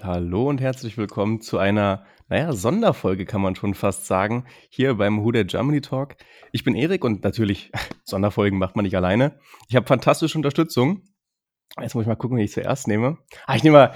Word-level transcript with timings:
damit 0.00 0.04
hallo 0.04 0.48
und 0.48 0.60
herzlich 0.60 0.96
willkommen 0.96 1.40
zu 1.40 1.58
einer, 1.58 2.04
naja, 2.28 2.52
Sonderfolge 2.52 3.26
kann 3.26 3.40
man 3.40 3.54
schon 3.54 3.74
fast 3.74 4.06
sagen, 4.06 4.46
hier 4.68 4.94
beim 4.94 5.22
Who 5.24 5.32
Germany 5.44 5.80
Talk. 5.80 6.16
Ich 6.52 6.64
bin 6.64 6.74
Erik 6.74 7.04
und 7.04 7.24
natürlich, 7.24 7.70
Sonderfolgen 8.04 8.58
macht 8.58 8.76
man 8.76 8.84
nicht 8.84 8.96
alleine. 8.96 9.38
Ich 9.68 9.76
habe 9.76 9.86
fantastische 9.86 10.38
Unterstützung. 10.38 11.02
Jetzt 11.80 11.94
muss 11.94 12.02
ich 12.02 12.08
mal 12.08 12.16
gucken, 12.16 12.36
wie 12.36 12.44
ich 12.44 12.52
zuerst 12.52 12.88
nehme. 12.88 13.18
Ah, 13.46 13.54
ich 13.54 13.62
nehme 13.62 13.76
mal 13.78 13.94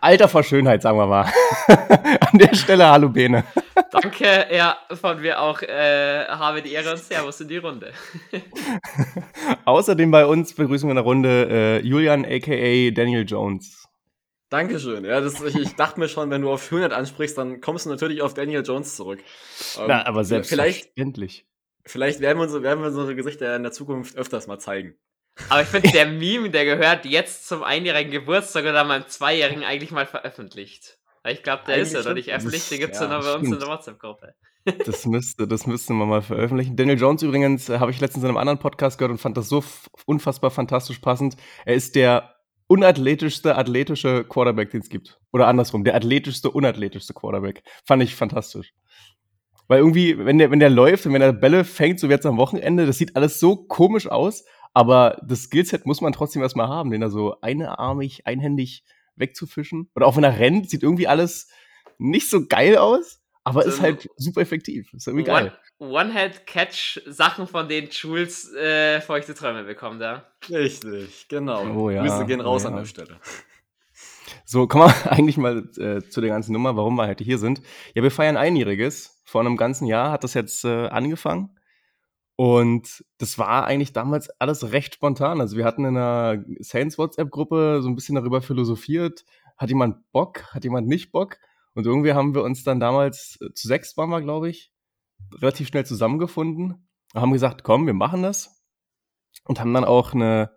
Alter 0.00 0.28
vor 0.28 0.42
Schönheit, 0.42 0.82
sagen 0.82 0.98
wir 0.98 1.06
mal. 1.06 1.30
An 1.68 2.38
der 2.38 2.54
Stelle 2.54 2.86
Hallo 2.88 3.10
Bene. 3.10 3.44
Danke, 3.92 4.46
ja, 4.50 4.76
von 4.90 5.20
mir 5.20 5.40
auch. 5.40 5.62
Äh, 5.62 6.26
habe 6.26 6.62
die 6.62 6.72
Ehre 6.72 6.90
und 6.90 6.98
Servus 6.98 7.40
in 7.40 7.48
die 7.48 7.58
Runde. 7.58 7.92
Außerdem 9.64 10.10
bei 10.10 10.26
uns 10.26 10.54
begrüßen 10.54 10.88
wir 10.88 10.92
in 10.92 10.96
der 10.96 11.04
Runde 11.04 11.48
äh, 11.50 11.86
Julian 11.86 12.24
aka 12.24 12.90
Daniel 12.90 13.24
Jones. 13.24 13.81
Dankeschön. 14.52 15.04
Ja, 15.06 15.22
das, 15.22 15.40
ich, 15.40 15.56
ich, 15.56 15.76
dachte 15.76 15.98
mir 15.98 16.08
schon, 16.08 16.30
wenn 16.30 16.42
du 16.42 16.50
auf 16.50 16.66
100 16.66 16.92
ansprichst, 16.92 17.38
dann 17.38 17.62
kommst 17.62 17.86
du 17.86 17.90
natürlich 17.90 18.20
auf 18.20 18.34
Daniel 18.34 18.62
Jones 18.62 18.96
zurück. 18.96 19.18
Ähm, 19.78 19.84
Na, 19.88 20.04
aber 20.04 20.24
selbstverständlich. 20.24 21.46
Vielleicht, 21.84 22.18
vielleicht 22.18 22.20
werden, 22.20 22.38
wir 22.38 22.42
unsere, 22.44 22.62
werden 22.62 22.80
wir 22.80 22.88
unsere 22.88 23.16
Gesichter 23.16 23.56
in 23.56 23.62
der 23.62 23.72
Zukunft 23.72 24.14
öfters 24.14 24.46
mal 24.48 24.58
zeigen. 24.58 24.94
Aber 25.48 25.62
ich 25.62 25.68
finde, 25.68 25.90
der 25.90 26.06
Meme, 26.06 26.50
der 26.50 26.66
gehört 26.66 27.06
jetzt 27.06 27.48
zum 27.48 27.62
einjährigen 27.62 28.12
Geburtstag 28.12 28.64
oder 28.64 28.84
meinem 28.84 29.06
zweijährigen 29.08 29.64
eigentlich 29.64 29.90
mal 29.90 30.04
veröffentlicht. 30.04 30.98
Ich 31.26 31.42
glaube, 31.42 31.62
der 31.66 31.76
eigentlich 31.76 31.88
ist 31.88 31.94
ja 31.94 32.02
noch 32.02 32.14
nicht 32.14 32.30
öffentlich, 32.30 32.68
den 32.68 32.80
gibt 32.80 32.94
es 32.94 33.00
ja, 33.00 33.08
nur 33.08 33.20
bei 33.20 33.34
uns 33.34 33.48
in 33.48 33.58
der 33.58 33.68
WhatsApp-Gruppe. 33.68 34.34
Das 34.86 35.06
müsste, 35.06 35.48
das 35.48 35.66
müsste 35.66 35.92
man 35.92 36.08
mal 36.08 36.22
veröffentlichen. 36.22 36.76
Daniel 36.76 36.96
Jones 36.96 37.22
übrigens 37.22 37.68
äh, 37.68 37.80
habe 37.80 37.90
ich 37.90 37.98
letztens 37.98 38.22
in 38.22 38.28
einem 38.28 38.36
anderen 38.36 38.60
Podcast 38.60 38.96
gehört 38.96 39.10
und 39.10 39.18
fand 39.18 39.36
das 39.36 39.48
so 39.48 39.64
unfassbar 40.06 40.52
fantastisch 40.52 41.00
passend. 41.00 41.34
Er 41.64 41.74
ist 41.74 41.96
der 41.96 42.36
unathletischste 42.72 43.54
athletische 43.56 44.24
Quarterback, 44.24 44.70
den 44.70 44.80
es 44.80 44.88
gibt. 44.88 45.20
Oder 45.30 45.46
andersrum, 45.46 45.84
der 45.84 45.94
athletischste, 45.94 46.50
unathletischste 46.50 47.12
Quarterback. 47.12 47.62
Fand 47.84 48.02
ich 48.02 48.14
fantastisch. 48.14 48.72
Weil 49.68 49.80
irgendwie, 49.80 50.16
wenn 50.16 50.38
der, 50.38 50.50
wenn 50.50 50.58
der 50.58 50.70
läuft 50.70 51.04
und 51.04 51.12
wenn 51.12 51.20
er 51.20 51.34
Bälle 51.34 51.64
fängt, 51.64 52.00
so 52.00 52.08
wie 52.08 52.12
jetzt 52.12 52.24
am 52.24 52.38
Wochenende, 52.38 52.86
das 52.86 52.96
sieht 52.96 53.14
alles 53.14 53.38
so 53.38 53.56
komisch 53.56 54.06
aus, 54.06 54.46
aber 54.72 55.20
das 55.22 55.42
Skillset 55.42 55.84
muss 55.84 56.00
man 56.00 56.14
trotzdem 56.14 56.40
erstmal 56.40 56.68
haben, 56.68 56.90
den 56.90 57.02
da 57.02 57.10
so 57.10 57.36
einearmig, 57.42 58.26
einhändig 58.26 58.84
wegzufischen. 59.16 59.90
Oder 59.94 60.06
auch 60.06 60.16
wenn 60.16 60.24
er 60.24 60.38
rennt, 60.38 60.70
sieht 60.70 60.82
irgendwie 60.82 61.08
alles 61.08 61.48
nicht 61.98 62.30
so 62.30 62.46
geil 62.46 62.78
aus, 62.78 63.21
aber 63.44 63.62
so 63.62 63.68
ist 63.68 63.80
halt 63.80 64.08
super 64.16 64.40
effektiv. 64.40 64.92
Ist 64.94 65.06
irgendwie 65.06 65.24
geil. 65.24 65.56
One-Head-Catch-Sachen, 65.78 67.46
von 67.46 67.68
denen 67.68 67.88
Jules 67.90 68.52
äh, 68.54 69.00
feuchte 69.00 69.34
Träume 69.34 69.64
bekommt, 69.64 70.00
ja. 70.00 70.26
Richtig, 70.48 71.26
genau. 71.28 71.66
Oh, 71.74 71.90
ja. 71.90 72.02
Grüße 72.02 72.26
gehen 72.26 72.40
raus 72.40 72.62
ja. 72.62 72.70
an 72.70 72.76
der 72.76 72.84
Stelle. 72.84 73.18
So, 74.44 74.66
kommen 74.66 74.86
wir 74.86 75.12
eigentlich 75.12 75.38
mal 75.38 75.68
äh, 75.78 76.02
zu 76.02 76.20
der 76.20 76.30
ganzen 76.30 76.52
Nummer, 76.52 76.76
warum 76.76 76.94
wir 76.96 77.06
heute 77.08 77.24
hier 77.24 77.38
sind. 77.38 77.62
Ja, 77.94 78.02
wir 78.02 78.10
feiern 78.10 78.36
einjähriges. 78.36 79.22
Vor 79.24 79.40
einem 79.40 79.56
ganzen 79.56 79.86
Jahr 79.86 80.12
hat 80.12 80.24
das 80.24 80.34
jetzt 80.34 80.64
äh, 80.64 80.88
angefangen. 80.88 81.58
Und 82.36 83.04
das 83.18 83.38
war 83.38 83.66
eigentlich 83.66 83.92
damals 83.92 84.30
alles 84.40 84.72
recht 84.72 84.94
spontan. 84.94 85.40
Also 85.40 85.56
wir 85.56 85.64
hatten 85.64 85.84
in 85.84 85.96
einer 85.96 86.44
Saints 86.60 86.98
WhatsApp-Gruppe 86.98 87.80
so 87.82 87.88
ein 87.88 87.94
bisschen 87.94 88.14
darüber 88.14 88.40
philosophiert. 88.40 89.24
Hat 89.56 89.68
jemand 89.68 90.10
Bock? 90.12 90.44
Hat 90.54 90.64
jemand 90.64 90.88
nicht 90.88 91.12
Bock? 91.12 91.38
Und 91.74 91.86
irgendwie 91.86 92.12
haben 92.12 92.34
wir 92.34 92.42
uns 92.42 92.64
dann 92.64 92.80
damals, 92.80 93.38
äh, 93.40 93.52
zu 93.54 93.68
sechs 93.68 93.96
waren 93.96 94.10
wir, 94.10 94.20
glaube 94.20 94.50
ich, 94.50 94.72
relativ 95.40 95.68
schnell 95.68 95.86
zusammengefunden. 95.86 96.88
Haben 97.14 97.32
gesagt, 97.32 97.64
komm, 97.64 97.86
wir 97.86 97.94
machen 97.94 98.22
das. 98.22 98.62
Und 99.44 99.60
haben 99.60 99.72
dann 99.72 99.84
auch 99.84 100.12
eine 100.12 100.50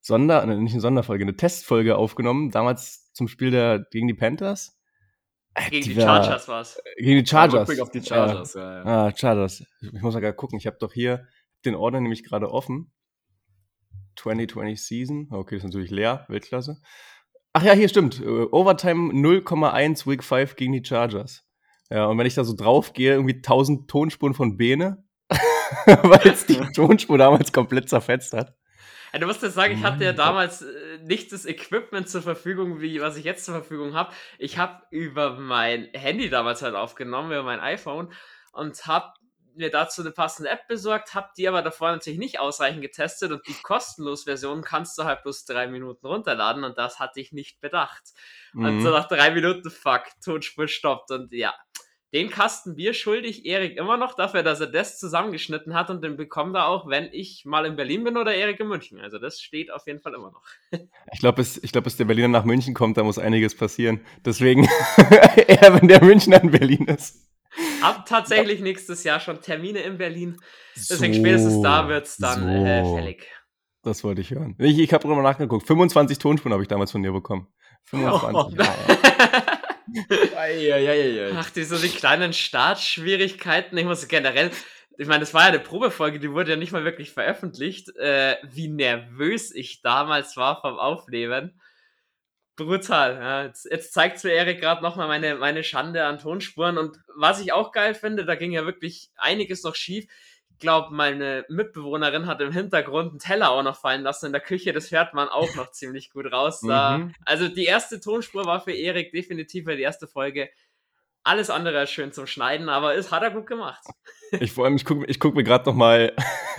Sonder, 0.00 0.42
äh, 0.42 0.56
nicht 0.56 0.72
eine 0.72 0.80
Sonderfolge, 0.80 1.24
eine 1.24 1.36
Testfolge 1.36 1.96
aufgenommen. 1.96 2.50
Damals 2.50 3.12
zum 3.12 3.28
Spiel 3.28 3.50
der, 3.50 3.86
gegen 3.90 4.08
die 4.08 4.14
Panthers. 4.14 4.78
Gegen 5.70 5.84
die, 5.84 5.94
die 5.94 6.00
Chargers 6.00 6.48
war 6.48 6.60
es. 6.60 6.80
Gegen 6.96 7.24
die 7.24 7.26
Chargers. 7.28 7.76
Ja, 7.76 7.82
auf 7.82 7.90
die 7.90 8.02
Chargers, 8.02 8.54
ja. 8.54 8.60
ja, 8.60 8.78
ja. 8.78 9.06
Ah, 9.06 9.16
Chargers. 9.16 9.64
Ich 9.80 10.02
muss 10.02 10.14
mal 10.14 10.20
gerade 10.20 10.36
gucken. 10.36 10.58
Ich 10.58 10.66
habe 10.66 10.76
doch 10.78 10.92
hier 10.92 11.26
den 11.64 11.74
Order 11.74 12.00
nämlich 12.00 12.22
gerade 12.22 12.50
offen. 12.50 12.92
2020 14.16 14.80
Season. 14.82 15.28
Okay, 15.30 15.56
ist 15.56 15.64
natürlich 15.64 15.90
leer. 15.90 16.26
Weltklasse. 16.28 16.80
Ach 17.58 17.62
ja, 17.64 17.72
hier 17.72 17.88
stimmt. 17.88 18.20
Äh, 18.20 18.46
Overtime 18.52 19.12
0,1 19.12 20.08
Week 20.08 20.22
5 20.22 20.54
gegen 20.54 20.74
die 20.74 20.84
Chargers. 20.84 21.44
Ja, 21.90 22.06
und 22.06 22.16
wenn 22.16 22.26
ich 22.26 22.36
da 22.36 22.44
so 22.44 22.54
drauf 22.54 22.92
gehe, 22.92 23.14
irgendwie 23.14 23.34
1000 23.34 23.90
Tonspuren 23.90 24.32
von 24.32 24.56
Bene, 24.56 25.02
weil 25.84 26.28
es 26.28 26.46
die 26.46 26.54
Tonspur 26.76 27.18
damals 27.18 27.52
komplett 27.52 27.88
zerfetzt 27.88 28.32
hat. 28.32 28.54
Ja, 29.12 29.18
du 29.18 29.26
musst 29.26 29.42
ja 29.42 29.50
sagen, 29.50 29.74
ich 29.74 29.82
hatte 29.82 30.04
ja 30.04 30.12
damals 30.12 30.62
äh, 30.62 30.98
nicht 31.02 31.32
das 31.32 31.46
Equipment 31.46 32.08
zur 32.08 32.22
Verfügung, 32.22 32.80
wie 32.80 33.00
was 33.00 33.16
ich 33.16 33.24
jetzt 33.24 33.44
zur 33.44 33.54
Verfügung 33.54 33.94
habe. 33.94 34.12
Ich 34.38 34.56
habe 34.56 34.80
über 34.92 35.36
mein 35.40 35.88
Handy 35.94 36.30
damals 36.30 36.62
halt 36.62 36.76
aufgenommen, 36.76 37.32
über 37.32 37.42
mein 37.42 37.58
iPhone 37.58 38.12
und 38.52 38.86
habe 38.86 39.14
mir 39.58 39.70
dazu 39.70 40.02
eine 40.02 40.10
passende 40.10 40.50
App 40.50 40.66
besorgt, 40.68 41.14
habe 41.14 41.28
die 41.36 41.48
aber 41.48 41.62
davor 41.62 41.92
natürlich 41.92 42.18
nicht 42.18 42.40
ausreichend 42.40 42.82
getestet 42.82 43.32
und 43.32 43.46
die 43.46 43.54
kostenlos 43.62 44.24
Version 44.24 44.62
kannst 44.62 44.96
du 44.98 45.04
halt 45.04 45.22
bloß 45.22 45.44
drei 45.44 45.66
Minuten 45.66 46.06
runterladen 46.06 46.64
und 46.64 46.78
das 46.78 46.98
hatte 46.98 47.20
ich 47.20 47.32
nicht 47.32 47.60
bedacht. 47.60 48.02
Mhm. 48.52 48.64
Und 48.64 48.80
so 48.82 48.90
nach 48.90 49.08
drei 49.08 49.30
Minuten, 49.30 49.70
fuck, 49.70 50.04
Tonspur 50.24 50.68
stoppt 50.68 51.10
und 51.10 51.32
ja, 51.32 51.54
den 52.14 52.30
Kasten 52.30 52.74
Bier 52.74 52.94
schuldig 52.94 53.44
Erik 53.44 53.76
immer 53.76 53.98
noch 53.98 54.14
dafür, 54.14 54.42
dass 54.42 54.60
er 54.60 54.68
das 54.68 54.98
zusammengeschnitten 54.98 55.74
hat 55.74 55.90
und 55.90 56.02
den 56.02 56.16
bekommt 56.16 56.56
er 56.56 56.66
auch, 56.66 56.88
wenn 56.88 57.10
ich 57.12 57.44
mal 57.44 57.66
in 57.66 57.76
Berlin 57.76 58.04
bin 58.04 58.16
oder 58.16 58.34
Erik 58.34 58.60
in 58.60 58.68
München. 58.68 58.98
Also 59.00 59.18
das 59.18 59.40
steht 59.40 59.70
auf 59.70 59.86
jeden 59.86 60.00
Fall 60.00 60.14
immer 60.14 60.30
noch. 60.30 60.42
Ich 61.12 61.20
glaube, 61.20 61.36
bis, 61.36 61.60
glaub, 61.60 61.84
bis 61.84 61.96
der 61.96 62.04
Berliner 62.04 62.28
nach 62.28 62.44
München 62.44 62.74
kommt, 62.74 62.96
da 62.96 63.02
muss 63.02 63.18
einiges 63.18 63.56
passieren. 63.56 64.00
Deswegen 64.24 64.64
eher, 65.46 65.74
wenn 65.74 65.88
der 65.88 66.02
Münchner 66.02 66.42
in 66.42 66.50
Berlin 66.50 66.84
ist. 66.86 67.26
Ab 67.82 68.06
tatsächlich 68.06 68.60
nächstes 68.60 69.04
Jahr 69.04 69.20
schon 69.20 69.40
Termine 69.40 69.80
in 69.80 69.98
Berlin. 69.98 70.36
Deswegen 70.76 71.14
so, 71.14 71.20
spätestens 71.20 71.62
da 71.62 71.88
wird 71.88 72.06
es 72.06 72.16
dann 72.16 72.42
so. 72.42 72.48
äh, 72.48 72.94
fällig. 72.94 73.26
Das 73.82 74.04
wollte 74.04 74.20
ich 74.20 74.30
hören. 74.30 74.54
Ich, 74.58 74.78
ich 74.78 74.92
habe 74.92 75.02
drüber 75.02 75.22
nachgeguckt. 75.22 75.66
25 75.66 76.18
Tonspuren 76.18 76.52
habe 76.52 76.62
ich 76.62 76.68
damals 76.68 76.92
von 76.92 77.02
dir 77.02 77.12
bekommen. 77.12 77.48
25. 77.84 78.34
Oh. 78.34 78.50
Ach, 81.36 81.50
die 81.50 81.64
so 81.64 81.78
die 81.78 81.88
kleinen 81.88 82.32
Startschwierigkeiten. 82.32 83.78
Ich 83.78 83.84
muss 83.84 84.06
generell, 84.08 84.50
ich 84.98 85.08
meine, 85.08 85.20
das 85.20 85.32
war 85.32 85.42
ja 85.42 85.48
eine 85.48 85.60
Probefolge, 85.60 86.18
die 86.18 86.32
wurde 86.32 86.52
ja 86.52 86.56
nicht 86.56 86.72
mal 86.72 86.84
wirklich 86.84 87.12
veröffentlicht. 87.12 87.96
Äh, 87.96 88.36
wie 88.42 88.68
nervös 88.68 89.54
ich 89.54 89.80
damals 89.80 90.36
war 90.36 90.60
vom 90.60 90.78
Aufnehmen. 90.78 91.58
Brutal. 92.58 93.14
Ja. 93.14 93.44
Jetzt, 93.44 93.66
jetzt 93.70 93.94
zeigt 93.94 94.22
mir 94.22 94.32
Erik 94.32 94.60
gerade 94.60 94.82
nochmal 94.82 95.08
meine, 95.08 95.36
meine 95.36 95.64
Schande 95.64 96.04
an 96.04 96.18
Tonspuren. 96.18 96.76
Und 96.76 96.98
was 97.16 97.40
ich 97.40 97.52
auch 97.52 97.72
geil 97.72 97.94
finde, 97.94 98.26
da 98.26 98.34
ging 98.34 98.52
ja 98.52 98.66
wirklich 98.66 99.10
einiges 99.16 99.62
noch 99.62 99.74
schief 99.74 100.06
glaube, 100.58 100.94
meine 100.94 101.44
Mitbewohnerin 101.48 102.26
hat 102.26 102.40
im 102.40 102.52
Hintergrund 102.52 103.10
einen 103.10 103.18
Teller 103.18 103.50
auch 103.50 103.62
noch 103.62 103.76
fallen 103.76 104.02
lassen 104.02 104.26
in 104.26 104.32
der 104.32 104.40
Küche. 104.40 104.72
Das 104.72 104.90
hört 104.90 105.14
man 105.14 105.28
auch 105.28 105.54
noch 105.54 105.70
ziemlich 105.70 106.10
gut 106.10 106.30
raus. 106.32 106.60
Da. 106.60 106.98
Mhm. 106.98 107.14
Also 107.24 107.48
die 107.48 107.64
erste 107.64 108.00
Tonspur 108.00 108.44
war 108.44 108.60
für 108.60 108.72
Erik 108.72 109.12
definitiv 109.12 109.66
die 109.66 109.80
erste 109.80 110.06
Folge. 110.06 110.50
Alles 111.24 111.50
andere 111.50 111.82
ist 111.82 111.90
schön 111.90 112.12
zum 112.12 112.26
Schneiden, 112.26 112.68
aber 112.68 112.94
es 112.94 113.10
hat 113.10 113.22
er 113.22 113.30
gut 113.30 113.46
gemacht. 113.46 113.82
Ich 114.40 114.52
vor 114.52 114.66
allem, 114.66 114.76
ich 114.76 114.84
gucke 114.84 115.06
ich 115.06 115.20
guck 115.20 115.34
mir 115.34 115.42
gerade 115.42 115.64
noch 115.64 115.74
mal 115.74 116.14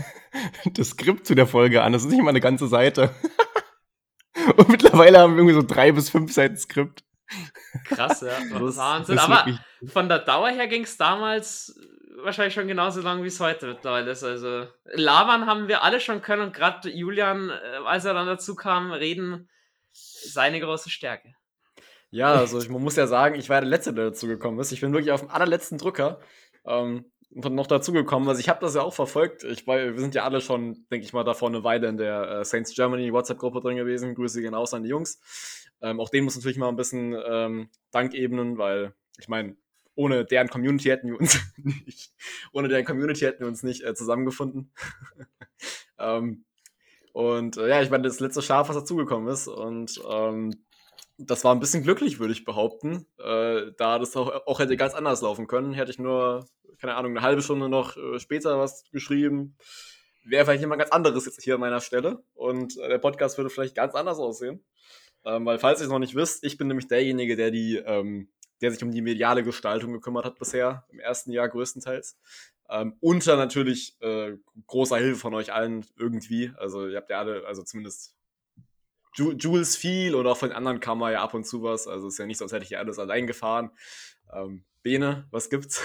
das 0.74 0.90
Skript 0.90 1.28
zu 1.28 1.36
der 1.36 1.46
Folge 1.46 1.84
an. 1.84 1.94
Das 1.94 2.04
ist 2.04 2.10
nicht 2.10 2.24
mal 2.24 2.30
eine 2.30 2.40
ganze 2.40 2.68
Seite. 2.68 3.12
Und 4.60 4.68
mittlerweile 4.68 5.20
haben 5.20 5.36
wir 5.36 5.38
irgendwie 5.40 5.56
so 5.56 5.66
drei 5.66 5.94
bis 5.94 6.10
fünf 6.10 6.34
Seiten 6.34 6.58
Skript. 6.58 7.04
Krass, 7.86 8.22
ja. 8.22 8.38
Wahnsinn. 8.52 9.18
Aber 9.20 9.46
von 9.88 10.10
der 10.10 10.20
Dauer 10.20 10.50
her 10.50 10.68
ging 10.68 10.84
es 10.84 10.98
damals 10.98 11.80
wahrscheinlich 12.24 12.54
schon 12.54 12.68
genauso 12.68 13.00
lang, 13.02 13.24
wie 13.24 13.28
es 13.28 13.40
heute 13.40 13.68
mittlerweile 13.68 14.12
ist. 14.12 14.24
Also, 14.24 14.68
labern 14.84 15.46
haben 15.46 15.70
wir 15.70 15.84
alle 15.84 16.02
schon 16.02 16.22
können 16.22 16.42
und 16.42 16.54
gerade 16.54 16.90
Julian, 16.90 17.50
äh, 17.50 17.54
als 17.86 18.04
er 18.04 18.14
dann 18.14 18.28
dazu 18.28 18.54
kam, 18.56 18.92
reden, 18.92 19.48
seine 19.94 20.60
große 20.60 20.90
Stärke. 20.90 21.34
Ja, 22.12 22.34
also 22.34 22.60
ich, 22.60 22.68
man 22.68 22.82
muss 22.82 22.98
ja 22.98 23.08
sagen, 23.08 23.36
ich 23.36 23.48
war 23.48 23.62
der 23.62 23.70
Letzte, 23.70 23.94
der 23.94 24.06
dazu 24.06 24.28
gekommen 24.28 24.60
ist. 24.60 24.74
Ich 24.74 24.82
bin 24.82 24.92
wirklich 24.92 25.14
auf 25.14 25.22
dem 25.22 25.30
allerletzten 25.30 25.78
Drücker 25.78 26.20
ähm, 26.66 27.06
noch 27.32 27.68
dazugekommen. 27.68 28.28
Also 28.28 28.40
ich 28.40 28.50
habe 28.50 28.60
das 28.62 28.76
ja 28.76 28.82
auch 28.82 28.94
verfolgt. 28.94 29.44
Ich 29.44 29.68
war, 29.68 29.78
wir 29.78 30.00
sind 30.00 30.16
ja 30.16 30.24
alle 30.24 30.42
schon, 30.42 30.86
denke 30.92 31.06
ich 31.06 31.14
mal, 31.14 31.24
davor 31.24 31.50
eine 31.50 31.64
Weile 31.64 31.88
in 31.88 31.98
der 31.98 32.30
äh, 32.30 32.46
Saints 32.46 32.74
Germany 32.74 33.14
WhatsApp-Gruppe 33.14 33.62
drin 33.62 33.78
gewesen. 33.78 34.16
Grüße 34.16 34.42
gehen 34.42 34.56
aus 34.56 34.74
an 34.74 34.84
die 34.84 34.90
Jungs. 34.90 35.20
Ähm, 35.82 36.00
auch 36.00 36.10
denen 36.10 36.26
muss 36.26 36.36
natürlich 36.36 36.58
mal 36.58 36.70
ein 36.70 36.76
bisschen 36.76 37.16
ähm, 37.26 37.70
Dank 37.92 38.14
ebnen, 38.14 38.58
weil 38.58 38.94
ich 39.18 39.28
meine, 39.28 39.56
ohne 39.96 40.26
deren 40.26 40.50
Community 40.50 40.90
hätten 40.90 41.10
wir 41.10 41.20
uns 41.20 41.40
nicht, 41.58 42.14
ohne 42.52 42.68
deren 42.68 42.86
Community 42.86 43.22
hätten 43.22 43.42
wir 43.42 43.48
uns 43.48 43.64
nicht 43.64 43.84
äh, 43.84 43.94
zusammengefunden. 43.94 44.72
ähm, 46.00 46.46
und 47.14 47.58
äh, 47.58 47.68
ja, 47.68 47.82
ich 47.82 47.90
meine, 47.90 48.04
das 48.04 48.20
letzte 48.20 48.42
Schaf, 48.42 48.70
was 48.70 48.76
dazugekommen 48.78 49.28
ist. 49.28 49.48
Und 49.48 50.02
ähm, 50.10 50.54
das 51.20 51.44
war 51.44 51.54
ein 51.54 51.60
bisschen 51.60 51.84
glücklich, 51.84 52.20
würde 52.20 52.34
ich 52.34 52.46
behaupten. 52.46 53.06
Äh, 53.18 53.72
da 53.78 54.00
das 54.00 54.16
auch, 54.16 54.48
auch, 54.48 54.60
hätte 54.60 54.78
ganz 54.78 54.94
anders 54.94 55.22
laufen 55.22 55.48
können, 55.48 55.74
hätte 55.74 55.92
ich 55.92 56.00
nur, 56.00 56.48
keine 56.80 56.96
Ahnung, 56.96 57.12
eine 57.12 57.22
halbe 57.22 57.42
Stunde 57.42 57.68
noch 57.68 57.98
äh, 57.98 58.20
später 58.20 58.58
was 58.58 58.90
geschrieben. 58.92 59.58
Wäre 60.24 60.46
vielleicht 60.46 60.62
jemand 60.62 60.80
ganz 60.80 60.92
anderes 60.92 61.26
jetzt 61.26 61.44
hier 61.44 61.56
an 61.56 61.60
meiner 61.60 61.82
Stelle. 61.82 62.24
Und 62.34 62.78
äh, 62.78 62.88
der 62.88 63.00
Podcast 63.00 63.38
würde 63.38 63.50
vielleicht 63.50 63.76
ganz 63.76 63.96
anders 63.96 64.18
aussehen. 64.18 64.64
Ähm, 65.26 65.46
weil, 65.46 65.60
falls 65.60 65.82
ihr 65.82 65.86
es 65.86 65.92
noch 65.92 66.00
nicht 66.00 66.16
wisst, 66.16 66.44
ich 66.46 66.58
bin 66.58 66.68
nämlich 66.68 66.88
derjenige, 66.88 67.36
der 67.36 67.52
die, 67.52 67.76
ähm, 67.76 68.30
der 68.62 68.72
sich 68.72 68.82
um 68.84 68.92
die 68.92 69.02
mediale 69.02 69.44
Gestaltung 69.44 69.92
gekümmert 69.92 70.26
hat 70.26 70.40
bisher, 70.40 70.86
im 70.90 71.00
ersten 71.00 71.32
Jahr 71.32 71.50
größtenteils. 71.50 72.18
Ähm, 72.70 72.96
unter 73.02 73.36
natürlich 73.36 73.98
äh, 74.02 74.38
großer 74.68 74.98
Hilfe 74.98 75.20
von 75.20 75.34
euch 75.34 75.52
allen 75.52 75.86
irgendwie. 75.98 76.52
Also 76.58 76.88
ihr 76.88 76.98
habt 76.98 77.10
ja 77.10 77.20
alle, 77.20 77.46
also 77.46 77.64
zumindest 77.64 78.16
Jules 79.16 79.76
viel 79.76 80.16
und 80.16 80.28
auch 80.28 80.38
von 80.38 80.50
den 80.50 80.56
anderen 80.56 80.80
kam 80.80 81.00
mal 81.00 81.12
ja 81.12 81.22
ab 81.22 81.34
und 81.34 81.46
zu 81.46 81.64
was. 81.64 81.88
Also 81.88 82.08
es 82.08 82.14
ist 82.14 82.20
ja 82.20 82.26
nicht 82.26 82.38
so, 82.38 82.46
als 82.46 82.54
hätte 82.54 82.64
ich 82.64 82.72
ja 82.72 82.80
alles 82.80 83.00
allein 83.00 83.28
gefahren. 83.28 83.72
Ähm, 84.34 84.64
Bene, 84.82 85.28
was 85.32 85.50
gibt's? 85.50 85.82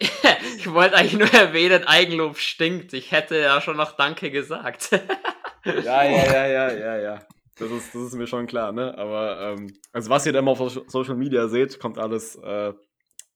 ich 0.58 0.70
wollte 0.72 0.96
eigentlich 0.96 1.18
nur 1.18 1.32
erwähnen, 1.32 1.84
Eigenlob 1.84 2.36
stinkt. 2.38 2.92
Ich 2.92 3.12
hätte 3.12 3.38
ja 3.38 3.60
schon 3.60 3.76
noch 3.76 3.92
Danke 3.92 4.30
gesagt. 4.30 4.90
ja, 5.64 6.04
ja, 6.04 6.04
ja, 6.04 6.46
ja, 6.46 6.72
ja, 6.72 6.98
ja. 6.98 7.26
Das 7.56 7.70
ist, 7.70 7.94
das 7.94 8.02
ist 8.02 8.14
mir 8.14 8.26
schon 8.26 8.46
klar, 8.46 8.72
ne? 8.72 8.96
Aber 8.96 9.40
ähm, 9.40 9.72
also 9.92 10.10
was 10.10 10.26
ihr 10.26 10.32
da 10.32 10.40
immer 10.40 10.52
auf 10.52 10.80
Social 10.86 11.16
Media 11.16 11.48
seht, 11.48 11.80
kommt 11.80 11.98
alles 11.98 12.36
äh, 12.36 12.72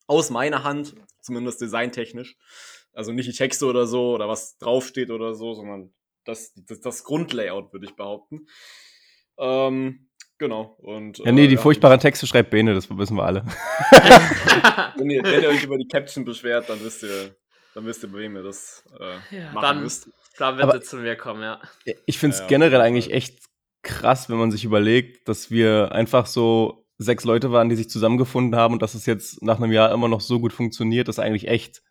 aus 0.06 0.30
meiner 0.30 0.62
Hand, 0.62 0.94
zumindest 1.20 1.60
designtechnisch. 1.60 2.36
Also 2.92 3.12
nicht 3.12 3.28
die 3.28 3.36
Texte 3.36 3.66
oder 3.66 3.86
so 3.86 4.14
oder 4.14 4.28
was 4.28 4.58
draufsteht 4.58 5.10
oder 5.10 5.34
so, 5.34 5.54
sondern 5.54 5.92
das, 6.24 6.52
das, 6.54 6.80
das 6.80 7.04
Grundlayout, 7.04 7.72
würde 7.72 7.86
ich 7.86 7.96
behaupten. 7.96 8.46
Ähm, 9.38 10.08
genau. 10.38 10.76
Und, 10.80 11.18
ja, 11.18 11.32
nee, 11.32 11.46
die 11.46 11.54
äh, 11.54 11.56
ja, 11.56 11.62
furchtbaren 11.62 12.00
Texte 12.00 12.26
schreibt 12.26 12.50
Bene, 12.50 12.74
das 12.74 12.88
wissen 12.96 13.16
wir 13.16 13.24
alle. 13.24 13.44
wenn, 14.96 15.10
ihr, 15.10 15.22
wenn, 15.24 15.42
ihr, 15.42 15.48
euch 15.48 15.64
über 15.64 15.78
die 15.78 15.88
Caption 15.88 16.24
beschwert, 16.24 16.68
dann 16.68 16.82
wisst 16.82 17.02
ihr, 17.02 17.34
dann 17.74 17.84
wisst 17.86 18.02
ihr, 18.02 18.12
bei 18.12 18.18
wem 18.18 18.36
ihr 18.36 18.42
das 18.42 18.84
äh, 18.98 19.36
ja, 19.36 19.52
machen 19.52 19.62
dann, 19.62 19.82
müsst. 19.82 20.08
Dann 20.38 20.58
wird 20.58 20.74
es 20.74 20.88
zu 20.88 20.96
mir 20.96 21.16
kommen, 21.16 21.42
ja. 21.42 21.60
Ich 22.06 22.18
finde 22.18 22.34
es 22.34 22.40
ja, 22.40 22.46
generell 22.46 22.80
eigentlich 22.80 23.12
echt 23.12 23.40
krass, 23.82 24.30
wenn 24.30 24.38
man 24.38 24.50
sich 24.50 24.64
überlegt, 24.64 25.28
dass 25.28 25.50
wir 25.50 25.92
einfach 25.92 26.26
so 26.26 26.86
sechs 26.98 27.24
Leute 27.24 27.52
waren, 27.52 27.68
die 27.68 27.76
sich 27.76 27.90
zusammengefunden 27.90 28.58
haben 28.58 28.74
und 28.74 28.82
dass 28.82 28.94
es 28.94 29.06
jetzt 29.06 29.42
nach 29.42 29.60
einem 29.60 29.72
Jahr 29.72 29.92
immer 29.92 30.08
noch 30.08 30.20
so 30.20 30.40
gut 30.40 30.52
funktioniert, 30.52 31.08
ist 31.08 31.18
eigentlich 31.18 31.48
echt, 31.48 31.82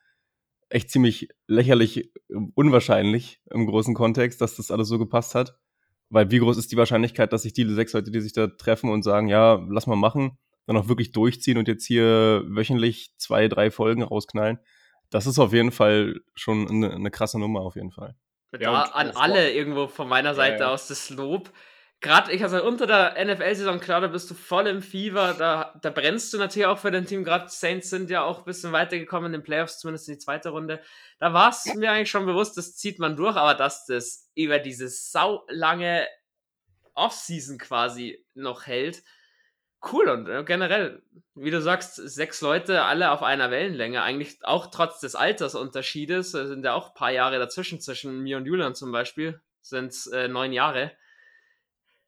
echt 0.70 0.90
ziemlich 0.90 1.30
lächerlich 1.48 2.12
unwahrscheinlich 2.56 3.42
im 3.50 3.68
großen 3.68 3.94
Kontext, 3.94 4.42
dass 4.42 4.56
das 4.56 4.72
alles 4.72 4.88
so 4.88 4.98
gepasst 4.98 5.36
hat. 5.36 5.58
Weil 6.12 6.30
wie 6.30 6.40
groß 6.40 6.58
ist 6.58 6.72
die 6.72 6.78
Wahrscheinlichkeit, 6.78 7.32
dass 7.32 7.44
sich 7.44 7.54
die 7.54 7.66
sechs 7.66 7.94
Leute, 7.94 8.12
die 8.12 8.20
sich 8.20 8.34
da 8.34 8.48
treffen 8.48 8.90
und 8.90 9.02
sagen, 9.02 9.30
ja, 9.30 9.66
lass 9.70 9.88
mal 9.88 9.96
machen, 9.96 10.38
dann 10.68 10.76
auch 10.76 10.90
wirklich 10.90 11.14
durchziehen 11.14 11.58
und 11.58 11.70
jetzt 11.70 11.86
hier 11.86 12.44
wöchentlich 12.48 13.14
zwei, 13.18 13.48
drei 13.48 13.72
Folgen 13.72 14.04
rausknallen? 14.04 14.60
Das 15.10 15.26
ist 15.26 15.40
auf 15.40 15.54
jeden 15.54 15.72
Fall 15.72 16.20
schon 16.36 16.70
eine, 16.70 16.94
eine 16.94 17.12
krasse 17.12 17.40
Nummer, 17.40 17.62
auf 17.62 17.76
jeden 17.76 17.92
Fall. 17.92 18.16
Ja, 18.60 18.84
an 18.84 19.12
alle 19.12 19.54
irgendwo 19.54 19.88
von 19.88 20.10
meiner 20.10 20.36
Seite 20.36 20.60
ja, 20.60 20.68
ja. 20.68 20.74
aus 20.74 20.88
das 20.88 21.10
Lob 21.10 21.50
gerade, 22.02 22.32
ich 22.32 22.44
also 22.44 22.64
unter 22.64 22.88
der 22.88 23.16
NFL-Saison, 23.24 23.80
klar, 23.80 24.02
da 24.02 24.08
bist 24.08 24.30
du 24.30 24.34
voll 24.34 24.68
im 24.68 24.82
Fieber, 24.82 25.36
da, 25.38 25.80
da 25.82 25.92
brennst 25.92 26.34
du 26.34 26.38
natürlich 26.40 26.66
auch 26.66 26.80
für 26.80 26.92
dein 26.92 27.06
Team. 27.06 27.24
Gerade 27.24 27.48
Saints 27.48 27.92
sind 27.92 28.10
ja 28.10 28.24
auch 28.24 28.40
ein 28.40 28.46
bisschen 28.46 28.72
weitergekommen 28.72 29.28
in 29.28 29.40
den 29.40 29.44
Playoffs, 29.44 29.80
zumindest 29.80 30.10
in 30.10 30.16
die 30.16 30.20
zweite 30.20 30.50
Runde. 30.50 30.82
Da 31.20 31.34
war 31.34 31.50
es 31.50 31.66
mir 31.76 31.92
eigentlich 31.92 32.10
schon 32.10 32.26
bewusst, 32.26 32.58
das 32.58 32.76
zieht 32.76 33.00
man 33.00 33.16
durch, 33.16 33.36
aber 33.36 33.54
dass 33.54 33.86
das 33.86 34.30
über 34.36 34.60
diese 34.60 34.90
sau 34.90 35.46
lange 35.48 36.08
Offseason 36.96 37.60
quasi 37.60 38.26
noch 38.34 38.66
hält, 38.66 39.04
cool 39.92 40.10
und 40.10 40.28
äh, 40.28 40.44
generell, 40.44 41.02
wie 41.36 41.52
du 41.52 41.62
sagst, 41.62 41.96
sechs 41.96 42.42
Leute, 42.42 42.84
alle 42.84 43.12
auf 43.12 43.24
einer 43.24 43.50
Wellenlänge, 43.50 44.02
eigentlich 44.02 44.44
auch 44.44 44.68
trotz 44.68 45.00
des 45.00 45.16
Altersunterschiedes, 45.16 46.32
sind 46.32 46.66
ja 46.66 46.74
auch 46.74 46.90
ein 46.90 46.94
paar 46.94 47.12
Jahre 47.12 47.40
dazwischen, 47.40 47.80
zwischen 47.80 48.22
mir 48.22 48.38
und 48.38 48.46
Julian 48.46 48.76
zum 48.76 48.92
Beispiel, 48.92 49.40
sind 49.62 49.92
es 49.92 50.08
äh, 50.08 50.28
neun 50.28 50.52
Jahre 50.52 50.92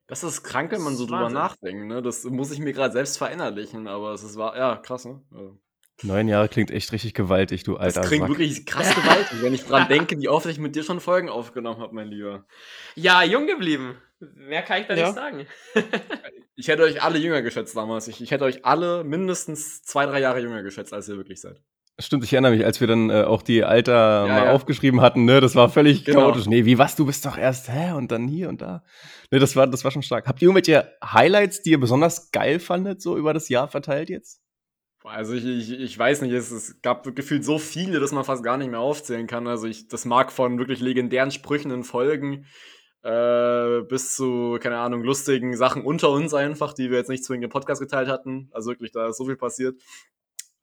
das 0.08 0.24
ist 0.24 0.44
krank, 0.44 0.72
wenn 0.72 0.82
man 0.82 0.96
so 0.96 1.06
drüber 1.06 1.30
nachdenkt, 1.30 1.86
ne? 1.86 2.02
Das 2.02 2.24
muss 2.26 2.52
ich 2.52 2.60
mir 2.60 2.74
gerade 2.74 2.94
selbst 2.94 3.18
verinnerlichen, 3.18 3.88
aber 3.88 4.14
es 4.14 4.24
ist 4.24 4.38
war 4.38 4.56
ja 4.56 4.76
krass, 4.78 5.06
ne? 5.06 5.22
Neun 6.02 6.28
Jahre 6.28 6.50
klingt 6.50 6.72
echt 6.72 6.92
richtig 6.92 7.14
gewaltig, 7.14 7.64
du 7.64 7.78
alter 7.78 8.02
Das 8.02 8.10
klingt 8.10 8.24
Sack. 8.24 8.30
wirklich 8.30 8.66
krass 8.66 8.94
gewaltig, 8.96 9.42
wenn 9.42 9.54
ich 9.54 9.66
dran 9.66 9.88
denke, 9.88 10.20
wie 10.20 10.28
oft 10.28 10.46
ich 10.48 10.60
mit 10.60 10.76
dir 10.76 10.84
schon 10.84 11.00
Folgen 11.00 11.30
aufgenommen 11.30 11.80
habe, 11.80 11.94
mein 11.94 12.08
Lieber. 12.08 12.46
Ja, 12.96 13.24
jung 13.24 13.48
geblieben. 13.48 13.98
Mehr 14.20 14.64
kann 14.64 14.82
ich 14.82 14.88
da 14.88 14.96
ja. 14.96 15.06
nicht 15.06 15.16
sagen. 15.16 15.46
ich 16.56 16.68
hätte 16.68 16.84
euch 16.84 17.02
alle 17.02 17.20
jünger 17.20 17.42
geschätzt 17.42 17.76
damals. 17.76 18.08
Ich, 18.08 18.22
ich 18.22 18.32
hätte 18.32 18.46
euch 18.46 18.66
alle 18.66 19.04
mindestens 19.04 19.84
zwei, 19.84 20.06
drei 20.06 20.20
Jahre 20.20 20.40
jünger 20.42 20.64
geschätzt, 20.64 20.94
als 20.94 21.08
ihr 21.10 21.18
wirklich 21.18 21.42
seid. 21.42 21.62
Stimmt, 22.00 22.24
ich 22.24 22.34
erinnere 22.34 22.54
mich, 22.54 22.66
als 22.66 22.80
wir 22.80 22.88
dann 22.88 23.12
äh, 23.12 23.22
auch 23.24 23.44
die 23.44 23.64
Alter 23.64 24.26
ja, 24.26 24.34
mal 24.34 24.46
ja. 24.46 24.52
aufgeschrieben 24.52 25.02
hatten, 25.02 25.26
ne, 25.26 25.42
das 25.42 25.56
war 25.56 25.70
völlig 25.70 26.06
genau. 26.06 26.22
chaotisch. 26.22 26.48
Nee, 26.48 26.66
wie 26.66 26.80
was, 26.80 26.96
du 26.96 27.06
bist 27.06 27.24
doch 27.26 27.38
erst, 27.38 27.70
hä, 27.70 27.92
und 27.92 28.12
dann 28.12 28.28
hier 28.28 28.50
und 28.50 28.62
da. 28.62 28.84
Ne, 29.30 29.40
das 29.40 29.56
war, 29.56 29.68
das 29.68 29.84
war 29.84 29.92
schon 29.92 30.02
stark. 30.02 30.28
Habt 30.28 30.42
ihr 30.42 30.48
irgendwelche 30.48 30.92
Highlights, 31.04 31.62
die 31.62 31.72
ihr 31.72 31.80
besonders 31.80 32.32
geil 32.32 32.60
fandet, 32.60 33.02
so 33.02 33.16
über 33.16 33.34
das 33.34 33.48
Jahr 33.48 33.68
verteilt 33.68 34.10
jetzt? 34.10 34.42
Also 35.04 35.34
ich, 35.34 35.46
ich, 35.46 35.72
ich 35.72 36.00
weiß 36.00 36.22
nicht, 36.22 36.32
es, 36.32 36.50
es 36.50 36.82
gab 36.82 37.04
gefühlt 37.16 37.44
so 37.44 37.60
viele, 37.60 38.00
dass 38.00 38.12
man 38.12 38.24
fast 38.24 38.44
gar 38.44 38.58
nicht 38.58 38.72
mehr 38.72 38.80
aufzählen 38.80 39.28
kann. 39.28 39.48
Also 39.48 39.68
ich, 39.68 39.88
das 39.88 40.06
mag 40.06 40.32
von 40.32 40.58
wirklich 40.58 40.80
legendären 40.80 41.30
Sprüchen 41.30 41.72
in 41.72 41.84
Folgen 41.84 42.46
äh, 43.04 43.82
bis 43.82 44.16
zu, 44.16 44.58
keine 44.62 44.78
Ahnung, 44.78 45.04
lustigen 45.04 45.56
Sachen 45.56 45.84
unter 45.84 46.10
uns 46.10 46.34
einfach, 46.34 46.74
die 46.74 46.90
wir 46.90 46.98
jetzt 46.98 47.10
nicht 47.10 47.26
zwingend 47.26 47.44
im 47.46 47.50
Podcast 47.52 47.82
geteilt 47.82 48.08
hatten. 48.08 48.50
Also 48.54 48.72
wirklich, 48.72 48.92
da 48.92 49.10
ist 49.10 49.18
so 49.18 49.26
viel 49.26 49.36
passiert. 49.36 49.80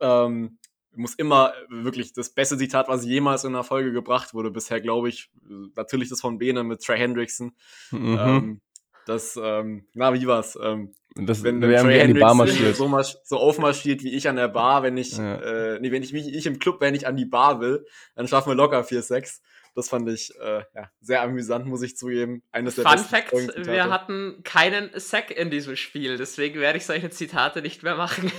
Ähm, 0.01 0.59
muss 0.95 1.15
immer 1.15 1.53
wirklich 1.69 2.13
das 2.13 2.31
beste 2.31 2.59
Zitat, 2.59 2.89
was 2.89 3.05
jemals 3.05 3.45
in 3.45 3.55
einer 3.55 3.65
Folge 3.65 3.93
gebracht 3.93 4.35
wurde, 4.35 4.51
bisher, 4.51 4.81
glaube 4.81 5.09
ich, 5.09 5.31
natürlich 5.77 6.09
das 6.09 6.21
von 6.21 6.39
Bene 6.39 6.65
mit 6.65 6.83
Trey 6.83 6.99
Hendrickson. 6.99 7.53
Mhm. 7.91 8.19
Ähm, 8.21 8.61
das, 9.07 9.39
ähm, 9.43 9.87
na, 9.95 10.13
wie 10.15 10.27
war's? 10.27 10.59
Ähm, 10.61 10.95
das, 11.15 11.43
wenn, 11.43 11.61
wenn 11.61 11.85
Trey 11.85 11.99
Hendrickson 11.99 12.75
so, 12.75 13.03
so 13.25 13.37
aufmarschiert 13.37 14.03
wie 14.03 14.15
ich 14.15 14.29
an 14.29 14.37
der 14.37 14.49
Bar, 14.49 14.83
wenn 14.83 14.97
ich, 14.97 15.17
ja. 15.17 15.37
äh, 15.37 15.81
nee, 15.81 15.91
wenn 15.91 16.03
ich 16.03 16.13
mich, 16.13 16.33
ich 16.33 16.47
im 16.47 16.59
Club, 16.59 16.81
wenn 16.81 16.95
ich 16.95 17.07
an 17.07 17.17
die 17.17 17.25
Bar 17.25 17.61
will, 17.61 17.87
dann 18.15 18.29
schaffen 18.29 18.51
wir 18.51 18.55
locker 18.55 18.81
4-6. 18.83 19.41
Das 19.77 19.89
fand 19.89 20.09
ich 20.09 20.33
äh, 20.41 20.63
ja, 20.75 20.91
sehr 21.01 21.23
amüsant, 21.23 21.67
muss 21.67 21.83
ich 21.83 21.97
zugeben. 21.97 22.43
Eines 22.51 22.75
der 22.75 22.85
Fun 22.85 22.99
Fact: 22.99 23.33
Wir 23.33 23.89
hatten 23.89 24.41
keinen 24.43 24.91
Sack 24.95 25.31
in 25.31 25.51
diesem 25.51 25.77
Spiel, 25.77 26.17
deswegen 26.17 26.59
werde 26.59 26.79
ich 26.79 26.87
solche 26.87 27.11
Zitate 27.11 27.63
nicht 27.63 27.85
mehr 27.85 27.95
machen. 27.95 28.33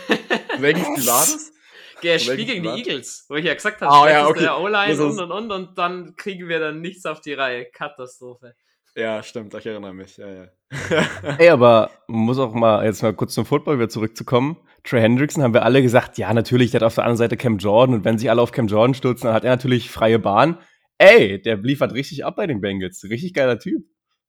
Welches 0.60 0.86
Spiel 0.86 1.08
war 1.08 1.22
das? 1.22 1.54
Der 2.04 2.20
Spiel 2.20 2.46
gegen 2.46 2.64
die 2.64 2.70
Eagles, 2.70 3.26
wo 3.30 3.36
ich 3.36 3.46
ja 3.46 3.54
gesagt 3.54 3.82
habe, 3.82 3.92
oh, 3.94 4.08
ja, 4.08 4.28
okay. 4.28 4.42
der 4.42 4.60
O-Line 4.60 5.04
und 5.04 5.20
und 5.20 5.32
und 5.32 5.52
und 5.52 5.78
dann 5.78 6.16
kriegen 6.16 6.48
wir 6.48 6.60
dann 6.60 6.82
nichts 6.82 7.06
auf 7.06 7.22
die 7.22 7.34
Reihe. 7.34 7.66
Katastrophe. 7.66 8.56
Ja, 8.96 9.24
stimmt, 9.24 9.54
ich 9.54 9.66
erinnere 9.66 9.94
mich. 9.94 10.18
Ja, 10.18 10.28
ja. 10.28 10.48
Ey, 11.38 11.50
aber 11.50 11.92
man 12.08 12.22
muss 12.22 12.40
auch 12.40 12.54
mal 12.54 12.84
jetzt 12.86 13.02
mal 13.02 13.14
kurz 13.14 13.34
zum 13.34 13.46
Football 13.46 13.78
wieder 13.78 13.90
zurückzukommen. 13.90 14.58
Trey 14.84 15.02
Hendrickson 15.02 15.44
haben 15.44 15.54
wir 15.54 15.64
alle 15.64 15.82
gesagt, 15.82 16.18
ja, 16.18 16.34
natürlich, 16.34 16.72
der 16.72 16.82
hat 16.82 16.88
auf 16.88 16.96
der 16.96 17.06
anderen 17.06 17.18
Seite 17.18 17.38
Cam 17.38 17.58
Jordan 17.58 17.96
und 17.96 18.06
wenn 18.06 18.18
sich 18.18 18.30
alle 18.30 18.42
auf 18.42 18.52
Cam 18.52 18.68
Jordan 18.68 18.94
stürzen, 18.94 19.28
dann 19.28 19.36
hat 19.36 19.44
er 19.44 19.52
natürlich 19.52 19.90
freie 19.90 20.20
Bahn. 20.20 20.58
Ey, 20.98 21.42
der 21.42 21.58
liefert 21.58 21.94
richtig 21.94 22.26
ab 22.26 22.36
bei 22.36 22.48
den 22.48 22.62
Bengals. 22.62 23.04
Richtig 23.10 23.34
geiler 23.34 23.60
Typ. 23.60 23.84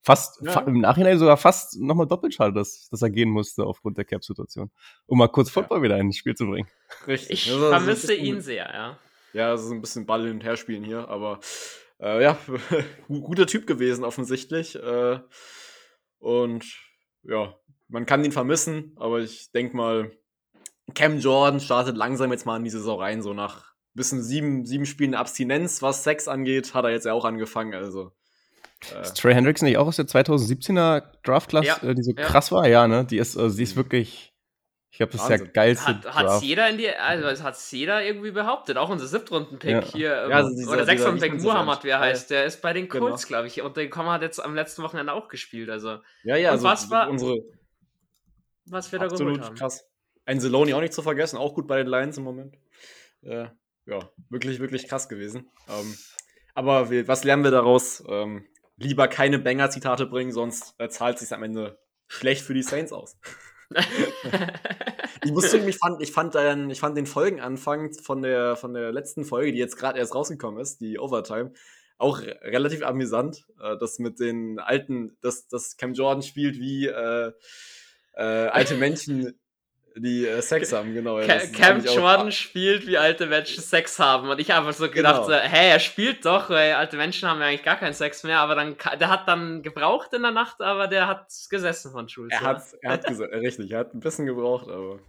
Fast, 0.05 0.41
ja. 0.41 0.51
fa 0.51 0.59
im 0.61 0.81
Nachhinein 0.81 1.17
sogar 1.17 1.37
fast 1.37 1.79
nochmal 1.79 2.07
doppelt 2.07 2.33
schade, 2.33 2.53
dass, 2.53 2.89
dass 2.89 3.01
er 3.01 3.09
gehen 3.09 3.29
musste 3.29 3.63
aufgrund 3.63 3.97
der 3.97 4.03
Cap-Situation. 4.03 4.69
Um 5.05 5.17
mal 5.17 5.29
kurz 5.29 5.49
Football 5.49 5.77
ja. 5.77 5.83
wieder 5.83 5.97
ins 5.97 6.17
Spiel 6.17 6.35
zu 6.35 6.45
bringen. 6.45 6.67
Richtig. 7.07 7.47
Ich 7.47 7.51
also, 7.53 7.69
vermisse 7.69 8.13
ihn 8.13 8.41
sehr, 8.41 8.69
ja. 8.73 8.99
Ja, 9.31 9.49
also 9.51 9.69
so 9.69 9.73
ein 9.73 9.79
bisschen 9.79 10.05
Ball 10.05 10.23
hin 10.23 10.33
und 10.33 10.43
her 10.43 10.57
spielen 10.57 10.83
hier, 10.83 11.07
aber 11.07 11.39
äh, 12.01 12.21
ja, 12.21 12.37
guter 13.07 13.47
Typ 13.47 13.65
gewesen 13.65 14.03
offensichtlich. 14.03 14.75
Äh, 14.75 15.19
und 16.19 16.65
ja, 17.23 17.55
man 17.87 18.05
kann 18.05 18.25
ihn 18.25 18.33
vermissen, 18.33 18.95
aber 18.97 19.21
ich 19.21 19.51
denke 19.51 19.77
mal, 19.77 20.11
Cam 20.93 21.19
Jordan 21.19 21.61
startet 21.61 21.95
langsam 21.95 22.31
jetzt 22.31 22.45
mal 22.45 22.57
in 22.57 22.65
die 22.65 22.69
Saison 22.69 22.99
rein, 22.99 23.21
so 23.21 23.33
nach 23.33 23.73
bisschen 23.93 24.21
sieben, 24.21 24.65
sieben 24.65 24.85
Spielen 24.85 25.15
Abstinenz, 25.15 25.81
was 25.81 26.03
Sex 26.03 26.27
angeht, 26.27 26.73
hat 26.73 26.83
er 26.83 26.91
jetzt 26.91 27.05
ja 27.05 27.13
auch 27.13 27.25
angefangen, 27.25 27.73
also 27.73 28.11
ist 29.01 29.17
Trey 29.17 29.33
Hendrickson 29.33 29.67
nicht 29.67 29.77
auch 29.77 29.87
aus 29.87 29.95
der 29.95 30.05
2017er 30.05 31.03
Draft-Class, 31.23 31.65
ja, 31.65 31.77
äh, 31.83 31.95
die 31.95 32.03
so 32.03 32.13
ja. 32.15 32.23
krass 32.23 32.51
war? 32.51 32.67
Ja, 32.67 32.87
ne? 32.87 33.05
Die 33.05 33.17
ist, 33.17 33.37
also, 33.37 33.55
die 33.55 33.63
ist 33.63 33.75
wirklich, 33.75 34.33
ich 34.91 34.97
glaube, 34.97 35.13
das 35.13 35.21
ist 35.21 35.29
der 35.29 35.39
geilste 35.39 35.87
hat, 35.87 36.05
Draft. 36.05 36.15
Hat's 36.17 36.43
jeder 36.43 36.69
in 36.69 36.77
die, 36.77 36.89
also 36.89 37.43
hat's 37.43 37.71
jeder 37.71 38.03
irgendwie 38.03 38.31
behauptet. 38.31 38.77
Auch 38.77 38.89
unser 38.89 39.07
Siebtrunden-Pick 39.07 39.71
ja. 39.71 39.81
hier, 39.81 40.23
ähm, 40.23 40.29
ja, 40.29 40.35
also 40.37 40.55
dieser, 40.55 40.71
oder 40.71 40.85
Sechstrunden-Pick 40.85 41.41
Muhammad, 41.41 41.83
wie 41.83 41.89
er 41.89 41.99
heißt, 41.99 42.29
der 42.29 42.45
ist 42.45 42.61
bei 42.61 42.73
den 42.73 42.87
genau. 42.87 43.07
Colts, 43.07 43.27
genau. 43.27 43.37
glaube 43.39 43.47
ich. 43.47 43.61
Und 43.61 43.77
den 43.77 43.89
Komma 43.89 44.13
hat 44.13 44.21
jetzt 44.21 44.43
am 44.43 44.55
letzten 44.55 44.83
Wochenende 44.83 45.13
auch 45.13 45.29
gespielt, 45.29 45.69
also. 45.69 45.99
Ja, 46.23 46.35
ja, 46.35 46.51
also 46.51 46.63
was 46.63 46.89
war, 46.89 47.09
unsere, 47.09 47.37
was 48.65 48.91
wir 48.91 48.99
da 48.99 49.07
geholt 49.07 49.41
haben. 49.41 49.55
krass. 49.55 49.89
Ein 50.25 50.39
Zeloni 50.39 50.73
auch 50.73 50.81
nicht 50.81 50.93
zu 50.93 51.01
vergessen, 51.01 51.37
auch 51.37 51.53
gut 51.53 51.67
bei 51.67 51.77
den 51.77 51.87
Lions 51.87 52.17
im 52.17 52.23
Moment. 52.23 52.55
Äh, 53.23 53.47
ja, 53.85 54.09
wirklich, 54.29 54.59
wirklich 54.59 54.87
krass 54.87 55.09
gewesen. 55.09 55.49
Ähm, 55.67 55.97
aber 56.53 56.89
wir, 56.89 57.07
was 57.07 57.23
lernen 57.23 57.43
wir 57.43 57.51
daraus? 57.51 58.03
Ähm, 58.07 58.45
lieber 58.77 59.07
keine 59.07 59.39
Banger-Zitate 59.39 60.05
bringen, 60.05 60.31
sonst 60.31 60.75
äh, 60.77 60.89
zahlt 60.89 61.15
es 61.15 61.21
sich 61.21 61.33
am 61.33 61.43
Ende 61.43 61.79
schlecht 62.07 62.43
für 62.43 62.53
die 62.53 62.63
Saints 62.63 62.91
aus. 62.91 63.17
ich 65.23 65.31
muss 65.31 65.49
zugeben, 65.49 65.69
ich 65.69 65.77
fand, 65.77 66.01
ich 66.01 66.11
fand, 66.11 66.35
den, 66.35 66.69
ich 66.69 66.79
fand 66.79 66.97
den 66.97 67.05
Folgenanfang 67.05 67.93
von 67.93 68.21
der, 68.21 68.55
von 68.55 68.73
der 68.73 68.91
letzten 68.91 69.25
Folge, 69.25 69.51
die 69.51 69.59
jetzt 69.59 69.77
gerade 69.77 69.99
erst 69.99 70.13
rausgekommen 70.13 70.59
ist, 70.59 70.81
die 70.81 70.99
Overtime, 70.99 71.53
auch 71.97 72.19
relativ 72.19 72.83
amüsant. 72.83 73.45
Äh, 73.61 73.77
das 73.77 73.99
mit 73.99 74.19
den 74.19 74.59
alten, 74.59 75.17
dass 75.21 75.47
das 75.47 75.77
Cam 75.77 75.93
Jordan 75.93 76.21
spielt 76.21 76.59
wie, 76.59 76.87
äh, 76.87 77.31
äh, 78.15 78.21
alte 78.21 78.75
Menschen, 78.75 79.39
die 79.95 80.25
äh, 80.25 80.41
Sex 80.41 80.71
haben, 80.73 80.93
genau. 80.93 81.19
Ja, 81.19 81.39
Cam 81.47 81.83
Jordan 81.83 82.31
spielt, 82.31 82.87
wie 82.87 82.97
alte 82.97 83.25
Menschen 83.27 83.61
Sex 83.61 83.99
haben. 83.99 84.29
Und 84.29 84.39
ich 84.39 84.51
habe 84.51 84.67
einfach 84.67 84.79
so 84.79 84.89
gedacht, 84.89 85.25
Genau. 85.25 85.27
so, 85.27 85.33
hey, 85.33 85.69
er 85.69 85.79
spielt 85.79 86.25
doch, 86.25 86.49
weil 86.49 86.73
alte 86.73 86.97
Menschen 86.97 87.29
haben 87.29 87.39
ja 87.39 87.47
eigentlich 87.47 87.63
gar 87.63 87.77
keinen 87.77 87.93
Sex 87.93 88.23
mehr, 88.23 88.39
aber 88.39 88.55
dann, 88.55 88.75
der 88.99 89.09
hat 89.09 89.27
dann 89.27 89.61
gebraucht 89.61 90.13
in 90.13 90.21
der 90.21 90.31
Nacht, 90.31 90.61
aber 90.61 90.87
der 90.87 91.07
hat 91.07 91.27
gesessen 91.49 91.91
von 91.91 92.09
Schulz. 92.09 92.33
Er 92.33 92.41
hat, 92.41 92.63
er 92.81 92.91
hat 92.91 93.05
gesagt, 93.05 93.31
äh, 93.31 93.37
richtig, 93.37 93.71
er 93.71 93.79
hat 93.79 93.93
ein 93.93 93.99
bisschen 93.99 94.25
gebraucht, 94.25 94.67
aber. 94.69 94.99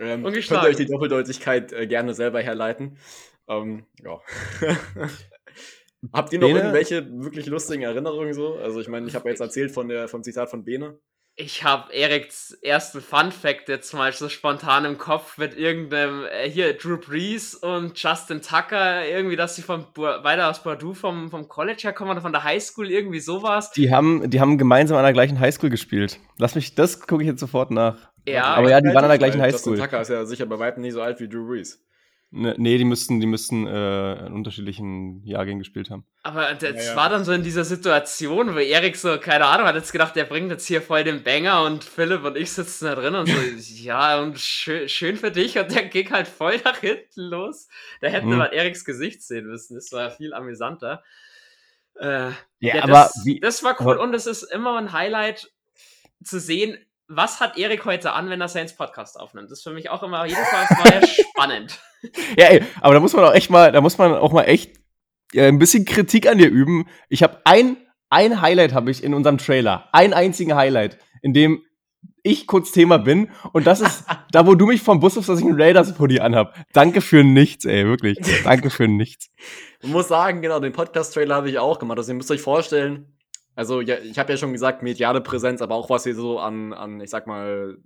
Ähm, 0.00 0.22
könnt 0.22 0.50
ihr 0.50 0.62
euch 0.62 0.76
die 0.76 0.86
Doppeldeutigkeit 0.86 1.72
äh, 1.72 1.86
gerne 1.86 2.14
selber 2.14 2.40
herleiten. 2.40 2.98
Ähm, 3.48 3.84
ja. 4.02 4.20
Habt 6.12 6.32
ihr 6.32 6.38
noch 6.38 6.46
Bene? 6.46 6.60
irgendwelche 6.60 7.04
wirklich 7.10 7.46
lustigen 7.46 7.82
Erinnerungen 7.82 8.32
so? 8.32 8.54
Also 8.54 8.80
ich 8.80 8.88
meine, 8.88 9.08
ich 9.08 9.16
habe 9.16 9.28
jetzt 9.28 9.40
erzählt 9.40 9.72
von 9.72 9.88
der, 9.88 10.06
vom 10.06 10.22
Zitat 10.22 10.48
von 10.48 10.64
Bene. 10.64 10.98
Ich 11.40 11.62
habe 11.62 11.94
Eriks 11.94 12.50
ersten 12.62 13.00
Fun 13.00 13.30
Fact 13.30 13.68
jetzt 13.68 13.94
mal 13.94 14.12
so 14.12 14.28
spontan 14.28 14.84
im 14.84 14.98
Kopf 14.98 15.38
mit 15.38 15.56
irgendeinem, 15.56 16.24
äh, 16.24 16.50
hier, 16.50 16.76
Drew 16.76 16.96
Brees 16.96 17.54
und 17.54 17.96
Justin 17.96 18.42
Tucker, 18.42 19.06
irgendwie, 19.06 19.36
dass 19.36 19.54
sie 19.54 19.62
von 19.62 19.86
weiter 19.94 20.50
aus 20.50 20.64
Purdue 20.64 20.96
vom, 20.96 21.30
vom 21.30 21.46
College 21.46 21.82
herkommen 21.84 22.10
oder 22.10 22.22
von 22.22 22.32
der 22.32 22.42
Highschool, 22.42 22.90
irgendwie 22.90 23.20
sowas. 23.20 23.70
Die 23.70 23.94
haben, 23.94 24.28
die 24.28 24.40
haben 24.40 24.58
gemeinsam 24.58 24.98
an 24.98 25.04
der 25.04 25.12
gleichen 25.12 25.38
Highschool 25.38 25.70
gespielt. 25.70 26.18
Lass 26.38 26.56
mich, 26.56 26.74
das 26.74 27.06
gucke 27.06 27.22
ich 27.22 27.28
jetzt 27.28 27.38
sofort 27.38 27.70
nach. 27.70 28.10
Ja, 28.26 28.42
Aber 28.42 28.68
ja, 28.68 28.80
die 28.80 28.88
waren 28.88 29.04
an 29.04 29.08
der 29.08 29.18
gleichen 29.18 29.40
Highschool. 29.40 29.74
Justin 29.74 29.84
Tucker 29.84 30.00
ist 30.00 30.08
ja 30.08 30.24
sicher 30.24 30.46
bei 30.46 30.58
weitem 30.58 30.82
nicht 30.82 30.94
so 30.94 31.02
alt 31.02 31.20
wie 31.20 31.28
Drew 31.28 31.46
Brees. 31.46 31.80
Ne, 32.30 32.54
nee, 32.58 32.76
die 32.76 32.84
müssten, 32.84 33.20
die 33.20 33.26
müssten 33.26 33.66
äh, 33.66 34.26
in 34.26 34.34
unterschiedlichen 34.34 35.24
Jahrgängen 35.24 35.60
gespielt 35.60 35.88
haben. 35.88 36.04
Aber 36.22 36.52
das 36.54 36.74
Ja, 36.74 36.90
ja. 36.92 36.96
war 36.96 37.08
dann 37.08 37.24
so 37.24 37.32
in 37.32 37.42
dieser 37.42 37.64
Situation, 37.64 38.54
wo 38.54 38.58
Erik 38.58 38.96
so, 38.96 39.16
keine 39.18 39.46
Ahnung, 39.46 39.66
hat 39.66 39.76
jetzt 39.76 39.92
gedacht, 39.92 40.14
der 40.14 40.24
bringt 40.24 40.50
jetzt 40.50 40.66
hier 40.66 40.82
voll 40.82 41.04
den 41.04 41.22
Banger 41.22 41.64
und 41.64 41.84
Philipp 41.84 42.24
und 42.24 42.36
ich 42.36 42.52
sitzen 42.52 42.84
da 42.84 42.94
drin 42.96 43.14
und 43.14 43.28
so, 43.28 43.32
ja, 43.82 44.20
und 44.20 44.38
schön, 44.38 44.90
schön 44.90 45.16
für 45.16 45.30
dich 45.30 45.58
und 45.58 45.74
der 45.74 45.84
ging 45.86 46.10
halt 46.10 46.28
voll 46.28 46.58
nach 46.66 46.76
hinten 46.76 47.22
los. 47.22 47.66
Da 48.02 48.08
hätte 48.08 48.26
Mhm. 48.26 48.36
man 48.36 48.52
Eriks 48.52 48.84
Gesicht 48.84 49.22
sehen 49.22 49.46
müssen, 49.46 49.76
das 49.76 49.90
war 49.92 50.10
viel 50.10 50.34
amüsanter. 50.34 51.02
Äh, 51.94 52.04
Ja, 52.28 52.34
ja, 52.60 52.82
aber 52.82 52.92
das, 52.92 53.22
wie, 53.24 53.40
das 53.40 53.62
war 53.64 53.74
cool 53.80 53.92
aber- 53.94 54.02
und 54.02 54.12
es 54.14 54.26
ist 54.26 54.42
immer 54.42 54.76
ein 54.76 54.92
Highlight 54.92 55.50
zu 56.22 56.38
sehen, 56.40 56.76
was 57.08 57.40
hat 57.40 57.56
Erik 57.56 57.84
heute 57.86 58.12
an, 58.12 58.28
wenn 58.28 58.40
er 58.40 58.48
Saints 58.48 58.76
Podcast 58.76 59.18
aufnimmt. 59.18 59.50
Das 59.50 59.58
ist 59.58 59.64
für 59.64 59.72
mich 59.72 59.90
auch 59.90 60.02
immer 60.02 60.26
jedes 60.26 60.44
Mal 60.52 61.06
spannend. 61.30 61.80
Ja, 62.36 62.46
ey, 62.46 62.62
aber 62.80 62.94
da 62.94 63.00
muss 63.00 63.14
man 63.14 63.24
auch 63.24 63.34
echt 63.34 63.50
mal, 63.50 63.72
da 63.72 63.80
muss 63.80 63.98
man 63.98 64.14
auch 64.14 64.32
mal 64.32 64.44
echt 64.44 64.78
äh, 65.32 65.48
ein 65.48 65.58
bisschen 65.58 65.84
Kritik 65.84 66.28
an 66.28 66.38
dir 66.38 66.48
üben. 66.48 66.86
Ich 67.08 67.22
habe 67.22 67.40
ein, 67.44 67.78
ein 68.10 68.40
Highlight 68.40 68.74
habe 68.74 68.90
ich 68.90 69.02
in 69.02 69.14
unserem 69.14 69.38
Trailer. 69.38 69.88
Ein 69.92 70.12
einzigen 70.12 70.54
Highlight, 70.54 70.98
in 71.22 71.32
dem 71.32 71.62
ich 72.22 72.46
kurz 72.46 72.72
Thema 72.72 72.98
bin. 72.98 73.30
Und 73.52 73.66
das 73.66 73.80
ist 73.80 74.04
da, 74.30 74.46
wo 74.46 74.54
du 74.54 74.66
mich 74.66 74.82
vom 74.82 75.00
Bus 75.00 75.16
rufst, 75.16 75.30
dass 75.30 75.40
ich 75.40 75.46
einen 75.46 75.60
Raiders-Pulli 75.60 76.20
anhab. 76.20 76.54
Danke 76.74 77.00
für 77.00 77.24
nichts, 77.24 77.64
ey, 77.64 77.86
wirklich. 77.86 78.18
Danke 78.44 78.68
für 78.68 78.86
nichts. 78.86 79.30
Man 79.82 79.92
muss 79.92 80.08
sagen, 80.08 80.42
genau, 80.42 80.60
den 80.60 80.72
Podcast-Trailer 80.72 81.36
habe 81.36 81.48
ich 81.48 81.58
auch 81.58 81.78
gemacht. 81.78 81.98
Also 81.98 82.12
ihr 82.12 82.16
müsst 82.16 82.30
euch 82.30 82.42
vorstellen, 82.42 83.17
also 83.58 83.80
ja, 83.80 83.98
ich 83.98 84.16
habe 84.20 84.30
ja 84.30 84.36
schon 84.36 84.52
gesagt, 84.52 84.84
mediale 84.84 85.20
Präsenz, 85.20 85.62
aber 85.62 85.74
auch 85.74 85.90
was 85.90 86.04
hier 86.04 86.14
so 86.14 86.38
an, 86.38 86.72
an 86.72 87.00
ich 87.00 87.10
sag 87.10 87.26
mal, 87.26 87.76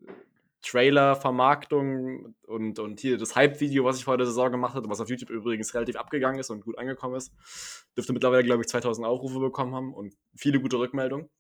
Trailer-Vermarktung 0.61 2.35
und, 2.43 2.79
und 2.79 3.01
hier 3.01 3.17
das 3.17 3.35
Hype-Video, 3.37 3.83
was 3.87 3.97
ich 3.97 4.05
vor 4.05 4.19
der 4.19 4.27
Saison 4.27 4.53
gemacht 4.53 4.75
habe, 4.75 4.91
was 4.91 5.01
auf 5.01 5.09
YouTube 5.09 5.31
übrigens 5.31 5.73
relativ 5.73 5.97
abgegangen 5.97 6.39
ist 6.39 6.51
und 6.51 6.67
gut 6.67 6.77
angekommen 6.77 7.15
ist. 7.15 7.33
Dürfte 7.97 8.13
mittlerweile, 8.13 8.45
glaube 8.45 8.61
ich, 8.61 8.69
2000 8.69 9.07
Aufrufe 9.07 9.41
bekommen 9.41 9.75
haben 9.75 9.95
und 9.95 10.13
viele 10.37 10.61
gute 10.61 10.79
Rückmeldungen. 10.79 11.31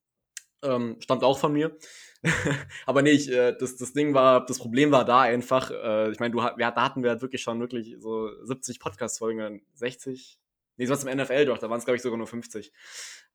Ähm, 0.62 0.96
stammt 1.00 1.24
auch 1.24 1.38
von 1.38 1.52
mir. 1.52 1.76
aber 2.86 3.02
nee, 3.02 3.10
ich, 3.10 3.30
äh, 3.30 3.54
das, 3.54 3.76
das 3.76 3.92
Ding 3.92 4.14
war, 4.14 4.46
das 4.46 4.58
Problem 4.58 4.92
war 4.92 5.04
da 5.04 5.20
einfach, 5.20 5.70
äh, 5.70 6.10
ich 6.10 6.20
meine, 6.20 6.32
du, 6.32 6.38
wir, 6.38 6.70
da 6.70 6.82
hatten 6.82 7.02
wir 7.02 7.10
halt 7.10 7.20
wirklich 7.20 7.42
schon 7.42 7.60
wirklich 7.60 7.96
so 7.98 8.30
70 8.44 8.80
Podcast-Folgen, 8.80 9.60
60, 9.74 10.38
nee, 10.82 10.86
so 10.86 10.94
was 10.94 11.04
im 11.04 11.16
NFL 11.16 11.46
doch, 11.46 11.58
da 11.58 11.70
waren 11.70 11.78
es, 11.78 11.84
glaube 11.84 11.96
ich, 11.96 12.02
sogar 12.02 12.18
nur 12.18 12.26
50. 12.26 12.72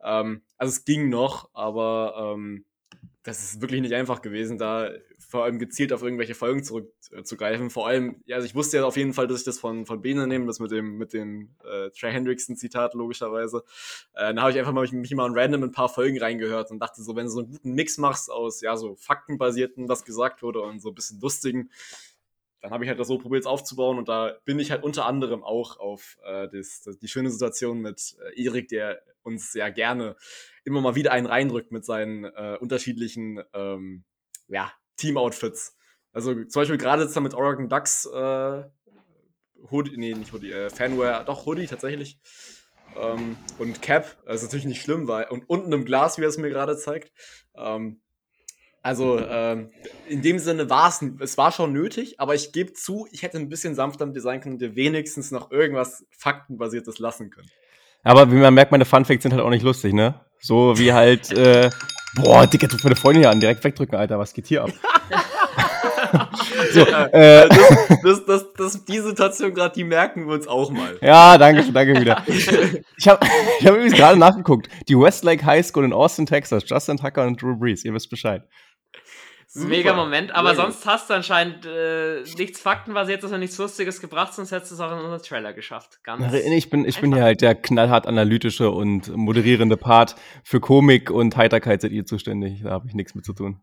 Ähm, 0.04 0.42
also 0.58 0.72
es 0.72 0.86
ging 0.86 1.10
noch, 1.10 1.50
aber 1.54 2.34
ähm, 2.36 2.66
das 3.24 3.44
ist 3.44 3.62
wirklich 3.62 3.82
nicht 3.82 3.94
einfach 3.94 4.22
gewesen, 4.22 4.58
da 4.58 4.90
vor 5.18 5.44
allem 5.44 5.60
gezielt 5.60 5.92
auf 5.92 6.02
irgendwelche 6.02 6.36
Folgen 6.36 6.64
zurückzugreifen. 6.64 7.70
Vor 7.70 7.88
allem, 7.88 8.22
ja, 8.26 8.38
also 8.38 8.46
ich 8.46 8.56
wusste 8.56 8.78
ja 8.78 8.86
auf 8.86 8.96
jeden 8.96 9.14
Fall, 9.14 9.28
dass 9.28 9.40
ich 9.40 9.46
das 9.46 9.60
von, 9.60 9.86
von 9.86 10.02
Bene 10.02 10.28
nehme, 10.28 10.46
das 10.46 10.60
mit 10.60 10.72
dem, 10.72 10.98
mit 10.98 11.12
dem 11.12 11.56
äh, 11.66 11.90
Trey 11.90 12.14
Hendrickson-Zitat, 12.14 12.94
logischerweise. 12.94 13.64
Äh, 14.14 14.34
dann 14.34 14.42
habe 14.42 14.52
ich 14.52 14.60
einfach 14.60 14.72
mal 14.72 14.88
mich 14.90 15.14
mal 15.14 15.30
random 15.30 15.64
ein 15.64 15.72
paar 15.72 15.90
Folgen 15.90 16.20
reingehört 16.20 16.72
und 16.72 16.80
dachte 16.80 17.04
so, 17.04 17.16
wenn 17.18 17.26
du 17.26 17.32
so 17.32 17.40
einen 17.40 17.52
guten 17.52 17.74
Mix 17.74 17.98
machst 17.98 18.32
aus, 18.32 18.62
ja, 18.62 18.78
so 18.78 18.96
faktenbasierten, 18.96 19.90
was 19.90 20.06
gesagt 20.06 20.42
wurde 20.42 20.62
und 20.62 20.82
so 20.82 20.90
ein 20.90 20.96
bisschen 20.96 21.20
lustigen, 21.20 21.70
dann 22.62 22.72
habe 22.72 22.84
ich 22.84 22.90
halt 22.90 23.00
das 23.00 23.08
so 23.08 23.18
probiert 23.18 23.46
aufzubauen 23.46 23.98
und 23.98 24.10
da 24.10 24.38
bin 24.46 24.60
ich 24.60 24.72
halt 24.72 24.84
unter 24.84 25.06
anderem 25.06 25.44
auch 25.44 25.78
auf 25.78 26.18
äh, 26.24 26.48
das, 26.50 26.82
das, 26.84 26.98
die 26.98 27.08
schöne 27.08 27.30
Situation 27.30 27.80
mit 27.80 28.16
äh, 28.20 28.44
Erik, 28.44 28.68
der 28.70 29.02
uns 29.24 29.54
ja 29.54 29.70
gerne 29.70 30.16
immer 30.64 30.82
mal 30.82 30.96
wieder 30.96 31.12
einen 31.12 31.28
reindrückt 31.28 31.72
mit 31.72 31.86
seinen 31.86 32.24
äh, 32.24 32.58
unterschiedlichen 32.60 33.42
ähm, 33.54 34.06
ja, 34.48 34.72
Team-Outfits. 34.98 35.78
Also 36.12 36.34
zum 36.34 36.62
Beispiel 36.62 36.78
gerade 36.78 37.04
jetzt 37.04 37.20
mit 37.20 37.34
Oregon 37.34 37.70
Ducks 37.70 38.06
äh, 38.06 38.64
Hoodie, 39.72 39.98
nee, 39.98 40.14
nicht 40.14 40.34
Hoodie, 40.34 40.52
äh, 40.52 40.70
Fanwear, 40.70 41.24
doch 41.24 41.46
Hoodie 41.46 41.68
tatsächlich. 41.68 42.20
Ähm, 42.96 43.38
und 43.60 43.82
Cap, 43.82 44.18
das 44.26 44.38
ist 44.38 44.44
natürlich 44.44 44.66
nicht 44.66 44.82
schlimm, 44.82 45.08
weil, 45.08 45.26
und 45.26 45.50
unten 45.50 45.72
im 45.74 45.86
Glas, 45.86 46.18
wie 46.18 46.24
er 46.24 46.30
es 46.30 46.38
mir 46.38 46.50
gerade 46.50 46.78
zeigt. 46.78 47.12
Ähm, 47.56 48.02
also 48.82 49.20
ähm, 49.20 49.70
in 50.08 50.22
dem 50.22 50.40
Sinne 50.40 50.70
war 50.70 50.90
es, 50.90 51.04
es 51.20 51.38
war 51.38 51.52
schon 51.52 51.74
nötig, 51.74 52.20
aber 52.20 52.36
ich 52.36 52.54
gebe 52.54 52.74
zu, 52.74 53.08
ich 53.12 53.24
hätte 53.24 53.38
ein 53.38 53.50
bisschen 53.50 53.76
sanfter 53.76 54.06
im 54.06 54.14
Design 54.14 54.40
können 54.40 54.56
und 54.56 54.62
dir 54.62 54.76
wenigstens 54.76 55.32
noch 55.32 55.52
irgendwas 55.52 56.06
Faktenbasiertes 56.12 57.00
lassen 57.00 57.30
können. 57.30 57.50
Aber 58.04 58.32
wie 58.32 58.36
man 58.36 58.54
merkt, 58.54 58.72
meine 58.72 58.86
Funfacts 58.86 59.24
sind 59.24 59.34
halt 59.34 59.44
auch 59.44 59.50
nicht 59.50 59.64
lustig, 59.64 59.94
ne? 59.94 60.22
So 60.40 60.78
wie 60.78 60.94
halt, 60.94 61.32
äh, 61.34 61.70
boah, 62.16 62.48
Digga, 62.48 62.68
tu 62.68 62.78
meine 62.84 62.96
Freundin 62.96 63.24
hier 63.24 63.32
an, 63.32 63.40
direkt 63.40 63.64
wegdrücken, 63.64 63.98
Alter, 63.98 64.20
was 64.20 64.34
geht 64.34 64.48
hier 64.48 64.64
ab? 64.64 64.72
so, 66.72 66.82
äh, 66.82 67.50
Das, 67.50 68.00
das, 68.04 68.26
das, 68.26 68.46
das, 68.58 68.86
die 68.86 69.00
Situation 69.00 69.54
gerade, 69.54 69.74
die 69.76 69.84
merken 69.84 70.28
wir 70.28 70.36
uns 70.36 70.48
auch 70.48 70.72
mal. 70.72 70.98
ja, 71.02 71.38
danke, 71.38 71.64
schön, 71.64 71.74
danke 71.74 72.00
wieder. 72.00 72.24
Ich 72.28 73.08
habe 73.08 73.26
ich 73.60 73.66
hab 73.66 73.74
übrigens 73.74 73.94
gerade 73.94 74.18
nachgeguckt. 74.18 74.70
Die 74.88 74.98
Westlake 74.98 75.46
High 75.46 75.66
School 75.66 75.86
in 75.86 75.94
Austin, 75.94 76.26
Texas. 76.26 76.64
Justin 76.66 76.98
Tucker 76.98 77.26
und 77.26 77.42
Drew 77.42 77.56
Brees, 77.56 77.84
ihr 77.84 77.94
wisst 77.94 78.10
Bescheid. 78.10 78.44
Super. 79.58 79.70
Mega 79.70 79.94
Moment, 79.94 80.36
aber 80.36 80.50
gut. 80.50 80.58
sonst 80.58 80.86
hast 80.86 81.10
du 81.10 81.16
anscheinend 81.16 81.66
äh, 81.66 82.22
nichts 82.38 82.62
Faktenbasiertes 82.62 83.32
und 83.32 83.40
nichts 83.40 83.58
Lustiges 83.58 84.00
gebracht, 84.00 84.34
sonst 84.34 84.52
hättest 84.52 84.72
du 84.72 84.76
es 84.76 84.82
auch 84.82 84.92
in 84.92 85.00
unseren 85.00 85.22
Trailer 85.22 85.52
geschafft. 85.54 86.04
Ganz. 86.04 86.32
Ich 86.32 86.70
bin, 86.70 86.86
ich 86.86 87.02
bin 87.02 87.12
hier 87.12 87.24
halt 87.24 87.42
der 87.42 87.56
knallhart 87.56 88.06
analytische 88.06 88.70
und 88.70 89.16
moderierende 89.16 89.76
Part. 89.76 90.16
Für 90.44 90.60
Komik 90.60 91.10
und 91.10 91.36
Heiterkeit 91.38 91.82
seid 91.82 91.92
ihr 91.92 92.06
zuständig. 92.06 92.62
Da 92.64 92.70
habe 92.70 92.88
ich 92.88 92.94
nichts 92.94 93.16
mit 93.16 93.26
zu 93.26 93.34
tun. 93.34 93.60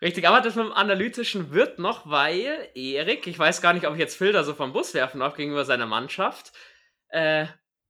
Richtig, 0.00 0.28
aber 0.28 0.40
das 0.40 0.54
mit 0.54 0.66
dem 0.66 0.72
Analytischen 0.72 1.50
wird 1.50 1.80
noch, 1.80 2.08
weil 2.08 2.68
Erik, 2.74 3.26
ich 3.26 3.36
weiß 3.36 3.60
gar 3.60 3.72
nicht, 3.72 3.88
ob 3.88 3.94
ich 3.94 3.98
jetzt 4.00 4.16
Filter 4.16 4.44
so 4.44 4.54
vom 4.54 4.72
Bus 4.72 4.94
werfen 4.94 5.18
darf 5.18 5.34
gegenüber 5.34 5.64
seiner 5.64 5.86
Mannschaft, 5.86 6.52
äh, 7.08 7.46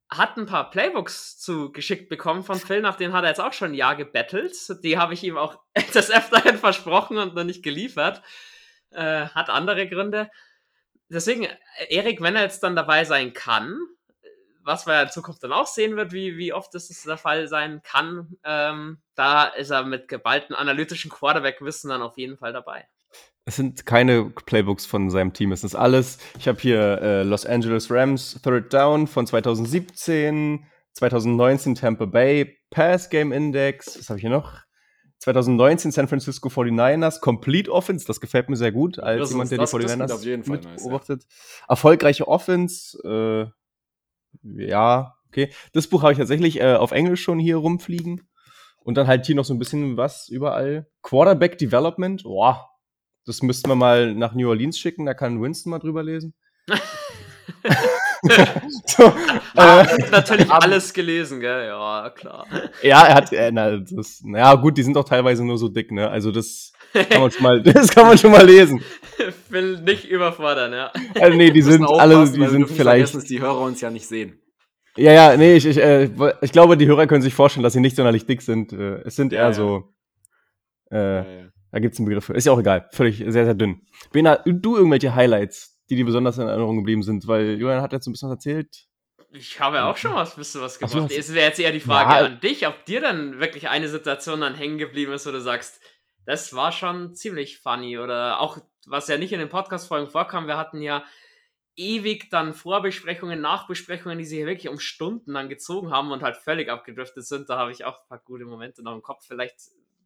hat 0.09 0.37
ein 0.37 0.47
paar 0.47 0.71
Playbooks 0.71 1.37
zugeschickt 1.39 2.09
bekommen 2.09 2.43
von 2.43 2.59
Phil, 2.59 2.81
nach 2.81 2.95
denen 2.95 3.13
hat 3.13 3.23
er 3.23 3.29
jetzt 3.29 3.41
auch 3.41 3.53
schon 3.53 3.71
ein 3.71 3.75
Jahr 3.75 3.95
gebettelt. 3.95 4.55
Die 4.83 4.97
habe 4.97 5.13
ich 5.13 5.23
ihm 5.23 5.37
auch 5.37 5.59
des 5.93 6.09
Öfteren 6.09 6.57
versprochen 6.57 7.17
und 7.17 7.35
noch 7.35 7.43
nicht 7.43 7.63
geliefert. 7.63 8.21
Äh, 8.91 9.27
hat 9.27 9.49
andere 9.49 9.87
Gründe. 9.87 10.31
Deswegen, 11.09 11.47
Erik, 11.89 12.21
wenn 12.21 12.35
er 12.35 12.43
jetzt 12.43 12.63
dann 12.63 12.75
dabei 12.75 13.03
sein 13.03 13.33
kann, 13.33 13.79
was 14.63 14.85
wir 14.85 15.01
in 15.01 15.09
Zukunft 15.09 15.43
dann 15.43 15.53
auch 15.53 15.67
sehen 15.67 15.95
wird, 15.95 16.11
wie, 16.11 16.37
wie 16.37 16.53
oft 16.53 16.73
das 16.73 16.87
der 16.87 17.17
Fall 17.17 17.47
sein 17.47 17.81
kann, 17.83 18.37
ähm, 18.43 18.99
da 19.15 19.45
ist 19.45 19.71
er 19.71 19.83
mit 19.83 20.07
geballten 20.07 20.55
analytischen 20.55 21.09
Quarterback-Wissen 21.09 21.89
dann 21.89 22.01
auf 22.01 22.17
jeden 22.17 22.37
Fall 22.37 22.53
dabei. 22.53 22.87
Es 23.49 23.55
sind 23.55 23.87
keine 23.87 24.25
Playbooks 24.29 24.85
von 24.85 25.09
seinem 25.09 25.33
Team. 25.33 25.51
Es 25.51 25.63
ist 25.63 25.73
alles. 25.73 26.19
Ich 26.37 26.47
habe 26.47 26.59
hier 26.59 27.01
äh, 27.01 27.23
Los 27.23 27.47
Angeles 27.47 27.89
Rams 27.89 28.39
Third 28.43 28.71
Down 28.71 29.07
von 29.07 29.25
2017, 29.25 30.65
2019 30.93 31.73
Tampa 31.73 32.05
Bay 32.05 32.59
Pass 32.69 33.09
Game 33.09 33.31
Index. 33.31 33.97
Was 33.97 34.09
habe 34.09 34.19
ich 34.19 34.21
hier 34.21 34.29
noch? 34.29 34.53
2019 35.17 35.89
San 35.89 36.07
Francisco 36.07 36.49
49ers 36.49 37.21
Complete 37.21 37.71
Offense. 37.71 38.05
Das 38.05 38.21
gefällt 38.21 38.49
mir 38.49 38.55
sehr 38.55 38.71
gut 38.71 38.99
als 38.99 39.19
Das 39.21 39.31
jemand, 39.31 39.49
der 39.49 39.57
das- 39.57 39.71
die 39.71 39.77
das 39.79 39.93
49ers 39.93 39.95
klingt 39.95 40.11
auf 40.11 40.23
jeden 40.25 40.43
Fall 40.43 40.55
mit 40.57 40.65
nice, 40.65 40.83
ja. 40.83 40.87
beobachtet. 40.87 41.25
Erfolgreiche 41.67 42.27
Offense. 42.27 42.99
Äh, 43.03 44.67
ja, 44.69 45.15
okay. 45.29 45.51
Das 45.73 45.87
Buch 45.87 46.03
habe 46.03 46.11
ich 46.11 46.19
tatsächlich 46.19 46.61
äh, 46.61 46.75
auf 46.75 46.91
Englisch 46.91 47.23
schon 47.23 47.39
hier 47.39 47.57
rumfliegen. 47.57 48.29
Und 48.83 48.93
dann 48.95 49.07
halt 49.07 49.25
hier 49.25 49.35
noch 49.35 49.45
so 49.45 49.55
ein 49.55 49.59
bisschen 49.59 49.97
was 49.97 50.29
überall. 50.29 50.87
Quarterback 51.01 51.57
Development. 51.57 52.21
Boah, 52.23 52.68
das 53.29 53.43
müssten 53.43 53.69
wir 53.69 53.75
mal 53.75 54.13
nach 54.15 54.33
New 54.33 54.49
Orleans 54.49 54.77
schicken, 54.79 55.05
da 55.05 55.13
kann 55.13 55.39
Winston 55.41 55.69
mal 55.69 55.79
drüber 55.79 56.01
lesen. 56.03 56.33
so, 58.85 59.13
Ah, 59.55 59.81
äh, 59.83 60.09
natürlich 60.09 60.49
alles 60.51 60.93
gelesen, 60.93 61.39
gell? 61.39 61.67
Ja, 61.67 62.09
klar. 62.09 62.45
ja, 62.81 63.05
er 63.05 63.15
hat, 63.15 63.31
äh, 63.31 63.51
na, 63.51 63.77
das, 63.77 64.21
naja, 64.23 64.55
gut, 64.55 64.77
die 64.77 64.83
sind 64.83 64.95
doch 64.95 65.03
teilweise 65.03 65.45
nur 65.45 65.57
so 65.57 65.69
dick, 65.69 65.91
ne? 65.91 66.09
Also 66.09 66.31
das, 66.31 66.73
Kann 66.93 67.21
man 67.21 67.31
schon 67.31 67.43
mal, 67.43 67.61
das 67.63 67.89
kann 67.89 68.07
man 68.07 68.17
schon 68.17 68.31
mal 68.31 68.45
lesen. 68.45 68.81
Will 69.49 69.79
nicht 69.81 70.05
überfordern, 70.05 70.73
ja. 70.73 70.91
Also 71.19 71.37
nee, 71.37 71.51
die 71.51 71.61
sind 71.61 71.85
alle, 71.85 72.25
die 72.29 72.47
sind 72.47 72.69
vielleicht. 72.69 73.29
die 73.29 73.39
Hörer 73.41 73.61
uns 73.61 73.81
ja 73.81 73.89
nicht 73.89 74.07
sehen. 74.07 74.39
Ja, 74.97 75.13
ja, 75.13 75.37
nee, 75.37 75.55
ich, 75.55 75.65
ich, 75.65 75.77
äh, 75.77 76.09
ich 76.41 76.51
glaube, 76.51 76.77
die 76.77 76.87
Hörer 76.87 77.05
können 77.07 77.21
sich 77.21 77.33
vorstellen, 77.35 77.63
dass 77.63 77.73
sie 77.73 77.79
nicht 77.79 77.95
sonderlich 77.95 78.25
dick 78.25 78.41
sind. 78.41 78.73
Äh, 78.73 79.01
es 79.05 79.15
sind 79.15 79.33
eher 79.33 79.41
Ja, 79.41 79.47
ja. 79.47 79.53
so. 79.53 79.93
Äh, 80.91 81.41
ja. 81.43 81.49
Da 81.71 81.79
gibt's 81.79 81.99
einen 81.99 82.07
Begriff 82.07 82.25
für. 82.25 82.33
Ist 82.33 82.45
ja 82.45 82.51
auch 82.51 82.59
egal. 82.59 82.87
Völlig 82.91 83.17
sehr, 83.17 83.45
sehr 83.45 83.53
dünn. 83.53 83.81
Bena, 84.11 84.37
du 84.45 84.75
irgendwelche 84.75 85.13
Highlights, 85.13 85.79
die 85.89 85.95
dir 85.95 86.05
besonders 86.05 86.37
in 86.37 86.47
Erinnerung 86.47 86.77
geblieben 86.77 87.03
sind? 87.03 87.27
Weil 87.27 87.59
Julian 87.59 87.81
hat 87.81 87.93
jetzt 87.93 88.07
ein 88.07 88.11
bisschen 88.11 88.29
was 88.29 88.35
erzählt. 88.37 88.85
Ich 89.31 89.59
habe 89.59 89.83
auch 89.83 89.97
schon 89.97 90.13
was, 90.15 90.35
bisschen 90.35 90.61
was 90.61 90.79
gemacht. 90.79 91.11
Es 91.11 91.33
wäre 91.33 91.47
jetzt 91.47 91.59
eher 91.59 91.71
die 91.71 91.79
Frage 91.79 92.09
Ja. 92.11 92.25
an 92.25 92.39
dich, 92.39 92.65
ob 92.67 92.85
dir 92.85 92.99
dann 92.99 93.39
wirklich 93.39 93.69
eine 93.69 93.87
Situation 93.87 94.41
dann 94.41 94.55
hängen 94.55 94.79
geblieben 94.79 95.13
ist, 95.13 95.27
wo 95.27 95.31
du 95.31 95.39
sagst, 95.41 95.79
das 96.25 96.55
war 96.55 96.71
schon 96.71 97.13
ziemlich 97.13 97.59
funny. 97.59 97.99
Oder 97.99 98.39
auch, 98.39 98.57
was 98.87 99.07
ja 99.07 99.17
nicht 99.17 99.31
in 99.31 99.39
den 99.39 99.49
Podcast-Folgen 99.49 100.09
vorkam, 100.09 100.47
wir 100.47 100.57
hatten 100.57 100.81
ja 100.81 101.03
ewig 101.75 102.29
dann 102.31 102.53
Vorbesprechungen, 102.55 103.39
Nachbesprechungen, 103.39 104.17
die 104.17 104.25
sich 104.25 104.45
wirklich 104.45 104.69
um 104.69 104.79
Stunden 104.79 105.35
dann 105.35 105.47
gezogen 105.47 105.91
haben 105.91 106.11
und 106.11 106.23
halt 106.23 106.35
völlig 106.35 106.69
abgedriftet 106.69 107.25
sind. 107.25 107.49
Da 107.49 107.57
habe 107.57 107.71
ich 107.71 107.85
auch 107.85 108.01
ein 108.01 108.07
paar 108.09 108.19
gute 108.19 108.45
Momente 108.45 108.81
noch 108.81 108.95
im 108.95 109.01
Kopf. 109.03 109.25
Vielleicht 109.27 109.55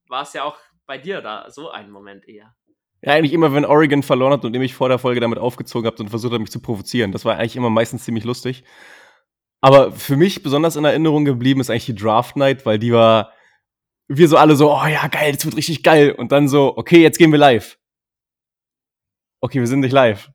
war 0.08 0.24
es 0.24 0.34
ja 0.34 0.44
auch 0.44 0.58
bei 0.86 0.98
dir 0.98 1.22
da 1.22 1.50
so 1.50 1.70
ein 1.70 1.92
Moment 1.92 2.28
eher. 2.28 2.56
Ja, 3.02 3.14
eigentlich 3.14 3.34
immer, 3.34 3.54
wenn 3.54 3.66
Oregon 3.66 4.02
verloren 4.02 4.34
hat 4.34 4.46
und 4.46 4.54
ihr 4.54 4.60
mich 4.60 4.74
vor 4.74 4.88
der 4.88 4.98
Folge 4.98 5.20
damit 5.20 5.38
aufgezogen 5.38 5.88
habt 5.88 6.00
und 6.00 6.10
versucht 6.10 6.32
habt, 6.32 6.42
mich 6.42 6.52
zu 6.52 6.62
provozieren. 6.62 7.12
Das 7.12 7.26
war 7.26 7.38
eigentlich 7.38 7.58
immer 7.58 7.70
meistens 7.70 8.06
ziemlich 8.06 8.24
lustig. 8.24 8.64
Aber 9.60 9.92
für 9.92 10.16
mich 10.16 10.44
besonders 10.44 10.76
in 10.76 10.86
Erinnerung 10.86 11.26
geblieben 11.26 11.62
ist 11.62 11.70
eigentlich 11.70 11.86
die 11.86 11.96
Draft 11.96 12.36
Night, 12.38 12.66
weil 12.66 12.80
die 12.80 12.94
war, 12.94 13.32
wir 14.08 14.28
so 14.28 14.38
alle 14.38 14.56
so, 14.56 14.72
oh 14.72 14.86
ja, 14.86 15.08
geil, 15.08 15.34
das 15.34 15.46
wird 15.46 15.58
richtig 15.58 15.84
geil. 15.84 16.12
Und 16.12 16.32
dann 16.32 16.48
so, 16.48 16.78
okay, 16.78 17.02
jetzt 17.02 17.18
gehen 17.18 17.32
wir 17.32 17.40
live. 17.40 17.78
Okay, 19.42 19.60
wir 19.60 19.68
sind 19.68 19.82
nicht 19.82 19.92
live. 19.92 20.30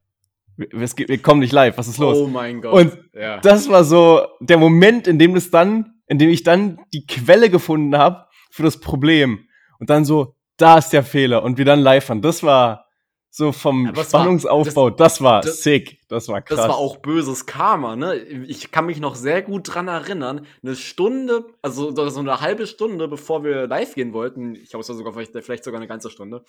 Wir, 0.56 0.70
wir 0.70 1.22
kommen 1.22 1.40
nicht 1.40 1.52
live, 1.52 1.78
was 1.78 1.88
ist 1.88 1.98
los? 1.98 2.18
Oh 2.18 2.26
mein 2.26 2.60
Gott. 2.60 2.72
Und 2.72 2.98
ja. 3.14 3.38
das 3.40 3.68
war 3.68 3.84
so 3.84 4.26
der 4.40 4.58
Moment, 4.58 5.06
in 5.06 5.18
dem 5.18 5.36
es 5.36 5.50
dann, 5.50 6.00
in 6.06 6.18
dem 6.18 6.30
ich 6.30 6.42
dann 6.42 6.80
die 6.92 7.06
Quelle 7.06 7.48
gefunden 7.48 7.96
habe 7.96 8.26
für 8.50 8.62
das 8.62 8.80
Problem. 8.80 9.46
Und 9.78 9.88
dann 9.88 10.04
so, 10.04 10.37
da 10.58 10.78
ist 10.78 10.90
der 10.90 11.02
Fehler. 11.02 11.42
Und 11.42 11.56
wir 11.56 11.64
dann 11.64 11.80
live 11.80 12.08
waren. 12.10 12.20
Das 12.20 12.42
war 12.42 12.84
so 13.30 13.52
vom 13.52 13.94
war- 13.94 14.04
Spannungsaufbau, 14.04 14.90
das, 14.90 15.22
war 15.22 15.40
das- 15.40 15.62
sick. 15.62 16.00
Das 16.08 16.28
war 16.28 16.42
krass. 16.42 16.56
Das 16.58 16.68
war 16.68 16.76
auch 16.76 16.96
böses 16.98 17.46
Karma, 17.46 17.94
ne? 17.94 18.16
Ich 18.16 18.70
kann 18.70 18.86
mich 18.86 19.00
noch 19.00 19.14
sehr 19.14 19.42
gut 19.42 19.74
dran 19.74 19.88
erinnern. 19.88 20.46
Eine 20.62 20.76
Stunde, 20.76 21.44
also 21.62 21.94
so 22.08 22.20
eine 22.20 22.40
halbe 22.40 22.66
Stunde, 22.66 23.06
bevor 23.08 23.44
wir 23.44 23.66
live 23.66 23.94
gehen 23.94 24.12
wollten, 24.12 24.54
ich 24.54 24.70
glaube, 24.70 24.82
es 24.82 24.88
war 24.88 24.96
sogar 24.96 25.12
vielleicht, 25.12 25.32
vielleicht 25.44 25.64
sogar 25.64 25.78
eine 25.78 25.88
ganze 25.88 26.10
Stunde, 26.10 26.44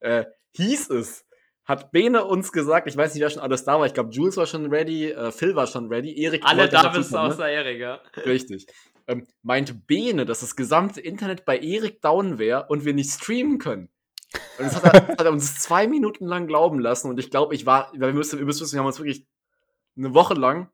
äh, 0.00 0.24
hieß 0.52 0.90
es, 0.90 1.26
hat 1.64 1.92
Bene 1.92 2.24
uns 2.24 2.52
gesagt, 2.52 2.88
ich 2.88 2.96
weiß 2.96 3.14
nicht, 3.14 3.22
wer 3.22 3.30
schon 3.30 3.42
alles 3.42 3.64
da 3.64 3.78
war, 3.78 3.86
ich 3.86 3.94
glaube, 3.94 4.10
Jules 4.10 4.36
war 4.36 4.46
schon 4.46 4.66
ready, 4.70 5.10
äh, 5.10 5.30
Phil 5.30 5.54
war 5.54 5.66
schon 5.66 5.88
ready, 5.88 6.20
Erik 6.20 6.42
Alle 6.44 6.68
da 6.68 6.88
bist 6.88 7.10
kommen, 7.12 7.28
ne? 7.28 7.34
außer 7.34 7.48
Erik, 7.48 7.78
ja. 7.80 8.00
Richtig. 8.24 8.66
Ähm, 9.06 9.26
meinte 9.42 9.74
Bene, 9.74 10.26
dass 10.26 10.40
das 10.40 10.56
gesamte 10.56 11.00
Internet 11.00 11.44
bei 11.44 11.58
Erik 11.58 12.00
down 12.00 12.38
wäre 12.38 12.66
und 12.68 12.84
wir 12.84 12.94
nicht 12.94 13.10
streamen 13.10 13.58
können. 13.58 13.88
Und 14.58 14.66
das 14.66 14.76
hat 14.76 14.84
er, 14.84 15.08
hat 15.08 15.20
er 15.20 15.32
uns 15.32 15.58
zwei 15.58 15.86
Minuten 15.86 16.26
lang 16.26 16.46
glauben 16.46 16.78
lassen. 16.78 17.08
Und 17.08 17.18
ich 17.18 17.30
glaube, 17.30 17.54
ich 17.54 17.66
war, 17.66 17.92
wir 17.92 18.12
müssen, 18.12 18.38
ihr 18.38 18.44
müsst 18.44 18.60
wissen, 18.60 18.74
wir 18.74 18.80
haben 18.80 18.86
uns 18.86 18.98
wirklich 18.98 19.26
eine 19.96 20.14
Woche 20.14 20.34
lang 20.34 20.70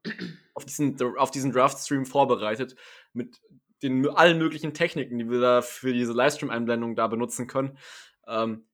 auf 0.54 0.64
diesen, 0.64 1.00
auf 1.16 1.30
diesen 1.30 1.52
Draft-Stream 1.52 2.06
vorbereitet 2.06 2.76
mit 3.12 3.40
den 3.82 4.08
allen 4.08 4.38
möglichen 4.38 4.74
Techniken, 4.74 5.18
die 5.18 5.28
wir 5.30 5.40
da 5.40 5.62
für 5.62 5.92
diese 5.92 6.12
Livestream-Einblendung 6.12 6.96
da 6.96 7.06
benutzen 7.08 7.46
können. 7.46 7.78
Ähm, 8.26 8.66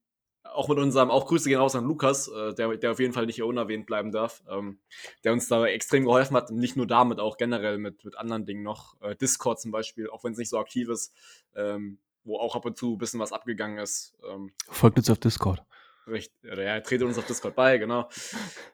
auch 0.44 0.68
mit 0.68 0.78
unserem, 0.78 1.10
auch 1.10 1.26
Grüße 1.26 1.48
gehen 1.48 1.58
raus 1.58 1.74
an 1.74 1.84
Lukas, 1.84 2.28
äh, 2.28 2.54
der, 2.54 2.76
der 2.76 2.92
auf 2.92 3.00
jeden 3.00 3.12
Fall 3.12 3.26
nicht 3.26 3.36
hier 3.36 3.46
unerwähnt 3.46 3.86
bleiben 3.86 4.12
darf, 4.12 4.42
ähm, 4.48 4.78
der 5.24 5.32
uns 5.32 5.48
da 5.48 5.64
extrem 5.66 6.04
geholfen 6.04 6.36
hat. 6.36 6.50
Und 6.50 6.58
nicht 6.58 6.76
nur 6.76 6.86
damit, 6.86 7.20
auch 7.20 7.36
generell 7.36 7.78
mit, 7.78 8.04
mit 8.04 8.16
anderen 8.16 8.44
Dingen 8.44 8.62
noch. 8.62 9.00
Äh, 9.00 9.16
Discord 9.16 9.60
zum 9.60 9.70
Beispiel, 9.70 10.10
auch 10.10 10.24
wenn 10.24 10.32
es 10.32 10.38
nicht 10.38 10.50
so 10.50 10.58
aktiv 10.58 10.88
ist, 10.88 11.14
ähm, 11.54 11.98
wo 12.24 12.38
auch 12.38 12.56
ab 12.56 12.64
und 12.64 12.76
zu 12.76 12.94
ein 12.94 12.98
bisschen 12.98 13.20
was 13.20 13.32
abgegangen 13.32 13.78
ist. 13.78 14.14
Ähm, 14.28 14.52
Folgt 14.68 14.98
uns 14.98 15.10
auf 15.10 15.18
Discord. 15.18 15.62
Recht, 16.06 16.32
oder 16.42 16.64
ja, 16.64 16.80
tretet 16.80 17.06
uns 17.06 17.18
auf 17.18 17.26
Discord 17.26 17.54
bei, 17.54 17.78
genau. 17.78 18.08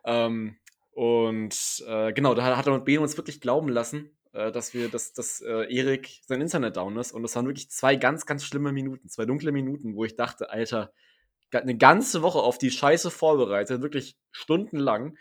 ähm, 0.05 0.57
und 0.93 1.85
äh, 1.87 2.13
genau, 2.13 2.35
da 2.35 2.57
hat 2.57 2.67
er 2.67 2.73
mit 2.73 2.85
Ben 2.85 2.99
uns 2.99 3.17
wirklich 3.17 3.41
glauben 3.41 3.69
lassen, 3.69 4.11
äh, 4.33 4.51
dass 4.51 4.75
wir, 4.75 4.89
dass, 4.89 5.13
dass 5.13 5.41
äh, 5.41 5.73
Erik 5.73 6.21
sein 6.27 6.41
Internet 6.41 6.77
down 6.77 6.97
ist. 6.97 7.13
Und 7.13 7.23
das 7.23 7.37
waren 7.37 7.47
wirklich 7.47 7.71
zwei 7.71 7.97
ganz, 7.97 8.27
ganz 8.27 8.45
schlimme 8.45 8.73
Minuten, 8.73 9.09
zwei 9.09 9.25
dunkle 9.25 9.53
Minuten, 9.53 9.95
wo 9.95 10.05
ich 10.05 10.17
dachte, 10.17 10.51
Alter, 10.51 10.93
eine 11.53 11.77
ganze 11.77 12.23
Woche 12.23 12.39
auf 12.39 12.59
die 12.59 12.71
Scheiße 12.71 13.11
vorbereitet, 13.11 13.83
wirklich 13.83 14.17
stundenlang. 14.31 15.17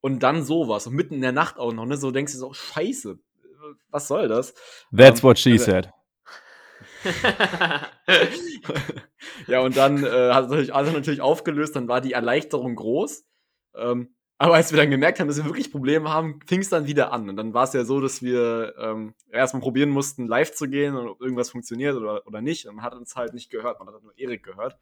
Und 0.00 0.22
dann 0.22 0.44
sowas. 0.44 0.86
Und 0.86 0.94
mitten 0.94 1.14
in 1.14 1.22
der 1.22 1.32
Nacht 1.32 1.58
auch 1.58 1.72
noch, 1.72 1.84
ne? 1.84 1.96
So 1.96 2.10
denkst 2.12 2.32
du 2.32 2.38
so, 2.38 2.52
Scheiße, 2.52 3.18
was 3.90 4.06
soll 4.08 4.28
das? 4.28 4.54
That's 4.96 5.20
Ähm, 5.20 5.24
what 5.24 5.38
she 5.38 5.52
also- 5.52 5.64
said. 5.64 5.90
ja, 9.46 9.60
und 9.60 9.76
dann 9.76 10.04
äh, 10.04 10.32
hat 10.32 10.44
es 10.44 10.50
natürlich 10.50 10.74
alles 10.74 10.92
natürlich 10.92 11.20
aufgelöst, 11.20 11.76
dann 11.76 11.88
war 11.88 12.00
die 12.00 12.12
Erleichterung 12.12 12.76
groß. 12.76 13.24
Ähm, 13.76 14.14
aber 14.40 14.54
als 14.54 14.70
wir 14.70 14.76
dann 14.78 14.90
gemerkt 14.90 15.18
haben, 15.18 15.26
dass 15.26 15.36
wir 15.36 15.46
wirklich 15.46 15.72
Probleme 15.72 16.10
haben, 16.10 16.38
fing 16.46 16.60
es 16.60 16.68
dann 16.68 16.86
wieder 16.86 17.12
an. 17.12 17.28
Und 17.28 17.36
dann 17.36 17.54
war 17.54 17.64
es 17.64 17.72
ja 17.72 17.84
so, 17.84 18.00
dass 18.00 18.22
wir 18.22 18.74
ähm, 18.78 19.14
erstmal 19.32 19.62
probieren 19.62 19.90
mussten, 19.90 20.28
live 20.28 20.54
zu 20.54 20.68
gehen 20.68 20.94
und 20.94 21.08
ob 21.08 21.20
irgendwas 21.20 21.50
funktioniert 21.50 21.96
oder, 21.96 22.24
oder 22.24 22.40
nicht. 22.40 22.66
Und 22.68 22.76
man 22.76 22.84
hat 22.84 22.94
uns 22.94 23.16
halt 23.16 23.34
nicht 23.34 23.50
gehört, 23.50 23.80
man 23.80 23.92
hat 23.92 24.00
nur 24.00 24.16
Erik 24.16 24.44
gehört. 24.44 24.78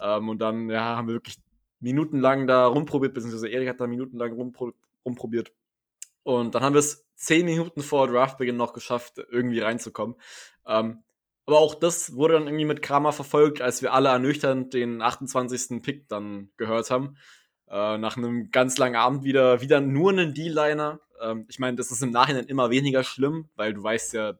Ähm, 0.00 0.28
und 0.28 0.38
dann 0.38 0.68
ja, 0.70 0.96
haben 0.96 1.08
wir 1.08 1.14
wirklich 1.14 1.36
minutenlang 1.80 2.46
da 2.46 2.66
rumprobiert, 2.66 3.14
beziehungsweise 3.14 3.48
Erik 3.48 3.68
hat 3.68 3.80
da 3.80 3.86
minutenlang 3.86 4.32
rumpro 4.32 4.72
rumprobiert. 5.04 5.52
Und 6.22 6.54
dann 6.54 6.62
haben 6.62 6.74
wir 6.74 6.80
es 6.80 7.06
zehn 7.14 7.46
Minuten 7.46 7.82
vor 7.82 8.08
Draftbeginn 8.08 8.56
noch 8.56 8.72
geschafft, 8.72 9.18
irgendwie 9.30 9.60
reinzukommen. 9.60 10.16
Ähm, 10.66 11.02
aber 11.46 11.58
auch 11.60 11.74
das 11.74 12.14
wurde 12.14 12.34
dann 12.34 12.46
irgendwie 12.46 12.66
mit 12.66 12.82
Kramer 12.82 13.12
verfolgt, 13.12 13.62
als 13.62 13.80
wir 13.80 13.94
alle 13.94 14.10
ernüchternd 14.10 14.74
den 14.74 15.00
28. 15.00 15.82
Pick 15.82 16.06
dann 16.08 16.50
gehört 16.58 16.90
haben. 16.90 17.16
Äh, 17.70 17.96
nach 17.98 18.16
einem 18.16 18.50
ganz 18.50 18.76
langen 18.76 18.96
Abend 18.96 19.24
wieder, 19.24 19.62
wieder 19.62 19.80
nur 19.80 20.10
einen 20.10 20.34
D-Liner. 20.34 21.00
Ähm, 21.22 21.46
ich 21.48 21.58
meine, 21.58 21.76
das 21.76 21.90
ist 21.90 22.02
im 22.02 22.10
Nachhinein 22.10 22.44
immer 22.44 22.70
weniger 22.70 23.02
schlimm, 23.02 23.48
weil 23.56 23.72
du 23.72 23.82
weißt 23.82 24.12
ja, 24.12 24.34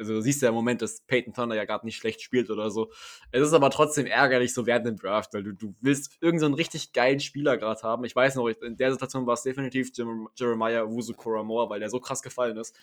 also 0.00 0.14
du 0.14 0.22
siehst 0.22 0.40
ja 0.42 0.48
im 0.48 0.54
Moment, 0.54 0.80
dass 0.82 1.02
Peyton 1.02 1.34
Turner 1.34 1.54
ja 1.54 1.66
gerade 1.66 1.84
nicht 1.84 1.96
schlecht 1.96 2.22
spielt 2.22 2.50
oder 2.50 2.70
so. 2.70 2.90
Es 3.30 3.42
ist 3.42 3.52
aber 3.52 3.70
trotzdem 3.70 4.06
ärgerlich 4.06 4.54
so 4.54 4.66
während 4.66 4.86
dem 4.86 4.96
Draft, 4.96 5.34
weil 5.34 5.42
du, 5.42 5.52
du 5.52 5.74
willst 5.80 6.16
irgendeinen 6.20 6.54
so 6.54 6.56
richtig 6.56 6.92
geilen 6.92 7.20
Spieler 7.20 7.58
gerade 7.58 7.82
haben. 7.82 8.04
Ich 8.04 8.16
weiß 8.16 8.34
noch, 8.36 8.48
in 8.48 8.76
der 8.76 8.92
Situation 8.92 9.26
war 9.26 9.34
es 9.34 9.42
definitiv 9.42 9.90
Jerem 9.94 10.28
Jeremiah 10.34 10.88
Wusu 10.88 11.12
Koramoa, 11.12 11.68
weil 11.68 11.80
der 11.80 11.90
so 11.90 12.00
krass 12.00 12.22
gefallen 12.22 12.56
ist. 12.56 12.74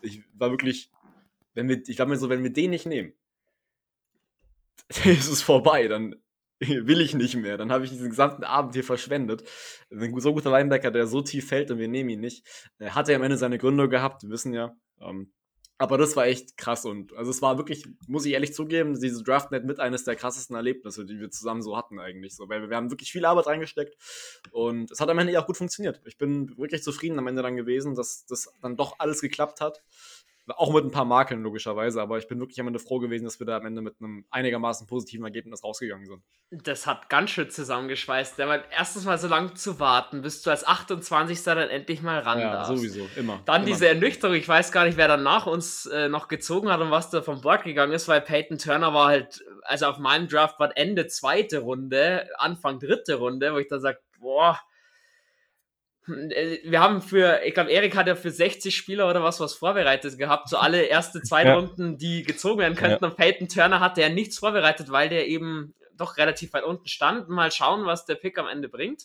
Ich 0.00 0.22
war 0.32 0.50
wirklich, 0.50 0.90
wenn 1.54 1.68
wir, 1.68 1.82
ich 1.86 1.98
war 1.98 2.06
mir 2.06 2.16
so, 2.16 2.28
wenn 2.28 2.44
wir 2.44 2.52
den 2.52 2.70
nicht 2.70 2.86
nehmen, 2.86 3.12
ist 5.04 5.28
es 5.28 5.42
vorbei, 5.42 5.88
dann 5.88 6.14
will 6.60 7.00
ich 7.00 7.14
nicht 7.14 7.36
mehr. 7.36 7.56
Dann 7.56 7.72
habe 7.72 7.84
ich 7.84 7.90
diesen 7.90 8.10
gesamten 8.10 8.44
Abend 8.44 8.74
hier 8.74 8.84
verschwendet. 8.84 9.42
Ein 9.90 10.18
so 10.20 10.32
guter 10.32 10.50
Linebacker, 10.50 10.92
der 10.92 11.06
so 11.06 11.20
tief 11.20 11.48
fällt 11.48 11.70
und 11.72 11.78
wir 11.78 11.88
nehmen 11.88 12.10
ihn 12.10 12.20
nicht. 12.20 12.46
Er 12.78 12.94
hatte 12.94 13.10
ja 13.10 13.18
am 13.18 13.24
Ende 13.24 13.38
seine 13.38 13.58
Gründe 13.58 13.88
gehabt, 13.88 14.22
wir 14.22 14.30
wissen 14.30 14.52
ja. 14.52 14.76
Ähm, 15.00 15.32
aber 15.80 15.96
das 15.96 16.14
war 16.14 16.26
echt 16.26 16.58
krass 16.58 16.84
und 16.84 17.16
also 17.16 17.30
es 17.30 17.40
war 17.40 17.56
wirklich, 17.56 17.86
muss 18.06 18.26
ich 18.26 18.34
ehrlich 18.34 18.52
zugeben, 18.52 19.00
diese 19.00 19.24
Draftnet 19.24 19.64
mit 19.64 19.80
eines 19.80 20.04
der 20.04 20.14
krassesten 20.14 20.54
Erlebnisse, 20.54 21.06
die 21.06 21.18
wir 21.18 21.30
zusammen 21.30 21.62
so 21.62 21.74
hatten 21.74 21.98
eigentlich. 21.98 22.36
So, 22.36 22.50
weil 22.50 22.60
wir, 22.60 22.68
wir 22.68 22.76
haben 22.76 22.90
wirklich 22.90 23.10
viel 23.10 23.24
Arbeit 23.24 23.46
reingesteckt 23.46 23.96
und 24.50 24.90
es 24.90 25.00
hat 25.00 25.08
am 25.08 25.18
Ende 25.18 25.40
auch 25.40 25.46
gut 25.46 25.56
funktioniert. 25.56 26.02
Ich 26.04 26.18
bin 26.18 26.54
wirklich 26.58 26.82
zufrieden 26.82 27.18
am 27.18 27.26
Ende 27.28 27.40
dann 27.40 27.56
gewesen, 27.56 27.94
dass 27.94 28.26
das 28.26 28.52
dann 28.60 28.76
doch 28.76 28.96
alles 28.98 29.22
geklappt 29.22 29.62
hat. 29.62 29.82
Auch 30.56 30.72
mit 30.72 30.84
ein 30.84 30.90
paar 30.90 31.04
Makeln 31.04 31.42
logischerweise, 31.42 32.00
aber 32.00 32.18
ich 32.18 32.28
bin 32.28 32.40
wirklich 32.40 32.60
am 32.60 32.66
Ende 32.66 32.78
froh 32.78 32.98
gewesen, 32.98 33.24
dass 33.24 33.38
wir 33.38 33.46
da 33.46 33.56
am 33.56 33.66
Ende 33.66 33.82
mit 33.82 33.96
einem 34.00 34.24
einigermaßen 34.30 34.86
positiven 34.86 35.24
Ergebnis 35.24 35.62
rausgegangen 35.62 36.06
sind. 36.06 36.22
Das 36.50 36.86
hat 36.86 37.08
ganz 37.08 37.30
schön 37.30 37.50
zusammengeschweißt. 37.50 38.40
Aber 38.40 38.64
erstens 38.70 39.04
mal 39.04 39.18
so 39.18 39.28
lange 39.28 39.54
zu 39.54 39.78
warten, 39.78 40.22
bis 40.22 40.42
du 40.42 40.50
als 40.50 40.66
28. 40.66 41.42
dann 41.44 41.58
endlich 41.58 42.02
mal 42.02 42.20
ran 42.20 42.40
ja, 42.40 42.52
darfst. 42.52 42.76
sowieso, 42.76 43.08
immer. 43.16 43.40
Dann 43.44 43.62
immer. 43.62 43.66
diese 43.66 43.88
Ernüchterung, 43.88 44.36
ich 44.36 44.48
weiß 44.48 44.72
gar 44.72 44.84
nicht, 44.84 44.96
wer 44.96 45.08
dann 45.08 45.22
nach 45.22 45.46
uns 45.46 45.86
äh, 45.86 46.08
noch 46.08 46.28
gezogen 46.28 46.70
hat 46.70 46.80
und 46.80 46.90
was 46.90 47.10
da 47.10 47.22
vom 47.22 47.40
Board 47.40 47.64
gegangen 47.64 47.92
ist, 47.92 48.08
weil 48.08 48.20
Peyton 48.20 48.58
Turner 48.58 48.94
war 48.94 49.08
halt, 49.08 49.44
also 49.62 49.86
auf 49.86 49.98
meinem 49.98 50.28
Draft 50.28 50.58
war 50.58 50.76
Ende 50.76 51.06
zweite 51.06 51.58
Runde, 51.60 52.28
Anfang 52.38 52.78
dritte 52.78 53.14
Runde, 53.14 53.52
wo 53.52 53.58
ich 53.58 53.68
dann 53.68 53.80
sage, 53.80 53.98
boah, 54.18 54.58
wir 56.10 56.80
haben 56.80 57.02
für, 57.02 57.40
ich 57.44 57.54
glaube, 57.54 57.70
Erik 57.70 57.96
hat 57.96 58.06
ja 58.06 58.14
für 58.14 58.30
60 58.30 58.76
Spieler 58.76 59.08
oder 59.08 59.22
was 59.22 59.40
was 59.40 59.54
vorbereitet 59.54 60.18
gehabt, 60.18 60.48
so 60.48 60.56
alle 60.58 60.82
erste 60.82 61.22
zwei 61.22 61.44
Ja. 61.44 61.54
Runden, 61.54 61.98
die 61.98 62.22
gezogen 62.22 62.60
werden 62.60 62.76
könnten. 62.76 63.04
Und 63.04 63.16
Peyton 63.16 63.48
Turner 63.48 63.80
hatte 63.80 64.00
ja 64.00 64.08
nichts 64.08 64.38
vorbereitet, 64.38 64.90
weil 64.90 65.08
der 65.08 65.26
eben 65.28 65.74
doch 65.94 66.16
relativ 66.16 66.52
weit 66.52 66.64
unten 66.64 66.88
stand. 66.88 67.28
Mal 67.28 67.52
schauen, 67.52 67.86
was 67.86 68.06
der 68.06 68.14
Pick 68.14 68.38
am 68.38 68.48
Ende 68.48 68.68
bringt. 68.68 69.04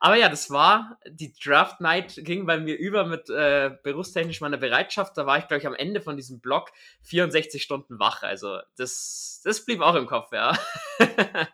Aber 0.00 0.16
ja, 0.16 0.28
das 0.28 0.50
war, 0.50 0.98
die 1.08 1.34
Draft 1.42 1.80
Night 1.80 2.14
ging 2.18 2.46
bei 2.46 2.58
mir 2.58 2.76
über 2.76 3.06
mit 3.06 3.30
äh, 3.30 3.70
berufstechnisch 3.82 4.40
meiner 4.40 4.58
Bereitschaft. 4.58 5.16
Da 5.16 5.26
war 5.26 5.38
ich, 5.38 5.48
glaube 5.48 5.60
ich, 5.60 5.66
am 5.66 5.74
Ende 5.74 6.00
von 6.00 6.16
diesem 6.16 6.40
Block 6.40 6.70
64 7.02 7.62
Stunden 7.62 7.98
wach. 7.98 8.22
Also 8.22 8.58
das, 8.76 9.40
das 9.44 9.64
blieb 9.64 9.80
auch 9.80 9.94
im 9.94 10.06
Kopf, 10.06 10.32
ja. 10.32 10.56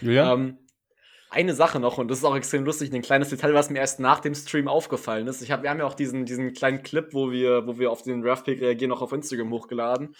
Julia? 0.00 0.32
Ähm, 0.32 0.58
eine 1.30 1.54
Sache 1.54 1.78
noch, 1.80 1.98
und 1.98 2.08
das 2.08 2.18
ist 2.18 2.24
auch 2.24 2.36
extrem 2.36 2.64
lustig, 2.64 2.92
ein 2.92 3.02
kleines 3.02 3.28
Detail, 3.28 3.54
was 3.54 3.70
mir 3.70 3.78
erst 3.78 4.00
nach 4.00 4.20
dem 4.20 4.34
Stream 4.34 4.68
aufgefallen 4.68 5.26
ist. 5.26 5.42
Ich 5.42 5.50
hab, 5.50 5.62
wir 5.62 5.70
haben 5.70 5.78
ja 5.78 5.86
auch 5.86 5.94
diesen, 5.94 6.24
diesen 6.24 6.52
kleinen 6.52 6.82
Clip, 6.82 7.12
wo 7.12 7.30
wir, 7.30 7.66
wo 7.66 7.78
wir 7.78 7.90
auf 7.90 8.02
den 8.02 8.22
Draftpick 8.22 8.60
reagieren, 8.60 8.90
noch 8.90 9.02
auf 9.02 9.12
Instagram 9.12 9.50
hochgeladen. 9.50 10.14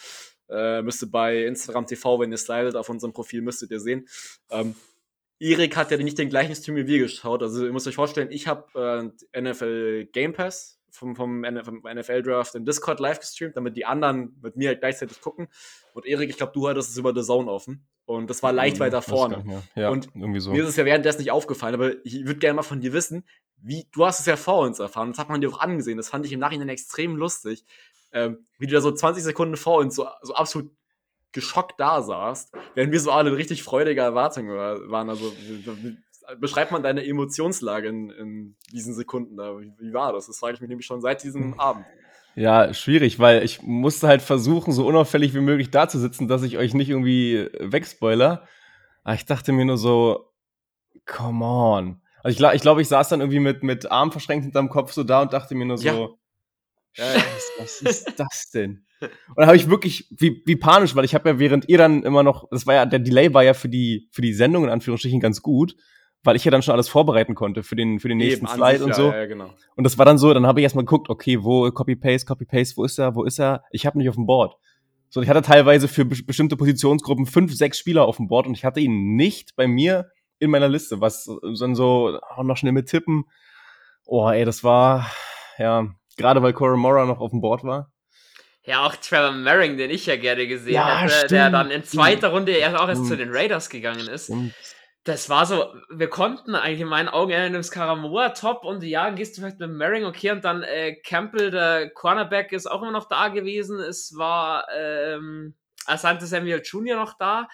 Äh, 0.50 0.82
müsste 0.82 1.06
bei 1.06 1.44
Instagram 1.44 1.86
TV, 1.86 2.20
wenn 2.20 2.30
ihr 2.30 2.38
slidet, 2.38 2.76
auf 2.76 2.88
unserem 2.88 3.12
Profil 3.12 3.42
müsstet 3.42 3.70
ihr 3.70 3.80
sehen. 3.80 4.08
Ähm, 4.50 4.74
Erik 5.40 5.76
hat 5.76 5.90
ja 5.90 5.96
nicht 5.96 6.18
den 6.18 6.30
gleichen 6.30 6.54
Stream 6.54 6.76
wie 6.76 6.86
wir 6.86 6.98
geschaut. 6.98 7.42
Also 7.42 7.64
ihr 7.64 7.72
müsst 7.72 7.86
euch 7.86 7.94
vorstellen, 7.94 8.30
ich 8.30 8.46
habe 8.46 9.12
äh, 9.32 9.40
NFL 9.40 10.06
Game 10.12 10.32
Pass 10.32 10.80
vom, 10.90 11.14
vom, 11.14 11.44
vom 11.64 11.82
NFL 11.82 12.22
Draft 12.22 12.54
in 12.54 12.64
Discord 12.64 12.98
live 13.00 13.20
gestreamt, 13.20 13.56
damit 13.56 13.76
die 13.76 13.84
anderen 13.84 14.36
mit 14.42 14.56
mir 14.56 14.68
halt 14.68 14.80
gleichzeitig 14.80 15.20
gucken. 15.20 15.48
Und 15.94 16.06
Erik, 16.06 16.30
ich 16.30 16.36
glaube, 16.36 16.52
du 16.52 16.68
hattest 16.68 16.90
es 16.90 16.96
über 16.96 17.14
The 17.14 17.22
Zone 17.22 17.50
offen. 17.50 17.86
Und 18.08 18.30
das 18.30 18.42
war 18.42 18.54
leicht 18.54 18.76
mhm, 18.76 18.80
weiter 18.80 19.02
vorne. 19.02 19.62
Ja, 19.74 19.90
und 19.90 20.08
irgendwie 20.14 20.40
so. 20.40 20.50
mir 20.50 20.62
ist 20.62 20.70
es 20.70 20.76
ja 20.76 20.86
währenddessen 20.86 21.18
nicht 21.18 21.30
aufgefallen, 21.30 21.74
aber 21.74 21.92
ich 22.06 22.24
würde 22.24 22.40
gerne 22.40 22.54
mal 22.54 22.62
von 22.62 22.80
dir 22.80 22.94
wissen, 22.94 23.22
wie, 23.58 23.86
du 23.92 24.06
hast 24.06 24.20
es 24.20 24.24
ja 24.24 24.36
vor 24.36 24.60
uns 24.60 24.78
erfahren, 24.78 25.10
das 25.10 25.18
hat 25.18 25.28
man 25.28 25.42
dir 25.42 25.50
auch 25.50 25.60
angesehen, 25.60 25.98
das 25.98 26.08
fand 26.08 26.24
ich 26.24 26.32
im 26.32 26.40
Nachhinein 26.40 26.70
extrem 26.70 27.16
lustig, 27.16 27.66
ähm, 28.12 28.46
wie 28.58 28.66
du 28.66 28.72
da 28.72 28.80
so 28.80 28.92
20 28.92 29.22
Sekunden 29.22 29.58
vor 29.58 29.80
uns 29.80 29.94
so, 29.94 30.06
so 30.22 30.32
absolut 30.32 30.70
geschockt 31.32 31.78
da 31.78 32.00
saßt, 32.00 32.54
während 32.74 32.92
wir 32.92 33.00
so 33.00 33.10
alle 33.10 33.28
in 33.28 33.36
richtig 33.36 33.62
freudiger 33.62 34.04
Erwartung 34.04 34.48
waren. 34.48 35.10
Also, 35.10 35.30
beschreibt 36.40 36.72
man 36.72 36.82
deine 36.82 37.04
Emotionslage 37.04 37.88
in, 37.88 38.08
in 38.08 38.56
diesen 38.72 38.94
Sekunden 38.94 39.36
da? 39.36 39.60
Wie, 39.60 39.74
wie, 39.78 39.92
war 39.92 40.14
das? 40.14 40.28
Das 40.28 40.38
frage 40.38 40.54
ich 40.54 40.62
mich 40.62 40.70
nämlich 40.70 40.86
schon 40.86 41.02
seit 41.02 41.22
diesem 41.22 41.52
hm. 41.52 41.60
Abend. 41.60 41.84
Ja, 42.34 42.72
schwierig, 42.72 43.18
weil 43.18 43.42
ich 43.42 43.62
musste 43.62 44.06
halt 44.06 44.22
versuchen, 44.22 44.72
so 44.72 44.86
unauffällig 44.86 45.34
wie 45.34 45.40
möglich 45.40 45.70
da 45.70 45.88
zu 45.88 45.98
sitzen, 45.98 46.28
dass 46.28 46.42
ich 46.42 46.56
euch 46.56 46.72
nicht 46.72 46.88
irgendwie 46.88 47.48
wegspoiler. 47.58 48.46
Aber 49.02 49.14
ich 49.14 49.26
dachte 49.26 49.52
mir 49.52 49.64
nur 49.64 49.78
so, 49.78 50.30
come 51.06 51.44
on. 51.44 52.00
Also 52.22 52.32
ich 52.32 52.38
glaube, 52.38 52.56
ich, 52.56 52.62
glaub, 52.62 52.78
ich 52.78 52.88
saß 52.88 53.08
dann 53.08 53.20
irgendwie 53.20 53.40
mit, 53.40 53.62
mit 53.62 53.90
Arm 53.90 54.12
verschränkt 54.12 54.44
hinterm 54.44 54.68
Kopf 54.68 54.92
so 54.92 55.02
da 55.02 55.22
und 55.22 55.32
dachte 55.32 55.54
mir 55.54 55.64
nur 55.64 55.78
so, 55.78 55.86
ja. 55.86 56.08
Scheiße, 56.92 57.52
was 57.58 57.82
ist 57.82 58.14
das 58.18 58.50
denn? 58.50 58.84
Und 59.00 59.36
dann 59.36 59.46
habe 59.46 59.56
ich 59.56 59.70
wirklich, 59.70 60.08
wie, 60.10 60.42
wie 60.44 60.56
panisch, 60.56 60.96
weil 60.96 61.04
ich 61.04 61.14
habe 61.14 61.28
ja 61.28 61.38
während 61.38 61.68
ihr 61.68 61.78
dann 61.78 62.02
immer 62.02 62.22
noch, 62.22 62.48
das 62.50 62.66
war 62.66 62.74
ja, 62.74 62.86
der 62.86 62.98
Delay 62.98 63.32
war 63.32 63.44
ja 63.44 63.54
für 63.54 63.68
die, 63.68 64.08
für 64.10 64.22
die 64.22 64.34
Sendung 64.34 64.64
in 64.64 64.70
Anführungsstrichen 64.70 65.20
ganz 65.20 65.42
gut 65.42 65.76
weil 66.28 66.36
ich 66.36 66.44
ja 66.44 66.50
dann 66.50 66.60
schon 66.60 66.74
alles 66.74 66.90
vorbereiten 66.90 67.34
konnte 67.34 67.62
für 67.62 67.74
den, 67.74 68.00
für 68.00 68.08
den 68.08 68.18
nächsten 68.18 68.44
Eben, 68.44 68.54
Slide 68.54 68.84
und 68.84 68.90
ja, 68.90 68.94
so. 68.94 69.10
Ja, 69.10 69.24
genau. 69.24 69.50
Und 69.76 69.84
das 69.84 69.96
war 69.96 70.04
dann 70.04 70.18
so, 70.18 70.34
dann 70.34 70.46
habe 70.46 70.60
ich 70.60 70.64
erstmal 70.64 70.84
geguckt, 70.84 71.08
okay, 71.08 71.42
wo 71.42 71.70
Copy-Paste, 71.70 72.26
Copy-Paste, 72.26 72.76
wo 72.76 72.84
ist 72.84 72.98
er, 72.98 73.14
wo 73.14 73.24
ist 73.24 73.40
er? 73.40 73.64
Ich 73.70 73.86
habe 73.86 73.96
nicht 73.96 74.10
auf 74.10 74.16
dem 74.16 74.26
Board. 74.26 74.54
So, 75.08 75.22
ich 75.22 75.30
hatte 75.30 75.40
teilweise 75.40 75.88
für 75.88 76.04
be 76.04 76.16
bestimmte 76.22 76.58
Positionsgruppen 76.58 77.24
fünf, 77.24 77.54
sechs 77.54 77.78
Spieler 77.78 78.04
auf 78.04 78.18
dem 78.18 78.28
Board 78.28 78.46
und 78.46 78.52
ich 78.52 78.66
hatte 78.66 78.78
ihn 78.78 79.16
nicht 79.16 79.56
bei 79.56 79.66
mir 79.66 80.10
in 80.38 80.50
meiner 80.50 80.68
Liste, 80.68 81.00
was 81.00 81.30
dann 81.58 81.74
so 81.74 82.18
auch 82.36 82.42
noch 82.42 82.58
schnell 82.58 82.72
mit 82.72 82.90
Tippen. 82.90 83.24
Oh, 84.04 84.28
ey, 84.28 84.44
das 84.44 84.62
war, 84.62 85.10
ja, 85.56 85.86
gerade 86.18 86.42
weil 86.42 86.52
Cora 86.52 86.76
Mora 86.76 87.06
noch 87.06 87.20
auf 87.20 87.30
dem 87.30 87.40
Board 87.40 87.64
war. 87.64 87.90
Ja, 88.64 88.84
auch 88.84 88.94
Trevor 88.96 89.32
Merring, 89.32 89.78
den 89.78 89.88
ich 89.88 90.04
ja 90.04 90.16
gerne 90.16 90.46
gesehen 90.46 90.74
ja, 90.74 90.98
hätte, 90.98 91.14
stimmt. 91.14 91.30
der 91.30 91.48
dann 91.48 91.70
in 91.70 91.84
zweiter 91.84 92.28
Runde 92.28 92.52
erst 92.52 92.76
auch 92.76 92.88
erst 92.90 93.06
zu 93.06 93.16
den 93.16 93.30
Raiders 93.32 93.70
gegangen 93.70 94.06
ist. 94.08 94.24
Stimmt 94.24 94.52
das 95.04 95.30
war 95.30 95.46
so, 95.46 95.74
wir 95.90 96.08
konnten 96.08 96.54
eigentlich 96.54 96.80
in 96.80 96.88
meinen 96.88 97.08
Augen 97.08 97.30
eher 97.30 97.48
nimmst 97.48 97.72
Karamoa 97.72 98.30
top 98.30 98.64
und 98.64 98.82
ja, 98.82 99.10
gehst 99.10 99.36
du 99.36 99.40
vielleicht 99.40 99.58
mit 99.58 99.70
Merring, 99.70 100.04
okay, 100.04 100.32
und 100.32 100.44
dann 100.44 100.62
äh, 100.62 100.96
Campbell, 100.96 101.50
der 101.50 101.90
Cornerback, 101.90 102.52
ist 102.52 102.70
auch 102.70 102.82
immer 102.82 102.92
noch 102.92 103.08
da 103.08 103.28
gewesen. 103.28 103.80
Es 103.80 104.16
war 104.16 104.66
ähm, 104.76 105.54
Asante 105.86 106.26
Samuel 106.26 106.60
Jr. 106.62 106.96
noch 106.96 107.14
da, 107.16 107.48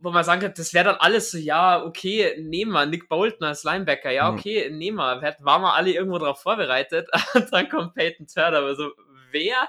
wo 0.00 0.10
man 0.10 0.24
sagen 0.24 0.40
kann, 0.40 0.54
das 0.56 0.74
wäre 0.74 0.86
dann 0.86 0.96
alles 0.96 1.30
so, 1.30 1.38
ja, 1.38 1.84
okay, 1.84 2.34
nehmen 2.40 2.72
wir 2.72 2.86
Nick 2.86 3.08
Bolton 3.08 3.46
als 3.46 3.62
Linebacker, 3.62 4.10
ja, 4.10 4.30
mhm. 4.30 4.38
okay, 4.38 4.70
nehmen 4.70 4.96
wir. 4.96 5.36
Waren 5.40 5.62
wir 5.62 5.74
alle 5.74 5.92
irgendwo 5.92 6.18
darauf 6.18 6.40
vorbereitet 6.40 7.08
und 7.34 7.52
dann 7.52 7.68
kommt 7.68 7.94
Peyton 7.94 8.26
Turner, 8.26 8.58
aber 8.58 8.74
so, 8.74 8.90
wer? 9.30 9.68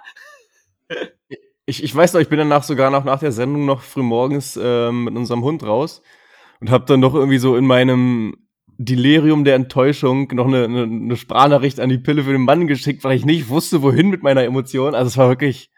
Ich, 1.65 1.83
ich 1.83 1.95
weiß 1.95 2.13
noch, 2.13 2.21
ich 2.21 2.29
bin 2.29 2.39
danach 2.39 2.63
sogar 2.63 2.89
noch 2.89 3.03
nach 3.03 3.19
der 3.19 3.31
Sendung 3.31 3.65
noch 3.65 3.81
früh 3.81 4.01
morgens 4.01 4.59
ähm, 4.61 5.03
mit 5.03 5.15
unserem 5.15 5.43
Hund 5.43 5.63
raus 5.63 6.01
und 6.63 6.71
habe 6.71 6.85
dann 6.85 7.01
noch 7.01 7.13
irgendwie 7.13 7.39
so 7.39 7.57
in 7.57 7.67
meinem 7.67 8.37
Delirium 8.77 9.43
der 9.43 9.55
Enttäuschung 9.55 10.33
noch 10.33 10.47
eine, 10.47 10.63
eine, 10.63 10.83
eine 10.83 11.17
Sprachnachricht 11.17 11.81
an 11.81 11.89
die 11.89 11.97
Pille 11.97 12.23
für 12.23 12.31
den 12.31 12.45
Mann 12.45 12.67
geschickt, 12.67 13.03
weil 13.03 13.17
ich 13.17 13.25
nicht 13.25 13.49
wusste, 13.49 13.81
wohin 13.81 14.09
mit 14.09 14.23
meiner 14.23 14.43
Emotion. 14.43 14.95
Also 14.95 15.07
es 15.07 15.17
war 15.17 15.27
wirklich. 15.27 15.69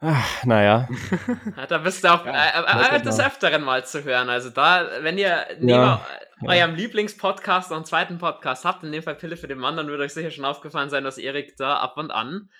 Ach, 0.00 0.44
naja. 0.44 0.90
da 1.68 1.78
bist 1.78 2.04
du 2.04 2.12
auch 2.12 2.26
ja, 2.26 2.92
äh, 2.92 2.96
äh, 2.96 3.00
des 3.00 3.18
Öfteren 3.18 3.62
mal 3.64 3.82
zu 3.86 4.04
hören. 4.04 4.28
Also 4.28 4.50
da, 4.50 4.86
wenn 5.00 5.16
ihr 5.16 5.46
neben 5.54 5.70
ja, 5.70 6.06
eurem 6.42 6.74
Lieblingspodcast 6.74 7.70
noch 7.70 7.78
einen 7.78 7.86
zweiten 7.86 8.18
Podcast 8.18 8.66
habt, 8.66 8.84
in 8.84 8.92
dem 8.92 9.02
Fall 9.02 9.14
Pille 9.14 9.38
für 9.38 9.48
den 9.48 9.58
Mann, 9.58 9.78
dann 9.78 9.86
würde 9.86 10.04
euch 10.04 10.12
sicher 10.12 10.30
schon 10.30 10.44
aufgefallen 10.44 10.90
sein, 10.90 11.04
dass 11.04 11.16
Erik 11.16 11.56
da 11.56 11.78
ab 11.78 11.96
und 11.96 12.10
an 12.10 12.50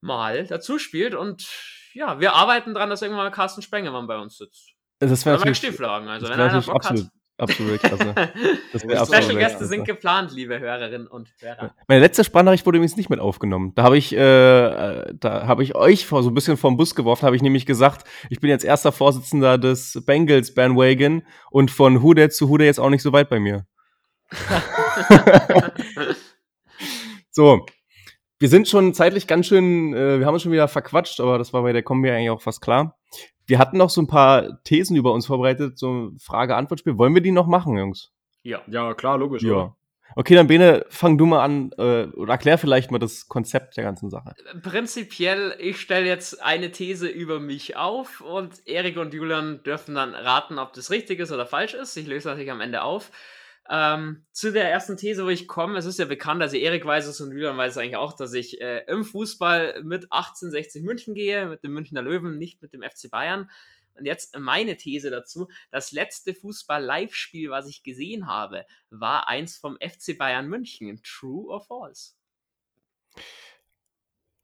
mal 0.00 0.48
dazu 0.48 0.80
spielt. 0.80 1.14
Und 1.14 1.48
ja, 1.92 2.18
wir 2.18 2.32
arbeiten 2.32 2.74
dran, 2.74 2.90
dass 2.90 3.02
irgendwann 3.02 3.26
mal 3.26 3.30
Carsten 3.30 3.62
Spengemann 3.62 4.08
bei 4.08 4.18
uns 4.18 4.36
sitzt. 4.36 4.75
Das 4.98 5.26
wäre 5.26 5.36
natürlich, 5.36 5.58
Stieflagen. 5.58 6.08
Also, 6.08 6.28
wenn 6.28 6.40
einer 6.40 6.60
Bock 6.62 6.74
absolut, 6.74 7.04
hat. 7.04 7.10
Absolut 7.38 7.80
klasse. 7.80 8.14
Special 9.06 9.36
Gäste 9.36 9.66
sind 9.66 9.84
geplant, 9.84 10.32
liebe 10.32 10.58
Hörerinnen 10.58 11.06
und 11.06 11.34
Hörer. 11.40 11.74
Meine 11.86 12.00
letzte 12.00 12.24
Sprachnachricht 12.24 12.64
wurde 12.64 12.78
übrigens 12.78 12.96
nicht 12.96 13.10
mit 13.10 13.20
aufgenommen. 13.20 13.72
Da 13.74 13.82
habe 13.82 13.98
ich, 13.98 14.14
äh, 14.14 14.16
da 14.16 15.46
habe 15.46 15.62
ich 15.62 15.74
euch 15.74 16.06
vor, 16.06 16.22
so 16.22 16.30
ein 16.30 16.34
bisschen 16.34 16.56
vom 16.56 16.78
Bus 16.78 16.94
geworfen, 16.94 17.26
habe 17.26 17.36
ich 17.36 17.42
nämlich 17.42 17.66
gesagt, 17.66 18.08
ich 18.30 18.40
bin 18.40 18.48
jetzt 18.48 18.64
erster 18.64 18.90
Vorsitzender 18.90 19.58
des 19.58 20.02
Bengals 20.06 20.54
Bandwagon 20.54 21.24
und 21.50 21.70
von 21.70 22.00
Hude 22.00 22.30
zu 22.30 22.48
Hude 22.48 22.64
jetzt 22.64 22.80
auch 22.80 22.90
nicht 22.90 23.02
so 23.02 23.12
weit 23.12 23.28
bei 23.28 23.38
mir. 23.38 23.66
so, 27.30 27.66
wir 28.38 28.48
sind 28.48 28.68
schon 28.68 28.94
zeitlich 28.94 29.26
ganz 29.26 29.46
schön, 29.46 29.94
äh, 29.94 30.18
wir 30.18 30.26
haben 30.26 30.34
uns 30.34 30.42
schon 30.42 30.52
wieder 30.52 30.68
verquatscht, 30.68 31.20
aber 31.20 31.38
das 31.38 31.52
war 31.52 31.62
bei 31.62 31.72
der 31.72 31.82
Kombi 31.82 32.10
eigentlich 32.10 32.30
auch 32.30 32.42
fast 32.42 32.60
klar. 32.60 32.98
Wir 33.46 33.58
hatten 33.58 33.78
noch 33.78 33.90
so 33.90 34.00
ein 34.02 34.08
paar 34.08 34.62
Thesen 34.64 34.96
über 34.96 35.12
uns 35.12 35.26
vorbereitet, 35.26 35.78
so 35.78 35.92
ein 35.92 36.18
Frage-Antwort-Spiel. 36.18 36.98
Wollen 36.98 37.14
wir 37.14 37.22
die 37.22 37.30
noch 37.30 37.46
machen, 37.46 37.78
Jungs? 37.78 38.12
Ja. 38.42 38.60
Ja, 38.66 38.94
klar, 38.94 39.18
logisch. 39.18 39.42
Ja. 39.42 39.52
Oder? 39.52 39.76
Okay, 40.14 40.34
dann 40.34 40.46
Bene, 40.46 40.86
fang 40.88 41.18
du 41.18 41.26
mal 41.26 41.44
an 41.44 41.72
äh, 41.78 42.06
oder 42.06 42.32
erklär 42.32 42.58
vielleicht 42.58 42.90
mal 42.90 42.98
das 42.98 43.28
Konzept 43.28 43.76
der 43.76 43.84
ganzen 43.84 44.08
Sache. 44.08 44.34
Prinzipiell, 44.62 45.54
ich 45.58 45.80
stelle 45.80 46.06
jetzt 46.06 46.42
eine 46.42 46.70
These 46.70 47.06
über 47.06 47.40
mich 47.40 47.76
auf 47.76 48.20
und 48.20 48.66
Erik 48.66 48.96
und 48.96 49.12
Julian 49.12 49.62
dürfen 49.62 49.94
dann 49.94 50.14
raten, 50.14 50.58
ob 50.58 50.72
das 50.72 50.90
richtig 50.90 51.18
ist 51.18 51.32
oder 51.32 51.44
falsch 51.44 51.74
ist. 51.74 51.96
Ich 51.96 52.06
löse 52.06 52.28
natürlich 52.28 52.50
am 52.50 52.60
Ende 52.60 52.82
auf. 52.82 53.10
Ähm, 53.68 54.24
zu 54.32 54.52
der 54.52 54.70
ersten 54.70 54.96
These, 54.96 55.24
wo 55.24 55.28
ich 55.28 55.48
komme, 55.48 55.78
es 55.78 55.86
ist 55.86 55.98
ja 55.98 56.04
bekannt, 56.04 56.42
also 56.42 56.56
Erik 56.56 56.84
weiß 56.84 57.06
es 57.06 57.20
und 57.20 57.32
Julian 57.32 57.56
weiß 57.56 57.72
es 57.72 57.78
eigentlich 57.78 57.96
auch, 57.96 58.12
dass 58.12 58.32
ich 58.32 58.60
äh, 58.60 58.84
im 58.86 59.04
Fußball 59.04 59.82
mit 59.82 60.04
1860 60.12 60.82
München 60.82 61.14
gehe, 61.14 61.46
mit 61.46 61.64
dem 61.64 61.72
Münchner 61.72 62.02
Löwen, 62.02 62.38
nicht 62.38 62.62
mit 62.62 62.72
dem 62.72 62.82
FC 62.82 63.10
Bayern. 63.10 63.50
Und 63.94 64.04
jetzt 64.04 64.38
meine 64.38 64.76
These 64.76 65.10
dazu. 65.10 65.48
Das 65.70 65.90
letzte 65.92 66.34
Fußball-Live-Spiel, 66.34 67.50
was 67.50 67.66
ich 67.66 67.82
gesehen 67.82 68.26
habe, 68.26 68.66
war 68.90 69.26
eins 69.26 69.56
vom 69.56 69.76
FC 69.80 70.18
Bayern 70.18 70.48
München. 70.48 71.00
True 71.02 71.46
or 71.48 71.62
false? 71.62 72.12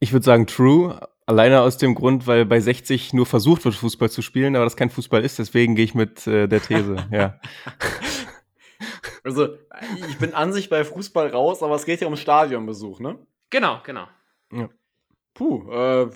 Ich 0.00 0.12
würde 0.12 0.24
sagen 0.24 0.46
true, 0.46 0.98
alleine 1.26 1.60
aus 1.60 1.78
dem 1.78 1.94
Grund, 1.94 2.26
weil 2.26 2.44
bei 2.44 2.58
60 2.58 3.12
nur 3.12 3.26
versucht 3.26 3.64
wird, 3.64 3.74
Fußball 3.74 4.10
zu 4.10 4.22
spielen, 4.22 4.56
aber 4.56 4.64
das 4.64 4.76
kein 4.76 4.90
Fußball 4.90 5.24
ist, 5.24 5.38
deswegen 5.38 5.76
gehe 5.76 5.84
ich 5.84 5.94
mit 5.94 6.26
äh, 6.26 6.48
der 6.48 6.60
These, 6.60 6.96
ja. 7.12 7.38
Also, 9.24 9.56
ich 10.08 10.18
bin 10.18 10.34
an 10.34 10.52
sich 10.52 10.68
bei 10.68 10.84
Fußball 10.84 11.28
raus, 11.28 11.62
aber 11.62 11.76
es 11.76 11.84
geht 11.84 12.00
ja 12.00 12.08
um 12.08 12.16
Stadionbesuch, 12.16 13.00
ne? 13.00 13.24
Genau, 13.50 13.80
genau. 13.84 14.08
Ja. 14.50 14.68
Puh, 15.34 15.70
äh, 15.70 16.10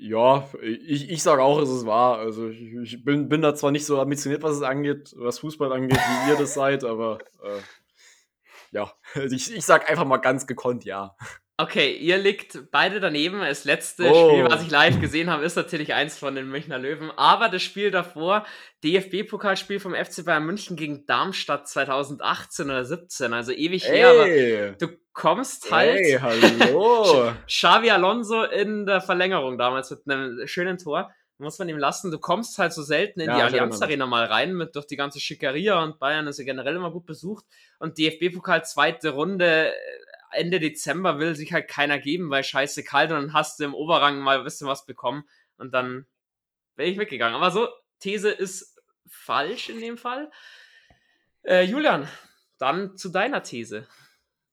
ja, 0.00 0.48
ich, 0.62 1.10
ich 1.10 1.22
sage 1.22 1.42
auch, 1.42 1.60
es 1.60 1.70
ist 1.70 1.86
wahr. 1.86 2.18
Also 2.18 2.48
ich, 2.48 2.60
ich, 2.60 3.04
bin, 3.04 3.28
bin 3.28 3.42
da 3.42 3.54
zwar 3.54 3.70
nicht 3.70 3.86
so 3.86 4.00
ambitioniert, 4.00 4.42
was 4.42 4.56
es 4.56 4.62
angeht, 4.62 5.14
was 5.16 5.38
Fußball 5.38 5.72
angeht, 5.72 5.98
wie 5.98 6.30
ihr 6.30 6.36
das 6.36 6.54
seid, 6.54 6.84
aber 6.84 7.18
äh, 7.42 7.60
ja, 8.70 8.92
ich, 9.30 9.54
ich 9.54 9.64
sag 9.64 9.88
einfach 9.88 10.04
mal 10.04 10.18
ganz 10.18 10.46
gekonnt 10.46 10.84
ja. 10.84 11.16
Okay, 11.58 11.96
ihr 11.96 12.18
liegt 12.18 12.70
beide 12.70 13.00
daneben. 13.00 13.40
Das 13.40 13.64
letzte 13.64 14.10
oh. 14.10 14.28
Spiel, 14.28 14.44
was 14.44 14.62
ich 14.62 14.70
live 14.70 15.00
gesehen 15.00 15.30
habe, 15.30 15.42
ist 15.44 15.56
natürlich 15.56 15.94
eins 15.94 16.18
von 16.18 16.34
den 16.34 16.48
Münchner 16.48 16.78
Löwen. 16.78 17.10
Aber 17.16 17.48
das 17.48 17.62
Spiel 17.62 17.90
davor, 17.90 18.44
DFB-Pokalspiel 18.84 19.80
vom 19.80 19.94
FC 19.94 20.22
Bayern 20.22 20.44
München 20.44 20.76
gegen 20.76 21.06
Darmstadt 21.06 21.66
2018 21.66 22.66
oder 22.66 22.84
17, 22.84 23.32
also 23.32 23.52
ewig 23.52 23.86
hey. 23.86 23.96
her. 23.96 24.10
Aber 24.10 24.76
du 24.78 24.98
kommst 25.14 25.72
halt. 25.72 25.98
Hey, 25.98 26.18
hallo. 26.20 27.32
Xavi 27.48 27.90
Alonso 27.90 28.44
in 28.44 28.84
der 28.84 29.00
Verlängerung 29.00 29.56
damals 29.56 29.90
mit 29.90 30.00
einem 30.06 30.46
schönen 30.46 30.76
Tor. 30.76 31.10
muss 31.38 31.58
man 31.58 31.70
ihm 31.70 31.78
lassen. 31.78 32.10
Du 32.10 32.18
kommst 32.18 32.58
halt 32.58 32.74
so 32.74 32.82
selten 32.82 33.20
in 33.20 33.28
Ja, 33.28 33.36
die 33.36 33.42
Allianz 33.42 33.80
Arena 33.80 34.04
mal 34.04 34.26
rein, 34.26 34.52
mit 34.52 34.76
durch 34.76 34.86
die 34.86 34.96
ganze 34.96 35.20
Schickeria 35.20 35.82
und 35.82 35.98
Bayern 35.98 36.26
ist 36.26 36.38
ja 36.38 36.44
generell 36.44 36.76
immer 36.76 36.90
gut 36.90 37.06
besucht. 37.06 37.46
Und 37.78 37.96
DFB-Pokal 37.96 38.62
zweite 38.66 39.10
Runde, 39.10 39.72
Ende 40.32 40.60
Dezember 40.60 41.18
will 41.18 41.34
sich 41.34 41.52
halt 41.52 41.68
keiner 41.68 41.98
geben, 41.98 42.30
weil 42.30 42.44
scheiße 42.44 42.84
kalt 42.84 43.10
und 43.10 43.16
dann 43.16 43.32
hast 43.32 43.60
du 43.60 43.64
im 43.64 43.74
Oberrang 43.74 44.18
mal 44.20 44.38
ein 44.38 44.44
bisschen 44.44 44.68
was 44.68 44.86
bekommen 44.86 45.24
und 45.58 45.72
dann 45.72 46.06
wäre 46.76 46.90
ich 46.90 46.98
weggegangen. 46.98 47.36
Aber 47.36 47.50
so, 47.50 47.68
These 48.00 48.30
ist 48.30 48.80
falsch 49.08 49.68
in 49.68 49.80
dem 49.80 49.98
Fall. 49.98 50.30
Äh, 51.42 51.62
Julian, 51.62 52.08
dann 52.58 52.96
zu 52.96 53.08
deiner 53.08 53.42
These. 53.42 53.86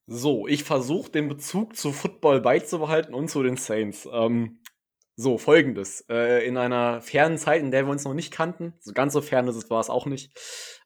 So, 0.05 0.47
ich 0.47 0.63
versuche 0.63 1.11
den 1.11 1.29
Bezug 1.29 1.75
zu 1.75 1.93
Football 1.93 2.41
beizubehalten 2.41 3.13
und 3.13 3.29
zu 3.29 3.41
den 3.41 3.55
Saints. 3.57 4.07
Ähm, 4.11 4.59
so, 5.15 5.37
folgendes. 5.37 6.01
Äh, 6.09 6.45
in 6.45 6.57
einer 6.57 7.01
fernen 7.01 7.37
Zeit, 7.37 7.61
in 7.61 7.71
der 7.71 7.85
wir 7.85 7.91
uns 7.91 8.03
noch 8.03 8.13
nicht 8.13 8.31
kannten, 8.33 8.73
so 8.79 8.93
ganz 8.93 9.13
so 9.13 9.21
fern 9.21 9.47
ist 9.47 9.55
es 9.55 9.69
war 9.69 9.79
es 9.79 9.89
auch 9.89 10.05
nicht. 10.05 10.37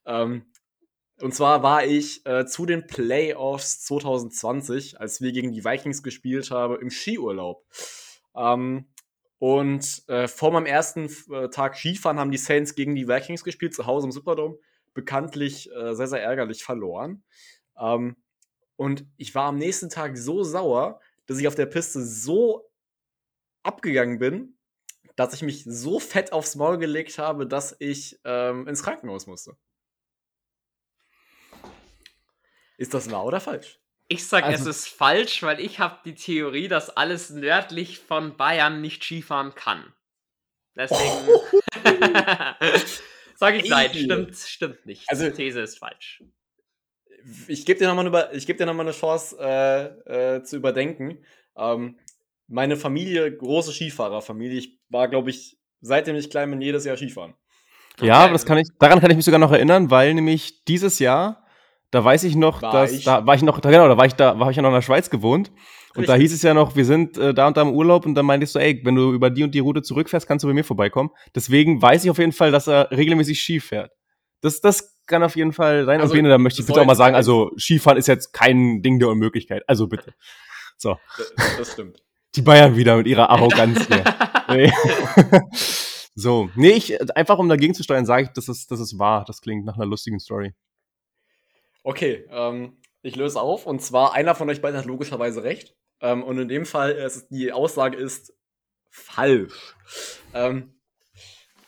Ähm, 0.06 0.46
und 1.20 1.34
zwar 1.34 1.64
war 1.64 1.86
ich 1.86 2.26
äh, 2.26 2.46
zu 2.46 2.66
den 2.66 2.86
Playoffs 2.86 3.82
2020, 3.82 5.00
als 5.00 5.22
wir 5.22 5.32
gegen 5.32 5.52
die 5.52 5.66
Vikings 5.66 6.04
gespielt 6.04 6.52
haben, 6.52 6.80
im 6.80 6.92
Skiurlaub. 6.92 7.66
Ähm, 8.36 8.88
und 9.40 10.04
äh, 10.08 10.28
vor 10.28 10.52
meinem 10.52 10.66
ersten 10.66 11.10
äh, 11.32 11.50
Tag 11.50 11.76
Skifahren 11.76 12.20
haben 12.20 12.32
die 12.32 12.38
Saints 12.38 12.76
gegen 12.76 12.96
die 12.96 13.08
Vikings 13.08 13.44
gespielt, 13.44 13.74
zu 13.74 13.86
Hause 13.86 14.08
im 14.08 14.12
Superdome. 14.12 14.58
Bekanntlich 14.94 15.72
äh, 15.72 15.94
sehr, 15.96 16.08
sehr 16.08 16.24
ärgerlich 16.24 16.64
verloren. 16.64 17.24
Ähm, 17.80 18.16
und 18.76 19.06
ich 19.18 19.34
war 19.36 19.46
am 19.46 19.58
nächsten 19.58 19.90
Tag 19.90 20.18
so 20.18 20.44
sauer, 20.44 21.00
dass 21.26 21.40
ich 21.40 21.48
auf 21.48 21.56
der 21.56 21.66
Piste 21.66 22.04
so 22.04 22.70
abgegangen 23.64 24.20
bin, 24.20 24.58
dass 25.16 25.34
ich 25.34 25.42
mich 25.42 25.64
so 25.66 26.00
fett 26.00 26.32
aufs 26.32 26.56
Maul 26.56 26.78
gelegt 26.78 27.18
habe, 27.18 27.48
dass 27.48 27.76
ich 27.80 28.20
ähm, 28.24 28.68
ins 28.68 28.84
Krankenhaus 28.84 29.26
musste. 29.26 29.58
Ist 32.78 32.94
das 32.94 33.12
wahr 33.12 33.26
oder 33.26 33.40
falsch? 33.40 33.80
Ich 34.08 34.26
sag, 34.28 34.46
Also- 34.46 34.70
es 34.70 34.78
ist 34.78 34.88
falsch, 34.88 35.44
weil 35.44 35.60
ich 35.60 35.80
habe 35.80 36.00
die 36.06 36.16
Theorie, 36.16 36.68
dass 36.68 36.90
alles 36.96 37.30
nördlich 37.30 38.00
von 38.00 38.38
Bayern 38.38 38.82
nicht 38.82 39.04
Skifahren 39.04 39.54
kann. 39.56 39.94
Deswegen 40.76 41.28
sage 43.36 43.58
ich 43.58 43.70
nein, 43.70 43.90
stimmt, 43.94 44.36
stimmt 44.36 44.86
nicht. 44.86 45.04
Also- 45.08 45.26
die 45.26 45.32
These 45.34 45.62
ist 45.62 45.78
falsch. 45.80 46.24
Ich 47.48 47.66
gebe 47.66 47.80
dir 47.80 47.94
nochmal 47.94 48.30
geb 48.34 48.58
dir 48.58 48.66
noch 48.66 48.74
mal 48.74 48.84
eine 48.84 48.92
Chance 48.94 49.38
äh, 49.40 50.36
äh, 50.38 50.44
zu 50.44 50.56
überdenken. 50.56 51.26
Ähm, 51.58 52.00
meine 52.48 52.78
Familie, 52.78 53.36
große 53.36 53.74
Skifahrerfamilie. 53.74 54.58
Ich 54.58 54.80
war, 54.88 55.10
glaube 55.10 55.32
ich, 55.32 55.58
seitdem 55.82 56.16
ich 56.16 56.30
klein 56.30 56.50
bin, 56.52 56.62
jedes 56.62 56.86
Jahr 56.86 56.96
Skifahren. 56.96 57.34
Ja, 58.00 58.14
Okay. 58.20 58.24
aber 58.26 58.34
das 58.34 58.46
kann 58.46 58.58
ich, 58.60 58.70
daran 58.80 59.02
kann 59.02 59.10
ich 59.10 59.18
mich 59.18 59.26
sogar 59.26 59.40
noch 59.40 59.52
erinnern, 59.52 59.90
weil 59.92 60.14
nämlich 60.14 60.64
dieses 60.66 61.00
Jahr, 61.00 61.46
da 61.92 62.04
weiß 62.04 62.24
ich 62.24 62.36
noch, 62.36 62.62
War 62.62 62.72
dass, 62.72 62.92
ich? 62.92 63.06
da 63.06 63.26
war 63.26 63.36
ich 63.36 63.44
noch, 63.44 63.60
da, 63.60 63.70
genau, 63.72 63.88
da 63.88 63.98
war 63.98 64.06
ich 64.06 64.14
da, 64.14 64.40
war 64.40 64.50
ich 64.50 64.56
ja 64.58 64.62
noch 64.62 64.70
in 64.70 64.76
der 64.76 64.82
Schweiz 64.82 65.10
gewohnt. 65.10 65.52
Und 65.96 66.08
da 66.08 66.14
hieß 66.16 66.32
es 66.32 66.44
ja 66.44 66.54
noch, 66.54 66.76
wir 66.76 66.86
sind 66.86 67.18
äh, 67.18 67.34
da 67.34 67.48
und 67.48 67.58
da 67.58 67.64
im 67.64 67.72
Urlaub 67.72 68.06
und 68.06 68.14
dann 68.14 68.26
meintest 68.26 68.54
du, 68.54 68.60
ey, 68.60 68.82
wenn 68.84 68.94
du 68.94 69.14
über 69.14 69.32
die 69.32 69.44
und 69.44 69.56
die 69.56 69.60
Route 69.60 69.82
zurückfährst, 69.82 70.28
kannst 70.28 70.44
du 70.44 70.48
bei 70.48 70.54
mir 70.54 70.64
vorbeikommen. 70.64 71.10
Deswegen 71.34 71.82
weiß 71.82 72.04
ich 72.04 72.12
auf 72.12 72.20
jeden 72.20 72.34
Fall, 72.34 72.52
dass 72.52 72.68
er 72.68 72.92
regelmäßig 72.92 73.40
Ski 73.40 73.60
fährt. 73.60 73.92
Das, 74.42 74.62
das 74.62 74.96
kann 75.08 75.24
auf 75.24 75.36
jeden 75.36 75.54
Fall 75.54 75.86
sein. 75.86 76.00
Also, 76.00 76.12
und 76.14 76.18
Bene, 76.20 76.30
da 76.30 76.38
möchte 76.38 76.62
ich 76.62 76.68
bitte 76.68 76.82
auch 76.82 76.86
mal 76.86 76.96
sagen, 76.96 77.16
also 77.16 77.50
Skifahren 77.58 77.98
ist 77.98 78.08
jetzt 78.08 78.32
kein 78.32 78.84
Ding 78.84 79.00
der 79.00 79.08
Unmöglichkeit. 79.08 79.64
Also 79.68 79.88
bitte. 79.88 80.14
So, 80.78 80.98
Das, 81.18 81.34
das 81.58 81.72
stimmt. 81.74 82.04
die 82.36 82.44
Bayern 82.44 82.76
wieder 82.76 82.98
mit 82.98 83.08
ihrer 83.08 83.30
Arroganz 83.30 83.88
hier. 83.88 84.04
Nee. 84.50 84.72
so, 86.16 86.50
nee, 86.56 86.70
ich, 86.70 87.18
einfach 87.18 87.38
um 87.38 87.50
dagegen 87.50 87.74
zu 87.74 87.84
steuern, 87.84 88.06
sage 88.06 88.24
ich, 88.24 88.30
das 88.30 88.48
ist, 88.48 88.72
das 88.72 88.80
ist 88.80 88.98
wahr. 88.98 89.26
Das 89.28 89.42
klingt 89.42 89.66
nach 89.66 89.76
einer 89.76 89.86
lustigen 89.86 90.22
Story. 90.22 90.54
Okay, 91.88 92.28
ähm, 92.32 92.76
ich 93.02 93.16
löse 93.16 93.40
auf. 93.40 93.66
Und 93.66 93.82
zwar, 93.82 94.14
einer 94.14 94.36
von 94.36 94.50
euch 94.50 94.62
beiden 94.62 94.78
hat 94.78 94.86
logischerweise 94.86 95.44
recht. 95.44 95.74
Ähm, 96.02 96.22
und 96.22 96.38
in 96.38 96.50
dem 96.50 96.66
Fall, 96.66 96.92
äh, 96.92 97.06
ist, 97.06 97.30
die 97.30 97.54
Aussage 97.54 97.96
ist 97.96 98.34
falsch. 98.92 99.74
Ähm, 100.34 100.74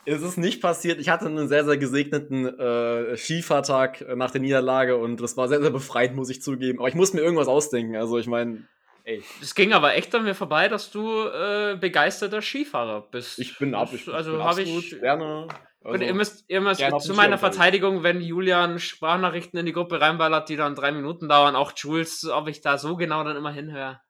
es 0.04 0.22
ist 0.22 0.36
nicht 0.36 0.62
passiert. 0.62 1.00
Ich 1.00 1.08
hatte 1.08 1.28
einen 1.28 1.48
sehr, 1.48 1.64
sehr 1.64 1.78
gesegneten 1.78 2.46
äh, 2.46 3.16
Skifahrtag 3.16 4.02
äh, 4.02 4.18
nach 4.18 4.32
der 4.32 4.42
Niederlage 4.42 4.98
und 4.98 5.22
das 5.22 5.38
war 5.38 5.48
sehr, 5.48 5.62
sehr 5.62 5.72
befreiend, 5.72 6.18
muss 6.18 6.30
ich 6.30 6.42
zugeben. 6.42 6.80
Aber 6.80 6.90
ich 6.90 6.96
muss 6.96 7.14
mir 7.14 7.22
irgendwas 7.22 7.48
ausdenken. 7.48 7.96
Also, 7.96 8.18
ich 8.18 8.28
meine, 8.28 8.68
ey, 9.06 9.24
Es 9.42 9.56
ging 9.56 9.72
aber 9.72 9.96
echt 9.96 10.14
an 10.14 10.26
mir 10.26 10.36
vorbei, 10.36 10.68
dass 10.68 10.92
du 10.92 11.28
äh, 11.28 11.78
begeisterter 11.80 12.42
Skifahrer 12.42 13.08
bist. 13.10 13.40
ich 13.40 13.58
bin 13.58 13.74
ab. 13.74 13.88
Ich, 13.94 14.06
also 14.10 14.34
habe 14.34 14.44
absolut 14.44 14.84
ich. 14.84 15.00
gerne. 15.00 15.48
Und 15.82 15.94
Also, 15.94 16.06
ihr 16.06 16.14
müsst, 16.14 16.46
ihr 16.50 16.62
müsst 16.62 16.82
zu 17.02 17.14
meiner. 17.14 17.38
Verteidigung, 17.38 18.04
wenn 18.04 18.22
Julian 18.22 18.80
Sprachnachrichten 18.80 19.58
in 19.60 19.66
die 19.66 19.72
Gruppe 19.72 20.02
reinballert, 20.02 20.50
die 20.50 20.58
dann 20.58 20.76
drei 20.76 20.92
Minuten 20.92 21.30
dauern, 21.30 21.56
auch 21.56 21.72
Jules, 21.76 22.28
ob 22.30 22.48
ich 22.48 22.62
da 22.62 22.78
so 22.78 22.98
genau 22.98 23.24
dann 23.24 23.38
immer 23.38 23.52
hinhöre. 23.52 24.02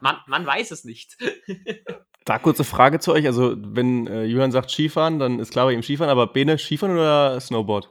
man, 0.00 0.16
man 0.26 0.46
weiß 0.46 0.70
es 0.70 0.84
nicht. 0.84 1.16
Da 2.24 2.38
kurze 2.38 2.62
Frage 2.62 3.00
zu 3.00 3.14
euch. 3.14 3.24
Also, 3.24 3.54
wenn 3.56 4.06
äh, 4.06 4.24
Johann 4.24 4.52
sagt 4.52 4.70
Skifahren, 4.70 5.18
dann 5.18 5.38
ist 5.38 5.50
klar 5.50 5.64
bei 5.64 5.72
ihm 5.72 5.82
Skifahren, 5.82 6.10
aber 6.10 6.26
Bene, 6.26 6.58
Skifahren 6.58 6.94
oder 6.94 7.40
Snowboard? 7.40 7.88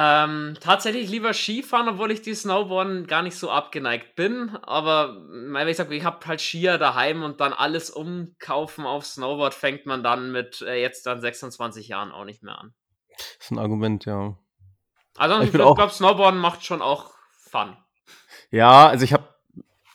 Ähm, 0.00 0.56
tatsächlich 0.60 1.10
lieber 1.10 1.32
Skifahren, 1.34 1.88
obwohl 1.88 2.12
ich 2.12 2.22
die 2.22 2.32
Snowboarden 2.34 3.08
gar 3.08 3.22
nicht 3.22 3.34
so 3.36 3.50
abgeneigt 3.50 4.14
bin. 4.14 4.56
Aber 4.62 5.16
weil 5.50 5.68
ich 5.68 5.76
sag, 5.76 5.90
ich 5.90 6.04
habe 6.04 6.24
halt 6.24 6.40
Skier 6.40 6.78
daheim 6.78 7.24
und 7.24 7.40
dann 7.40 7.52
alles 7.52 7.90
umkaufen 7.90 8.86
auf 8.86 9.04
Snowboard 9.04 9.54
fängt 9.54 9.86
man 9.86 10.04
dann 10.04 10.30
mit 10.30 10.62
äh, 10.62 10.80
jetzt 10.80 11.04
dann 11.06 11.20
26 11.20 11.88
Jahren 11.88 12.12
auch 12.12 12.24
nicht 12.24 12.44
mehr 12.44 12.56
an. 12.56 12.74
Das 13.16 13.46
ist 13.46 13.50
ein 13.50 13.58
Argument, 13.58 14.04
ja. 14.04 14.38
Also 15.16 15.40
Ich 15.40 15.48
ich, 15.48 15.52
glaube, 15.52 15.88
Snowboarden 15.90 16.38
macht 16.38 16.64
schon 16.64 16.80
auch 16.80 17.10
Fun. 17.50 17.76
Ja, 18.52 18.86
also 18.86 19.02
ich 19.04 19.12
hab, 19.12 19.34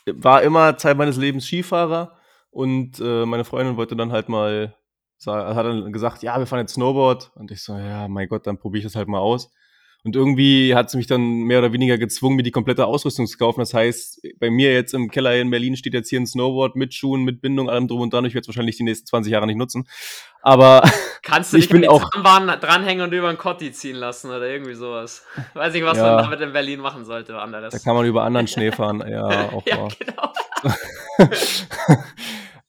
war 0.06 0.42
immer 0.42 0.78
Zeit 0.78 0.98
meines 0.98 1.16
Lebens 1.16 1.46
Skifahrer 1.46 2.18
und 2.52 3.00
äh, 3.00 3.26
meine 3.26 3.46
Freundin 3.46 3.78
wollte 3.78 3.96
dann 3.96 4.12
halt 4.12 4.28
mal, 4.28 4.76
sa- 5.18 5.56
hat 5.56 5.66
dann 5.66 5.94
gesagt, 5.94 6.24
ja, 6.24 6.38
wir 6.40 6.46
fahren 6.46 6.60
jetzt 6.60 6.74
Snowboard. 6.74 7.32
Und 7.36 7.52
ich 7.52 7.64
so, 7.64 7.78
ja, 7.78 8.10
mein 8.10 8.28
Gott, 8.28 8.46
dann 8.48 8.58
probiere 8.58 8.80
ich 8.80 8.84
das 8.86 8.96
halt 8.98 9.08
mal 9.08 9.20
aus. 9.20 9.50
Und 10.06 10.18
irgendwie 10.18 10.76
hat 10.76 10.90
sie 10.90 10.98
mich 10.98 11.08
dann 11.08 11.22
mehr 11.44 11.60
oder 11.60 11.72
weniger 11.72 11.98
gezwungen, 11.98 12.36
mir 12.36 12.44
die 12.44 12.52
komplette 12.52 12.86
Ausrüstung 12.86 13.26
zu 13.26 13.38
kaufen. 13.38 13.62
Das 13.62 13.74
heißt, 13.74 14.22
bei 14.38 14.50
mir 14.50 14.74
jetzt 14.74 14.94
im 14.94 15.10
Keller 15.10 15.34
in 15.36 15.50
Berlin 15.50 15.78
steht 15.78 15.94
jetzt 15.94 16.10
hier 16.10 16.20
ein 16.20 16.28
Snowboard 16.28 16.76
mit 16.76 16.94
Schuhen, 16.94 17.24
mit 17.24 17.40
Bindung, 17.42 17.70
allem 17.70 17.88
drum 17.88 18.02
und 18.02 18.12
dran. 18.14 18.26
Ich 18.26 18.34
werde 18.34 18.42
es 18.44 18.48
wahrscheinlich 18.50 18.76
die 18.76 18.84
nächsten 18.84 19.08
20 19.08 19.32
Jahre 19.32 19.48
nicht 19.48 19.56
nutzen. 19.56 19.88
Aber 20.42 20.82
Kannst 21.24 21.54
du 21.54 21.58
Ich 21.58 21.68
dich 21.68 21.72
an 21.72 21.76
bin 21.76 21.82
die 21.84 21.88
auch- 21.88 22.10
Zahnbahn 22.12 22.48
dranhängen 22.60 23.06
und 23.06 23.14
über 23.14 23.32
den 23.32 23.38
Kotti 23.38 23.72
ziehen 23.72 23.96
lassen 23.96 24.28
oder 24.30 24.46
irgendwie 24.46 24.74
sowas. 24.74 25.26
Weiß 25.54 25.72
nicht, 25.74 25.86
was 25.86 25.98
Ja. 25.98 26.16
man 26.16 26.24
damit 26.26 26.42
in 26.42 26.52
Berlin 26.52 26.82
machen 26.82 27.06
sollte, 27.06 27.38
anderes. 27.40 27.72
da 27.72 27.80
kann 27.80 27.96
man 27.96 28.06
über 28.06 28.24
anderen 28.24 28.48
Schnee 28.48 28.74
fahren. 28.74 29.02
Ja, 29.10 29.50
auch 29.54 29.64
ja, 29.66 29.78
wahr. 29.78 29.92
genau. 29.98 30.34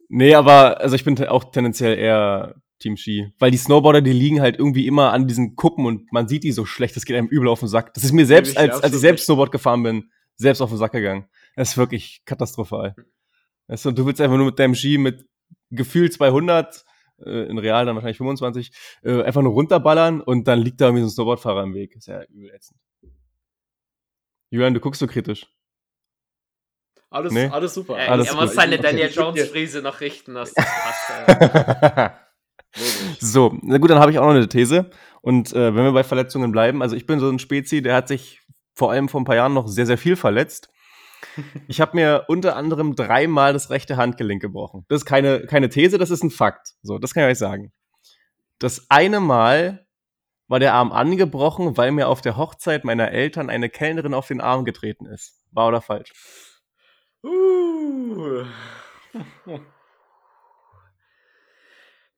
nee, 0.08 0.34
aber 0.34 0.80
also 0.80 0.94
ich 0.94 1.04
bin 1.04 1.22
auch 1.26 1.44
tendenziell 1.50 1.98
eher 1.98 2.54
Team 2.80 2.96
Ski, 2.96 3.32
weil 3.38 3.50
die 3.50 3.56
Snowboarder, 3.56 4.02
die 4.02 4.12
liegen 4.12 4.40
halt 4.40 4.58
irgendwie 4.58 4.86
immer 4.86 5.12
an 5.12 5.26
diesen 5.26 5.54
Kuppen 5.56 5.86
und 5.86 6.12
man 6.12 6.28
sieht 6.28 6.44
die 6.44 6.52
so 6.52 6.64
schlecht, 6.66 6.96
das 6.96 7.04
geht 7.04 7.16
einem 7.16 7.28
übel 7.28 7.48
auf 7.48 7.60
den 7.60 7.68
Sack. 7.68 7.94
Das 7.94 8.04
ist 8.04 8.12
mir 8.12 8.26
selbst, 8.26 8.56
als, 8.56 8.82
als 8.82 8.94
ich 8.94 9.00
selbst. 9.00 9.24
Snowboard 9.26 9.52
gefahren 9.52 9.82
bin, 9.82 10.10
selbst 10.36 10.60
auf 10.60 10.70
den 10.70 10.78
Sack 10.78 10.92
gegangen. 10.92 11.28
Das 11.56 11.70
ist 11.70 11.76
wirklich 11.78 12.22
katastrophal. 12.24 12.94
Weißt 13.68 13.84
du, 13.86 13.92
du 13.92 14.04
willst 14.06 14.20
einfach 14.20 14.36
nur 14.36 14.46
mit 14.46 14.58
deinem 14.58 14.74
Ski 14.74 14.98
mit 14.98 15.24
Gefühl 15.70 16.10
200, 16.10 16.84
äh, 17.24 17.48
in 17.48 17.58
Real 17.58 17.86
dann 17.86 17.94
wahrscheinlich 17.94 18.18
25, 18.18 18.72
äh, 19.02 19.22
einfach 19.22 19.42
nur 19.42 19.52
runterballern 19.52 20.20
und 20.20 20.48
dann 20.48 20.58
liegt 20.60 20.80
da 20.80 20.86
irgendwie 20.86 21.02
so 21.02 21.06
ein 21.06 21.10
Snowboardfahrer 21.10 21.62
im 21.62 21.74
Weg. 21.74 21.94
ist 21.96 22.06
ja 22.08 22.22
übel 22.24 22.50
ätzend. 22.50 22.78
Julian, 24.50 24.74
du 24.74 24.80
guckst 24.80 24.98
so 25.00 25.06
kritisch. 25.06 25.46
alles, 27.10 27.32
Nee. 27.32 27.46
alles 27.46 27.72
super. 27.74 27.96
Äh, 27.98 28.08
Alles 28.08 28.28
er 28.28 28.34
muss 28.34 28.54
seine 28.54 28.78
Daniel 28.78 29.08
ich 29.08 29.16
würd 29.16 29.26
Jones 29.26 29.40
dir- 29.42 29.46
Friese 29.46 29.80
noch 29.82 30.00
richten, 30.00 30.34
dass 30.34 30.52
das 30.52 30.64
passt. 30.66 32.12
So, 33.20 33.56
na 33.62 33.78
gut, 33.78 33.90
dann 33.90 33.98
habe 34.00 34.10
ich 34.10 34.18
auch 34.18 34.26
noch 34.26 34.34
eine 34.34 34.48
These. 34.48 34.90
Und 35.22 35.52
äh, 35.52 35.74
wenn 35.74 35.84
wir 35.84 35.92
bei 35.92 36.04
Verletzungen 36.04 36.52
bleiben, 36.52 36.82
also 36.82 36.96
ich 36.96 37.06
bin 37.06 37.20
so 37.20 37.28
ein 37.28 37.38
Spezi, 37.38 37.82
der 37.82 37.94
hat 37.94 38.08
sich 38.08 38.42
vor 38.74 38.90
allem 38.90 39.08
vor 39.08 39.20
ein 39.20 39.24
paar 39.24 39.36
Jahren 39.36 39.54
noch 39.54 39.68
sehr, 39.68 39.86
sehr 39.86 39.98
viel 39.98 40.16
verletzt. 40.16 40.70
Ich 41.68 41.80
habe 41.80 41.96
mir 41.96 42.26
unter 42.28 42.54
anderem 42.54 42.94
dreimal 42.94 43.54
das 43.54 43.70
rechte 43.70 43.96
Handgelenk 43.96 44.42
gebrochen. 44.42 44.84
Das 44.88 44.98
ist 44.98 45.04
keine, 45.06 45.46
keine 45.46 45.70
These, 45.70 45.96
das 45.96 46.10
ist 46.10 46.22
ein 46.22 46.30
Fakt. 46.30 46.74
So, 46.82 46.98
das 46.98 47.14
kann 47.14 47.24
ich 47.24 47.30
euch 47.30 47.38
sagen. 47.38 47.72
Das 48.58 48.86
eine 48.90 49.20
Mal 49.20 49.86
war 50.48 50.60
der 50.60 50.74
Arm 50.74 50.92
angebrochen, 50.92 51.78
weil 51.78 51.92
mir 51.92 52.08
auf 52.08 52.20
der 52.20 52.36
Hochzeit 52.36 52.84
meiner 52.84 53.10
Eltern 53.10 53.48
eine 53.48 53.70
Kellnerin 53.70 54.12
auf 54.12 54.28
den 54.28 54.42
Arm 54.42 54.66
getreten 54.66 55.06
ist. 55.06 55.40
War 55.50 55.68
oder 55.68 55.80
falsch? 55.80 56.12
Uh. 57.24 58.44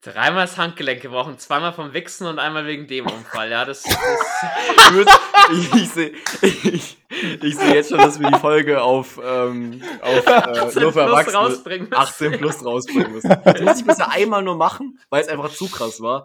Dreimal 0.06 0.46
das 0.46 0.56
Handgelenk 0.56 1.02
gebrochen, 1.02 1.36
zweimal 1.38 1.72
vom 1.72 1.92
Wichsen 1.92 2.28
und 2.28 2.38
einmal 2.38 2.64
wegen 2.64 2.86
dem 2.86 3.06
Unfall. 3.06 3.50
Ja, 3.50 3.64
das, 3.64 3.82
das 3.82 3.92
Ich 5.52 5.74
ich, 5.74 5.90
sehe 5.90 6.12
ich, 6.42 6.96
Ich 7.42 7.56
sehe 7.56 7.74
jetzt 7.74 7.90
schon, 7.90 7.98
dass 7.98 8.20
wir 8.20 8.30
die 8.30 8.38
Folge 8.38 8.82
auf, 8.82 9.20
ähm, 9.22 9.82
auf 10.00 10.26
äh, 10.26 10.80
nur 10.80 10.92
für 10.92 11.00
Erwachsene 11.00 11.38
rausbringen 11.38 11.88
müssen. 11.88 12.00
18 12.00 12.32
plus 12.38 12.64
rausbringen 12.64 13.12
müssen. 13.12 13.36
Das 13.44 13.60
muss 13.60 13.80
ich 13.80 13.86
bisher 13.86 14.10
einmal 14.12 14.44
nur 14.44 14.56
machen, 14.56 15.00
weil 15.10 15.22
es 15.22 15.28
einfach 15.28 15.50
zu 15.50 15.68
krass 15.68 16.00
war. 16.00 16.24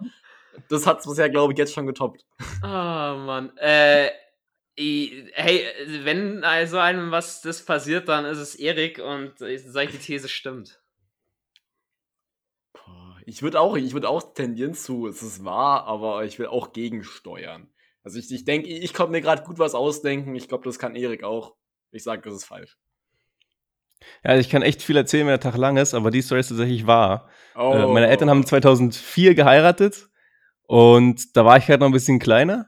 Das 0.69 0.85
hat 0.85 0.99
es 0.99 1.07
bisher, 1.07 1.31
glaube 1.31 1.53
ich, 1.53 1.59
jetzt 1.59 1.73
schon 1.73 1.87
getoppt. 1.87 2.23
Oh 2.63 2.67
Mann. 2.67 3.51
Äh, 3.57 4.11
hey, 4.75 5.65
wenn 6.03 6.43
also 6.43 6.77
einem 6.77 7.09
was 7.09 7.41
das 7.41 7.65
passiert, 7.65 8.07
dann 8.09 8.25
ist 8.25 8.37
es 8.37 8.53
Erik 8.53 8.99
und 8.99 9.41
ich 9.41 9.63
sage, 9.63 9.91
die 9.91 9.97
These 9.97 10.29
stimmt. 10.29 10.80
Ich 13.25 13.41
würde 13.41 13.59
auch, 13.59 13.75
ich 13.75 13.93
würde 13.93 14.09
auch 14.09 14.33
tendieren 14.33 14.73
zu, 14.73 15.07
es 15.07 15.21
ist 15.21 15.43
wahr, 15.43 15.85
aber 15.85 16.25
ich 16.25 16.39
will 16.39 16.47
auch 16.47 16.73
gegensteuern. 16.73 17.69
Also 18.03 18.19
ich, 18.19 18.31
ich 18.31 18.45
denke, 18.45 18.67
ich 18.67 18.93
konnte 18.93 19.11
mir 19.11 19.21
gerade 19.21 19.43
gut 19.43 19.59
was 19.59 19.75
ausdenken. 19.75 20.35
Ich 20.35 20.47
glaube, 20.47 20.63
das 20.63 20.79
kann 20.79 20.95
Erik 20.95 21.23
auch. 21.23 21.55
Ich 21.91 22.03
sage, 22.03 22.21
das 22.23 22.33
ist 22.33 22.45
falsch. 22.45 22.77
Ja, 24.23 24.35
ich 24.37 24.49
kann 24.49 24.63
echt 24.63 24.81
viel 24.81 24.97
erzählen, 24.97 25.27
wenn 25.27 25.33
der 25.33 25.39
Tag 25.39 25.57
lang 25.57 25.77
ist, 25.77 25.93
aber 25.93 26.09
die 26.09 26.21
Story 26.21 26.39
ist 26.39 26.49
tatsächlich 26.49 26.87
wahr. 26.87 27.29
Oh. 27.55 27.73
Äh, 27.73 27.87
meine 27.87 28.07
Eltern 28.07 28.29
haben 28.29 28.45
2004 28.45 29.35
geheiratet 29.35 30.09
und 30.63 31.35
da 31.37 31.45
war 31.45 31.57
ich 31.57 31.67
halt 31.67 31.81
noch 31.81 31.87
ein 31.87 31.93
bisschen 31.93 32.17
kleiner 32.17 32.67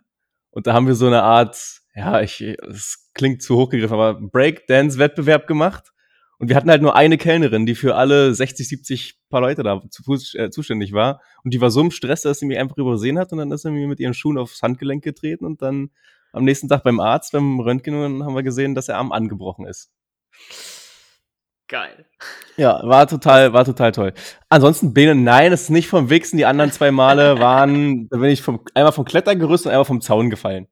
und 0.51 0.67
da 0.67 0.73
haben 0.73 0.85
wir 0.85 0.93
so 0.93 1.07
eine 1.07 1.23
Art, 1.23 1.57
ja, 1.95 2.21
ich, 2.21 2.41
es 2.41 3.09
klingt 3.15 3.41
zu 3.41 3.55
hochgegriffen, 3.55 3.95
aber 3.95 4.19
Breakdance-Wettbewerb 4.19 5.47
gemacht 5.47 5.92
und 6.43 6.49
wir 6.49 6.57
hatten 6.57 6.69
halt 6.69 6.81
nur 6.81 6.93
eine 6.93 7.17
Kellnerin, 7.17 7.65
die 7.65 7.73
für 7.73 7.95
alle 7.95 8.33
60, 8.33 8.67
70 8.67 9.17
paar 9.29 9.39
Leute 9.39 9.63
da 9.63 9.81
zu 9.89 10.03
Fuß, 10.03 10.35
äh, 10.35 10.49
zuständig 10.49 10.91
war 10.91 11.21
und 11.45 11.53
die 11.53 11.61
war 11.61 11.71
so 11.71 11.79
im 11.79 11.89
Stress, 11.89 12.23
dass 12.23 12.39
sie 12.39 12.45
mich 12.45 12.57
einfach 12.59 12.75
übersehen 12.75 13.17
hat 13.17 13.31
und 13.31 13.37
dann 13.37 13.49
ist 13.49 13.61
sie 13.61 13.71
mir 13.71 13.87
mit 13.87 14.01
ihren 14.01 14.13
Schuhen 14.13 14.37
aufs 14.37 14.61
Handgelenk 14.61 15.01
getreten 15.05 15.45
und 15.45 15.61
dann 15.61 15.89
am 16.33 16.43
nächsten 16.43 16.67
Tag 16.67 16.83
beim 16.83 16.99
Arzt, 16.99 17.31
beim 17.31 17.61
Röntgen, 17.61 17.95
und 17.95 18.01
dann 18.19 18.27
haben 18.27 18.35
wir 18.35 18.43
gesehen, 18.43 18.75
dass 18.75 18.87
der 18.87 18.97
Arm 18.97 19.13
angebrochen 19.13 19.65
ist. 19.67 19.89
Geil. 21.69 22.05
Ja, 22.57 22.81
war 22.83 23.07
total, 23.07 23.53
war 23.53 23.63
total 23.63 23.93
toll. 23.93 24.13
Ansonsten 24.49 24.93
Bene, 24.93 25.15
nein, 25.15 25.53
es 25.53 25.63
ist 25.63 25.69
nicht 25.69 25.87
vom 25.87 26.09
Wichsen. 26.09 26.35
Die 26.37 26.45
anderen 26.45 26.71
zwei 26.71 26.91
Male 26.91 27.39
waren, 27.39 28.09
da 28.09 28.17
bin 28.17 28.29
ich 28.29 28.41
vom, 28.41 28.65
einmal 28.73 28.91
vom 28.91 29.05
Klettergerüst 29.05 29.65
und 29.65 29.71
einmal 29.71 29.85
vom 29.85 30.01
Zaun 30.01 30.29
gefallen. 30.29 30.67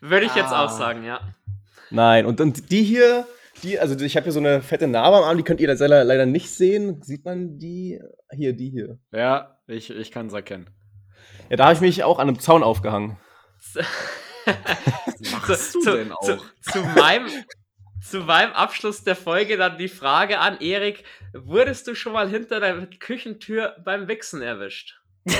Würde 0.00 0.26
ich 0.26 0.34
jetzt 0.34 0.50
Ah. 0.52 0.64
auch 0.64 0.70
sagen, 0.70 1.04
ja. 1.04 1.20
Nein, 1.90 2.24
und, 2.24 2.40
und 2.40 2.70
die 2.70 2.82
hier, 2.82 3.26
die, 3.62 3.78
also 3.78 3.98
ich 3.98 4.16
habe 4.16 4.24
hier 4.24 4.32
so 4.32 4.40
eine 4.40 4.62
fette 4.62 4.86
Narbe 4.88 5.18
am 5.18 5.24
Arm, 5.24 5.36
die 5.36 5.42
könnt 5.42 5.60
ihr 5.60 5.68
leider, 5.68 6.04
leider 6.04 6.26
nicht 6.26 6.50
sehen. 6.50 7.02
Sieht 7.02 7.24
man 7.24 7.58
die? 7.58 8.00
Hier, 8.30 8.52
die 8.52 8.70
hier. 8.70 8.98
Ja, 9.12 9.58
ich, 9.66 9.90
ich 9.90 10.10
kann 10.10 10.26
es 10.26 10.32
erkennen. 10.32 10.70
Ja, 11.48 11.56
da 11.56 11.64
habe 11.64 11.74
ich 11.74 11.80
mich 11.80 12.04
auch 12.04 12.18
an 12.18 12.28
einem 12.28 12.38
Zaun 12.38 12.62
aufgehangen. 12.62 13.18
Was 14.44 15.30
machst 15.30 15.74
du 15.74 15.80
zu, 15.80 15.96
denn 15.96 16.12
auch? 16.12 16.20
Zu, 16.22 16.38
zu, 16.60 16.82
meinem, 16.96 17.28
zu 18.02 18.20
meinem 18.20 18.52
Abschluss 18.52 19.04
der 19.04 19.16
Folge 19.16 19.56
dann 19.56 19.78
die 19.78 19.88
Frage 19.88 20.40
an 20.40 20.60
Erik: 20.60 21.04
Wurdest 21.32 21.86
du 21.86 21.94
schon 21.94 22.12
mal 22.12 22.28
hinter 22.28 22.60
der 22.60 22.86
Küchentür 22.86 23.76
beim 23.84 24.08
Wichsen 24.08 24.42
erwischt? 24.42 25.00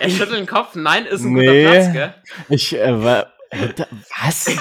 er 0.00 0.10
schüttelt 0.10 0.38
den 0.38 0.46
Kopf. 0.46 0.74
Nein, 0.74 1.06
ist 1.06 1.22
ein 1.22 1.32
Nee. 1.32 1.64
guter 1.64 1.70
Platz, 1.70 1.92
gell? 1.92 2.14
Ich, 2.48 2.76
äh, 2.76 3.02
war, 3.04 3.32
was? 4.22 4.46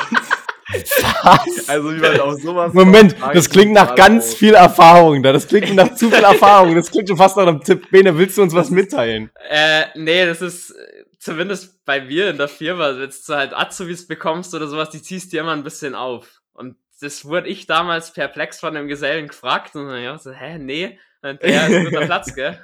was? 1.23 1.69
Also 1.69 1.95
wie 1.95 1.99
man 1.99 2.19
auf 2.19 2.41
sowas. 2.41 2.73
Moment, 2.73 3.15
das 3.33 3.49
klingt 3.49 3.73
nach 3.73 3.95
ganz 3.95 4.33
viel 4.33 4.53
Erfahrung 4.53 5.23
da. 5.23 5.31
Das 5.33 5.47
klingt 5.47 5.73
nach 5.75 5.95
zu 5.95 6.09
viel 6.09 6.23
Erfahrung. 6.23 6.75
Das 6.75 6.91
klingt 6.91 7.07
schon 7.07 7.17
fast 7.17 7.37
nach 7.37 7.47
einem 7.47 7.61
Tipp. 7.61 7.89
Bene, 7.91 8.17
willst 8.17 8.37
du 8.37 8.41
uns 8.41 8.53
was 8.53 8.69
mitteilen? 8.69 9.29
Äh, 9.49 9.85
nee, 9.95 10.25
das 10.25 10.41
ist 10.41 10.71
äh, 10.71 11.03
zumindest 11.19 11.83
bei 11.85 12.01
mir 12.01 12.29
in 12.29 12.37
der 12.37 12.47
Firma, 12.47 12.97
wenn 12.97 13.09
du 13.09 13.35
halt 13.35 13.53
Azubis 13.53 14.07
bekommst 14.07 14.53
oder 14.53 14.67
sowas, 14.67 14.89
die 14.89 15.01
ziehst 15.01 15.31
dir 15.31 15.41
immer 15.41 15.53
ein 15.53 15.63
bisschen 15.63 15.95
auf. 15.95 16.41
Und 16.53 16.75
das 17.01 17.25
wurde 17.25 17.47
ich 17.47 17.67
damals 17.67 18.11
perplex 18.11 18.59
von 18.59 18.73
dem 18.73 18.87
Gesellen 18.87 19.27
gefragt 19.27 19.75
und 19.75 19.87
dann, 19.87 20.01
ja, 20.01 20.17
so, 20.17 20.31
hä, 20.31 20.57
nee, 20.57 20.99
und 21.21 21.41
ja, 21.43 21.67
ist 21.67 21.75
ein 21.75 21.85
guter 21.85 22.01
Platz, 22.05 22.33
gell? 22.35 22.59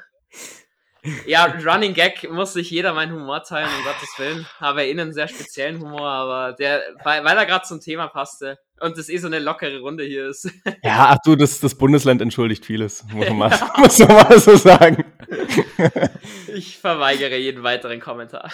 Ja, 1.25 1.45
Running 1.45 1.93
Gag 1.93 2.29
muss 2.31 2.53
sich 2.53 2.71
jeder 2.71 2.93
meinen 2.93 3.13
Humor 3.13 3.43
teilen, 3.43 3.67
um 3.67 3.83
Gottes 3.83 4.13
Willen. 4.17 4.47
Habe 4.59 4.85
eh 4.85 4.91
einen 4.91 5.11
sehr 5.11 5.27
speziellen 5.27 5.81
Humor, 5.81 6.07
aber 6.07 6.53
der, 6.53 6.81
weil, 7.03 7.23
weil 7.25 7.37
er 7.37 7.45
gerade 7.45 7.65
zum 7.65 7.81
Thema 7.81 8.07
passte 8.07 8.57
und 8.79 8.97
das 8.97 9.09
eh 9.09 9.17
so 9.17 9.27
eine 9.27 9.39
lockere 9.39 9.79
Runde 9.79 10.05
hier 10.05 10.27
ist. 10.27 10.49
Ja, 10.83 11.09
ach 11.09 11.17
du, 11.23 11.35
das, 11.35 11.59
das 11.59 11.75
Bundesland 11.75 12.21
entschuldigt 12.21 12.65
vieles, 12.65 13.03
muss 13.11 13.27
man, 13.29 13.37
mal, 13.37 13.49
muss 13.77 13.99
man 13.99 14.09
mal 14.09 14.39
so 14.39 14.55
sagen. 14.55 15.03
Ich 16.53 16.77
verweigere 16.77 17.37
jeden 17.37 17.63
weiteren 17.63 17.99
Kommentar. 17.99 18.49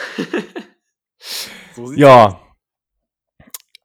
So. 1.74 1.92
Ja. 1.94 2.40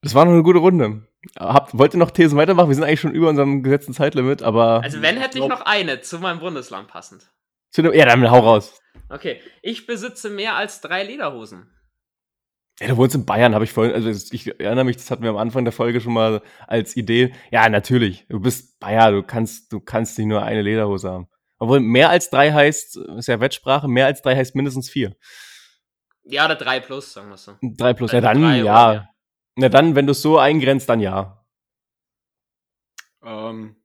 Das 0.03 0.14
war 0.14 0.24
noch 0.24 0.33
eine 0.33 0.42
gute 0.42 0.59
Runde. 0.59 1.07
Habt, 1.38 1.77
wollt 1.77 1.94
ihr 1.94 1.98
noch 1.98 2.11
Thesen 2.11 2.37
weitermachen? 2.37 2.68
Wir 2.68 2.74
sind 2.74 2.85
eigentlich 2.85 3.00
schon 3.00 3.14
über 3.14 3.29
unserem 3.29 3.62
gesetzten 3.62 3.94
Zeitlimit, 3.94 4.42
aber. 4.42 4.83
Also 4.83 5.00
wenn 5.00 5.16
hätte 5.16 5.38
ich 5.38 5.46
noch 5.46 5.62
eine 5.62 6.00
zu 6.03 6.18
meinem 6.18 6.40
Bundesland 6.40 6.88
passend. 6.88 7.31
Zu 7.74 7.82
dem, 7.82 7.92
ja, 7.92 8.06
dann 8.06 8.30
hau 8.30 8.38
raus. 8.38 8.80
Okay, 9.08 9.40
ich 9.60 9.87
besitze 9.87 10.30
mehr 10.30 10.54
als 10.54 10.80
drei 10.80 11.02
Lederhosen. 11.02 11.68
Ja, 12.80 12.88
du 12.88 12.96
wohnst 12.96 13.16
in 13.16 13.26
Bayern, 13.26 13.52
habe 13.52 13.64
ich 13.64 13.72
vorhin, 13.72 13.92
also 13.92 14.08
ich 14.08 14.60
erinnere 14.60 14.84
mich, 14.84 14.96
das 14.96 15.10
hatten 15.10 15.24
wir 15.24 15.30
am 15.30 15.37
Anfang 15.37 15.64
der 15.64 15.72
Folge 15.72 16.00
schon 16.00 16.12
mal 16.12 16.40
als 16.68 16.96
Idee. 16.96 17.34
Ja, 17.50 17.68
natürlich. 17.68 18.26
Du 18.28 18.38
bist 18.38 18.78
Bayer, 18.78 19.10
du 19.10 19.24
kannst, 19.24 19.72
du 19.72 19.80
kannst 19.80 20.16
nicht 20.18 20.28
nur 20.28 20.44
eine 20.44 20.62
Lederhose 20.62 21.10
haben. 21.10 21.28
Obwohl 21.58 21.80
mehr 21.80 22.10
als 22.10 22.30
drei 22.30 22.52
heißt, 22.52 22.96
ist 22.96 23.26
ja 23.26 23.40
Wettsprache, 23.40 23.88
mehr 23.88 24.06
als 24.06 24.22
drei 24.22 24.37
heißt 24.37 24.54
mindestens 24.54 24.88
vier. 24.88 25.16
Ja, 26.22 26.44
oder 26.44 26.54
drei 26.54 26.78
plus, 26.78 27.12
sagen 27.12 27.28
wir 27.28 27.37
so. 27.37 27.56
Drei 27.60 27.92
plus, 27.92 28.12
ja 28.12 28.18
Also 28.18 28.28
dann, 28.28 28.40
drei 28.40 28.62
oder 28.62 28.64
ja. 28.64 29.08
Na 29.56 29.68
dann, 29.68 29.96
wenn 29.96 30.06
du 30.06 30.12
es 30.12 30.22
so 30.22 30.38
eingrenzt, 30.38 30.88
dann 30.88 31.00
ja. 31.00 31.44
Ähm, 33.22 33.76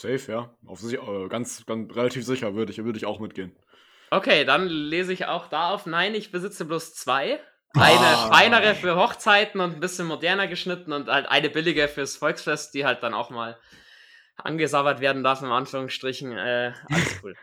safe, 0.00 0.32
ja. 0.32 0.54
Auf 0.66 0.80
sich, 0.80 0.98
äh, 0.98 1.28
ganz, 1.28 1.64
ganz 1.66 1.94
relativ 1.94 2.24
sicher 2.24 2.54
würde 2.54 2.72
ich, 2.72 2.82
würde 2.84 2.98
ich 2.98 3.06
auch 3.06 3.20
mitgehen. 3.20 3.56
Okay, 4.10 4.44
dann 4.44 4.66
lese 4.68 5.12
ich 5.12 5.26
auch 5.26 5.48
da 5.48 5.70
auf. 5.70 5.86
Nein, 5.86 6.14
ich 6.14 6.30
besitze 6.32 6.64
bloß 6.64 6.94
zwei. 6.94 7.40
Eine 7.74 8.06
Ah. 8.06 8.28
feinere 8.32 8.74
für 8.74 8.96
Hochzeiten 8.96 9.60
und 9.60 9.74
ein 9.74 9.80
bisschen 9.80 10.06
moderner 10.06 10.46
geschnitten 10.48 10.92
und 10.92 11.08
halt 11.08 11.26
eine 11.28 11.50
billige 11.50 11.86
fürs 11.88 12.16
Volksfest, 12.16 12.72
die 12.72 12.86
halt 12.86 13.02
dann 13.02 13.12
auch 13.12 13.28
mal 13.28 13.58
angesabbert 14.36 15.00
werden 15.00 15.22
darf, 15.22 15.42
in 15.42 15.48
Anführungsstrichen. 15.48 16.32
Äh, 16.36 16.72
alles 16.90 17.20
cool. 17.22 17.34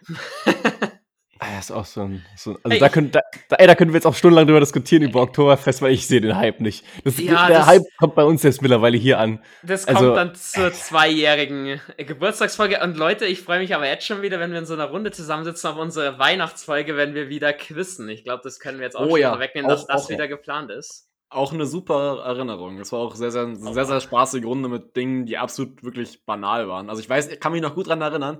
Ah, 1.47 1.53
ja, 1.53 1.59
ist 1.59 1.71
auch 1.71 1.85
so 1.85 2.01
ein, 2.01 2.25
so 2.35 2.51
also 2.63 2.69
Ey, 2.69 2.79
da, 2.79 2.89
können, 2.89 3.11
da, 3.11 3.19
da, 3.49 3.57
ey, 3.57 3.67
da 3.67 3.75
können 3.75 3.91
wir 3.91 3.97
jetzt 3.97 4.05
auch 4.07 4.15
stundenlang 4.15 4.47
drüber 4.47 4.59
diskutieren 4.61 5.03
über 5.03 5.21
Oktoberfest, 5.21 5.81
weil 5.81 5.91
ich 5.93 6.07
sehe 6.07 6.19
den 6.21 6.35
Hype 6.35 6.59
nicht. 6.59 6.83
Das, 7.03 7.19
Ja, 7.19 7.47
der 7.47 7.59
das- 7.59 7.67
Hype 7.67 7.83
kommt 7.99 8.15
bei 8.15 8.23
uns 8.23 8.41
jetzt 8.43 8.61
mittlerweile 8.63 8.97
hier 8.97 9.19
an. 9.19 9.39
Das 9.61 9.87
Also- 9.87 10.05
kommt 10.05 10.17
dann 10.17 10.35
zur 10.35 10.73
zweijährigen 10.73 11.79
Geburtstagsfolge. 11.97 12.79
Und 12.81 12.97
Leute, 12.97 13.25
ich 13.25 13.41
freue 13.41 13.59
mich 13.59 13.75
aber 13.75 13.87
jetzt 13.87 14.05
schon 14.05 14.21
wieder, 14.21 14.39
wenn 14.39 14.51
wir 14.51 14.59
in 14.59 14.65
so 14.65 14.73
einer 14.73 14.85
Runde 14.85 15.11
zusammensitzen 15.11 15.69
auf 15.69 15.77
unsere 15.77 16.17
Weihnachtsfolge, 16.17 16.97
wenn 16.97 17.13
wir 17.13 17.29
wieder 17.29 17.53
quizzen. 17.53 18.09
Ich 18.09 18.23
glaube, 18.23 18.41
das 18.43 18.59
können 18.59 18.79
wir 18.79 18.85
jetzt 18.85 18.95
auch 18.95 19.05
Oh 19.05 19.09
schon 19.11 19.19
ja, 19.19 19.29
vorwegnehmen, 19.31 19.69
dass 19.69 19.83
auch- 19.83 19.87
das 19.93 20.05
auch- 20.05 20.09
wieder 20.09 20.27
geplant 20.27 20.71
ist. 20.71 21.07
Auch 21.29 21.51
eine 21.53 21.65
super 21.65 22.23
Erinnerung. 22.25 22.79
Es 22.79 22.91
war 22.91 22.99
auch 22.99 23.15
sehr, 23.15 23.31
sehr, 23.31 23.55
sehr, 23.55 23.85
sehr 23.85 23.99
spaßige 23.99 24.45
Runde 24.45 24.69
mit 24.69 24.95
Dingen, 24.95 25.25
die 25.25 25.37
absolut 25.37 25.83
wirklich 25.83 26.23
banal 26.25 26.67
waren. 26.69 26.89
Also 26.89 27.01
ich 27.01 27.09
weiß, 27.09 27.27
ich 27.29 27.39
kann 27.39 27.51
mich 27.51 27.61
noch 27.61 27.75
gut 27.75 27.87
dran 27.87 28.01
erinnern. 28.01 28.37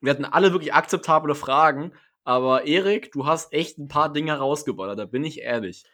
Wir 0.00 0.10
hatten 0.10 0.26
alle 0.26 0.52
wirklich 0.52 0.74
akzeptable 0.74 1.34
Fragen, 1.34 1.92
aber 2.26 2.66
Erik, 2.66 3.12
du 3.12 3.24
hast 3.24 3.52
echt 3.52 3.78
ein 3.78 3.88
paar 3.88 4.12
Dinge 4.12 4.36
rausgeballert, 4.36 4.98
da 4.98 5.04
bin 5.06 5.24
ich 5.24 5.40
ehrlich. 5.40 5.84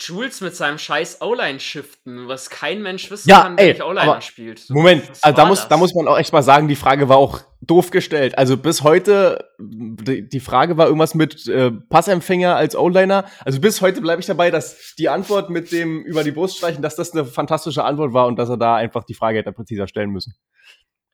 Jules 0.00 0.40
mit 0.40 0.54
seinem 0.54 0.78
scheiß 0.78 1.22
O-Line-Shiften, 1.22 2.28
was 2.28 2.50
kein 2.50 2.82
Mensch 2.82 3.10
wissen 3.10 3.30
Ja, 3.30 3.42
kann, 3.42 3.56
der 3.56 3.66
ey, 3.66 3.72
nicht 3.72 3.82
O-Liner 3.82 4.20
spielt. 4.20 4.70
Moment, 4.70 5.08
also 5.22 5.36
da 5.36 5.36
war 5.38 5.46
muss, 5.46 5.60
das? 5.60 5.68
da 5.68 5.76
muss 5.76 5.94
man 5.94 6.06
auch 6.06 6.18
echt 6.18 6.32
mal 6.32 6.42
sagen, 6.42 6.68
die 6.68 6.76
Frage 6.76 7.08
war 7.08 7.16
auch 7.16 7.40
doof 7.62 7.90
gestellt. 7.90 8.38
Also 8.38 8.56
bis 8.56 8.84
heute, 8.84 9.50
die, 9.58 10.28
die 10.28 10.38
Frage 10.38 10.76
war 10.76 10.86
irgendwas 10.86 11.16
mit 11.16 11.48
äh, 11.48 11.72
Passempfänger 11.72 12.54
als 12.54 12.76
O-Liner. 12.76 13.24
Also 13.44 13.60
bis 13.60 13.80
heute 13.80 14.00
bleibe 14.00 14.20
ich 14.20 14.26
dabei, 14.26 14.52
dass 14.52 14.94
die 14.98 15.08
Antwort 15.08 15.50
mit 15.50 15.72
dem 15.72 16.02
über 16.02 16.22
die 16.22 16.30
Brust 16.30 16.58
streichen, 16.58 16.80
dass 16.80 16.94
das 16.94 17.12
eine 17.12 17.24
fantastische 17.24 17.82
Antwort 17.82 18.12
war 18.12 18.28
und 18.28 18.38
dass 18.38 18.50
er 18.50 18.56
da 18.56 18.76
einfach 18.76 19.02
die 19.02 19.14
Frage 19.14 19.38
hätte 19.38 19.50
präziser 19.52 19.88
stellen 19.88 20.10
müssen. 20.10 20.34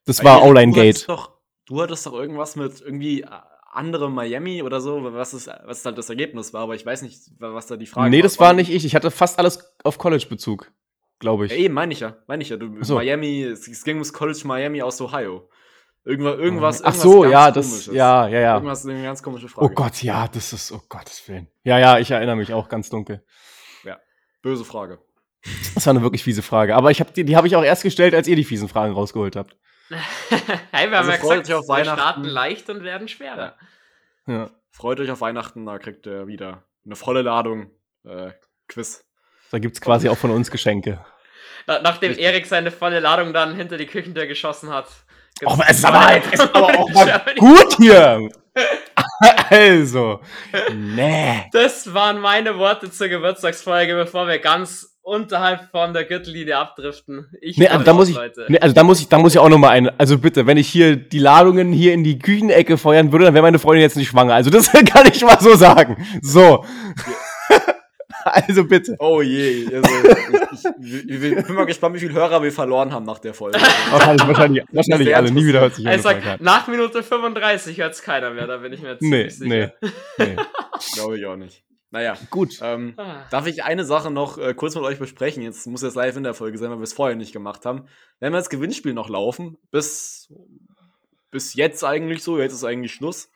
Das 0.05 0.23
war 0.23 0.41
Erik, 0.41 0.51
O-Line 0.51 0.73
du 0.73 0.81
hattest 0.81 1.07
Gate. 1.07 1.09
Doch, 1.09 1.33
du 1.67 1.81
hattest 1.81 2.05
doch 2.05 2.13
irgendwas 2.13 2.57
mit 2.57 2.83
irgendwie 2.83 3.23
äh, 3.23 3.29
andere 3.77 4.11
Miami 4.11 4.63
oder 4.63 4.81
so, 4.81 5.13
was, 5.13 5.35
ist, 5.35 5.51
was 5.65 5.85
halt 5.85 5.99
das 5.99 6.09
Ergebnis 6.09 6.53
war, 6.53 6.63
aber 6.63 6.75
ich 6.75 6.85
weiß 6.85 7.03
nicht, 7.03 7.21
was 7.39 7.67
da 7.67 7.77
die 7.77 7.87
Frage 7.87 8.11
Nee, 8.11 8.23
das 8.23 8.39
war 8.39 8.53
nicht 8.53 8.71
ich. 8.71 8.85
Ich 8.85 8.95
hatte 8.95 9.11
fast 9.11 9.39
alles 9.39 9.75
auf 9.83 9.99
College-Bezug, 9.99 10.71
glaube 11.19 11.47
ich. 11.47 11.53
Ja, 11.53 11.59
eben, 11.59 11.75
meine 11.75 11.93
ich 11.93 12.01
ja. 12.01 12.17
Meine 12.27 12.43
ich 12.43 12.49
ja. 12.49 12.57
Du, 12.57 12.83
so. 12.83 12.97
Miami, 12.97 13.43
es, 13.43 13.85
ging 13.85 13.97
ums 13.97 14.13
College 14.13 14.43
Miami 14.45 14.83
aus 14.83 15.01
Ohio. 15.01 15.49
Irgendwas, 16.05 16.39
irgendwas, 16.39 16.85
Ach 16.85 16.95
so, 16.95 17.25
ja, 17.25 17.51
das, 17.51 17.71
Komisches. 17.71 17.95
ja, 17.95 18.29
ja, 18.29 18.41
ja. 18.41 18.55
Irgendwas, 18.57 18.87
eine 18.87 19.03
ganz 19.03 19.23
komische 19.23 19.49
Frage. 19.49 19.67
Oh 19.67 19.75
Gott, 19.75 20.03
ja, 20.03 20.29
das 20.29 20.53
ist, 20.53 20.71
oh 20.71 20.83
Gottes 20.89 21.27
Willen. 21.29 21.49
Ja, 21.63 21.79
ja, 21.79 21.99
ich 21.99 22.11
erinnere 22.11 22.37
mich 22.37 22.53
auch 22.53 22.69
ganz 22.69 22.91
dunkel. 22.91 23.25
Böse 24.45 24.67
Frage. 24.67 24.99
Das 25.75 25.87
war 25.87 25.93
eine 25.93 26.03
wirklich 26.03 26.23
fiese 26.23 26.43
Frage. 26.43 26.77
Aber 26.77 26.91
ich 26.91 27.01
hab 27.01 27.15
die, 27.15 27.25
die 27.25 27.35
habe 27.35 27.47
ich 27.47 27.57
auch 27.57 27.65
erst 27.65 27.83
gestellt, 27.83 28.15
als 28.15 28.29
ihr 28.29 28.37
die 28.37 28.45
fiesen 28.45 28.69
Fragen 28.69 28.93
rausgeholt 28.93 29.37
habt. 29.37 29.57
hey, 30.73 30.91
wir 30.91 30.99
Also 30.99 31.13
haben 31.13 31.19
ja 31.19 31.19
freut 31.19 31.41
gesagt, 31.41 31.49
euch 31.49 31.55
auf 31.55 31.65
wir 31.65 31.75
Weihnachten. 31.75 32.01
starten 32.01 32.25
leicht 32.25 32.71
und 32.71 32.83
werden 32.85 33.09
schwerer. 33.09 33.57
Ja. 34.27 34.51
Freut 34.71 35.01
euch 35.01 35.11
auf 35.11 35.21
Weihnachten, 35.21 35.67
da 35.67 35.79
kriegt 35.79 36.07
ihr 36.07 36.27
wieder 36.27 36.65
eine 36.85 36.97
volle 36.97 37.23
Ladung 37.23 37.71
äh, 38.05 38.33
Quiz. 38.69 39.05
Da 39.51 39.59
gibt 39.59 39.77
es 39.77 39.81
quasi 39.81 40.09
auch 40.09 40.19
von 40.19 40.31
uns 40.31 40.51
Geschenke. 40.51 41.05
Na, 41.67 41.81
nachdem 41.81 42.19
Erik 42.19 42.47
seine 42.47 42.71
volle 42.71 43.01
Ladung 43.01 43.33
dann 43.33 43.55
hinter 43.55 43.77
die 43.77 43.87
Küchentür 43.87 44.27
geschossen 44.27 44.71
hat. 44.71 44.87
Oh, 45.45 45.57
es 45.69 45.79
ist 45.79 45.85
aber, 45.85 46.17
es 46.17 46.33
ist 46.33 46.55
aber 46.55 46.79
auch 46.79 46.91
mal 46.93 47.25
gut 47.39 47.77
hier. 47.77 48.29
also, 49.51 50.21
nee. 50.73 51.49
Das 51.53 51.93
waren 51.93 52.21
meine 52.21 52.57
Worte 52.59 52.91
zur 52.91 53.09
Geburtstagsfolge, 53.09 53.95
bevor 53.95 54.27
wir 54.29 54.39
ganz 54.39 54.94
unterhalb 55.05 55.71
von 55.71 55.93
der 55.93 56.05
Gürtellinie 56.05 56.57
abdriften. 56.57 57.27
Ich 57.41 57.59
nee, 57.59 57.69
also 57.69 57.85
da 57.85 57.93
muss 57.93 58.09
ich, 58.09 58.19
nee, 58.49 58.59
also 58.59 58.75
da 58.75 58.83
muss 58.83 59.01
ich, 59.01 59.09
da 59.09 59.19
muss 59.19 59.35
ich 59.35 59.39
auch 59.39 59.51
noch 59.51 59.59
mal 59.59 59.69
ein, 59.69 59.91
also 59.99 60.19
bitte, 60.19 60.47
wenn 60.47 60.57
ich 60.57 60.69
hier 60.69 60.97
die 60.97 61.19
Ladungen 61.19 61.73
hier 61.73 61.93
in 61.93 62.03
die 62.03 62.19
Küchenecke 62.19 62.79
feuern 62.79 63.13
würde, 63.13 63.27
dann 63.27 63.35
wäre 63.35 63.43
meine 63.43 63.59
Freundin 63.59 63.83
jetzt 63.83 63.97
nicht 63.97 64.09
schwanger. 64.09 64.35
Also 64.35 64.51
das 64.51 64.73
kann 64.73 65.07
ich 65.07 65.23
mal 65.23 65.39
so 65.41 65.55
sagen. 65.55 66.05
So. 66.21 66.65
Also 68.27 68.65
bitte. 68.65 68.97
Oh 69.01 69.21
je. 69.21 69.67
Also, 69.67 69.91
ich, 70.81 70.95
ich, 70.95 71.11
ich, 71.11 71.47
bin 71.47 71.55
mal 71.55 71.67
gespannt, 71.67 71.95
wie 71.95 71.99
viele 71.99 72.15
Hörer 72.15 72.43
wir 72.43 72.51
verloren 72.51 72.91
haben 72.91 73.05
nach 73.05 73.19
der 73.19 73.35
Folge. 73.35 73.59
wahrscheinlich 73.91 74.27
wahrscheinlich, 74.27 74.65
wahrscheinlich 74.73 75.15
alle. 75.15 75.31
Nie 75.31 75.45
wieder 75.45 75.61
hört 75.61 75.75
sich 75.75 75.87
also 75.87 76.05
sag, 76.05 76.41
Nach 76.41 76.67
Minute 76.67 77.03
35 77.03 77.77
hört 77.77 77.93
es 77.93 78.01
keiner 78.01 78.31
mehr, 78.31 78.47
da 78.47 78.57
bin 78.57 78.73
ich 78.73 78.81
mir 78.81 78.99
ziemlich 78.99 79.25
nee, 79.25 79.29
sicher. 79.29 79.73
Nee, 80.19 80.27
nee. 80.27 80.37
Glaube 80.95 81.19
ich 81.19 81.27
auch 81.27 81.37
nicht. 81.37 81.63
Naja, 81.95 82.19
gut. 82.31 82.59
Ähm, 82.61 82.95
ah. 82.97 83.25
Darf 83.31 83.47
ich 83.47 83.63
eine 83.63 83.85
Sache 83.85 84.11
noch 84.11 84.37
äh, 84.37 84.53
kurz 84.53 84.75
mit 84.75 84.83
euch 84.83 84.99
besprechen? 84.99 85.45
Jetzt 85.45 85.65
muss 85.69 85.85
es 85.85 85.95
live 85.95 86.17
in 86.17 86.25
der 86.25 86.35
Folge 86.35 86.59
sein, 86.59 86.69
weil 86.71 86.79
wir 86.79 86.83
es 86.83 86.93
vorher 86.93 87.15
nicht 87.15 87.33
gemacht 87.33 87.65
haben. 87.65 87.87
Wenn 88.19 88.33
wir 88.33 88.39
das 88.39 88.51
Gewinnspiel 88.51 88.95
noch 88.95 89.09
laufen, 89.09 89.59
bis, 89.71 90.29
bis 91.31 91.55
jetzt 91.55 91.85
eigentlich 91.85 92.25
so, 92.25 92.41
jetzt 92.41 92.53
ist 92.53 92.65
eigentlich 92.65 92.93
Schluss. 92.93 93.31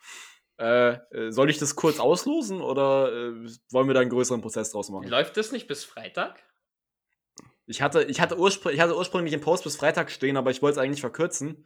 Äh, 0.57 0.97
soll 1.29 1.49
ich 1.49 1.57
das 1.57 1.77
kurz 1.77 2.01
auslosen 2.01 2.59
oder 2.59 3.13
äh, 3.13 3.47
wollen 3.71 3.87
wir 3.87 3.93
da 3.93 4.01
einen 4.01 4.09
größeren 4.09 4.41
Prozess 4.41 4.71
draus 4.71 4.89
machen? 4.89 5.07
Läuft 5.07 5.37
das 5.37 5.53
nicht 5.53 5.67
bis 5.67 5.85
Freitag? 5.85 6.43
Ich 7.65 7.81
hatte, 7.81 8.03
ich 8.03 8.19
hatte, 8.19 8.37
urspr 8.37 8.71
ich 8.71 8.81
hatte 8.81 8.97
ursprünglich 8.97 9.33
im 9.33 9.39
Post 9.39 9.63
bis 9.63 9.77
Freitag 9.77 10.11
stehen, 10.11 10.35
aber 10.35 10.51
ich 10.51 10.61
wollte 10.61 10.81
es 10.81 10.83
eigentlich 10.83 10.99
verkürzen. 10.99 11.65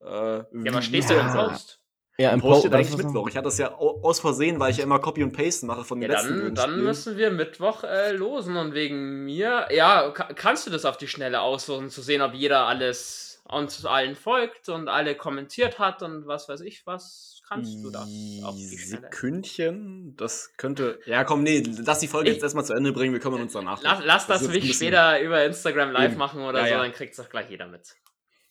Äh, 0.00 0.06
ja, 0.06 0.44
was 0.52 0.84
steht 0.84 1.10
denn 1.10 1.18
im 1.18 1.32
Post? 1.32 1.82
Ja, 2.20 2.32
im 2.32 2.40
Post 2.40 2.66
eigentlich 2.72 2.96
Mittwoch. 2.96 3.28
Ich 3.28 3.36
hatte 3.36 3.44
das 3.44 3.58
ja 3.58 3.74
aus 3.74 4.18
Versehen, 4.18 4.58
weil 4.58 4.72
ich 4.72 4.78
ja 4.78 4.82
immer 4.82 4.98
Copy 4.98 5.22
und 5.22 5.32
Paste 5.32 5.66
mache 5.66 5.84
von 5.84 6.00
den 6.00 6.10
ja, 6.10 6.16
letzten 6.16 6.54
Dann, 6.54 6.54
dann 6.54 6.82
müssen 6.82 7.16
wir 7.16 7.30
Mittwoch 7.30 7.84
äh, 7.84 8.10
losen 8.10 8.56
und 8.56 8.74
wegen 8.74 9.24
mir, 9.24 9.68
ja, 9.70 10.10
kannst 10.10 10.66
du 10.66 10.70
das 10.70 10.84
auf 10.84 10.96
die 10.96 11.06
Schnelle 11.06 11.40
auslosen, 11.40 11.90
zu 11.90 12.02
sehen, 12.02 12.20
ob 12.20 12.34
jeder 12.34 12.66
alles 12.66 13.40
uns 13.44 13.84
allen 13.84 14.16
folgt 14.16 14.68
und 14.68 14.88
alle 14.88 15.14
kommentiert 15.14 15.78
hat 15.78 16.02
und 16.02 16.26
was 16.26 16.50
weiß 16.50 16.60
ich 16.60 16.86
was 16.86 17.38
kannst 17.48 17.82
du 17.82 17.90
das 17.90 18.08
auf 18.42 18.56
die 18.56 18.76
Sekündchen, 18.76 20.14
das 20.16 20.52
könnte. 20.56 21.00
Ja, 21.06 21.24
komm, 21.24 21.42
nee, 21.42 21.62
lass 21.84 22.00
die 22.00 22.08
Folge 22.08 22.28
ich, 22.28 22.34
jetzt 22.34 22.42
erstmal 22.42 22.64
zu 22.64 22.74
Ende 22.74 22.92
bringen, 22.92 23.12
wir 23.12 23.20
kümmern 23.20 23.40
uns 23.40 23.52
danach. 23.52 23.82
Lass, 23.82 24.00
lass 24.04 24.26
das, 24.26 24.42
das 24.42 24.48
mich 24.48 24.74
später 24.74 25.20
über 25.20 25.44
Instagram 25.44 25.92
live 25.92 26.10
eben. 26.10 26.18
machen 26.18 26.42
oder 26.42 26.60
ja, 26.60 26.66
so, 26.66 26.72
ja. 26.72 26.82
dann 26.82 26.92
kriegt 26.92 27.12
es 27.12 27.16
doch 27.16 27.30
gleich 27.30 27.48
jeder 27.48 27.66
mit. 27.66 27.96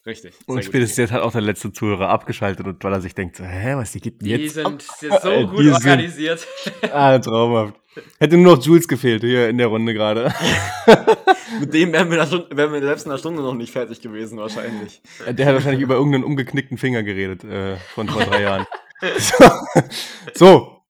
Richtig. 0.08 0.36
Und 0.45 0.64
spätestens 0.64 0.97
jetzt 0.97 1.12
hat 1.12 1.22
auch 1.22 1.34
der 1.34 1.41
letzte 1.41 1.74
Zuhörer 1.74 2.08
abgeschaltet 2.08 2.66
und 2.66 2.82
weil 2.82 2.93
er 2.93 3.01
sich 3.01 3.14
denkt, 3.14 3.36
so, 3.36 3.43
hä, 3.43 3.76
was 3.76 3.91
die 3.91 3.99
gibt 3.99 4.24
jetzt? 4.24 4.41
Die 4.41 4.47
sind, 4.47 4.82
sind 4.82 5.14
so 5.22 5.47
gut 5.47 5.60
die 5.60 5.70
organisiert. 5.70 6.47
Sind, 6.64 6.76
ah, 6.93 7.20
traumhaft. 7.20 7.74
Hätte 8.18 8.38
nur 8.38 8.55
noch 8.55 8.64
Jules 8.64 8.88
gefehlt 8.88 9.22
hier 9.22 9.49
in 9.49 9.58
der 9.58 9.68
Runde 9.68 9.93
gerade. 9.93 10.34
Mit 11.60 11.74
dem 11.74 11.91
wären 11.91 12.10
wir, 12.10 12.26
Stunde, 12.26 12.55
wären 12.55 12.72
wir 12.72 12.82
selbst 12.82 13.05
in 13.05 13.12
einer 13.12 13.20
Stunde 13.20 13.41
noch 13.41 13.53
nicht 13.53 13.74
fertig 13.74 13.99
gewesen, 13.99 14.38
wahrscheinlich. 14.38 15.01
Der 15.28 15.45
hat 15.45 15.55
wahrscheinlich 15.55 15.82
über 15.82 15.95
irgendeinen 15.95 16.24
umgeknickten 16.24 16.78
Finger 16.78 17.03
geredet 17.03 17.43
äh, 17.43 17.76
von 17.76 18.08
vor 18.08 18.24
drei 18.24 18.41
Jahren. 18.41 18.66
So. 19.20 19.45
so. 20.34 20.82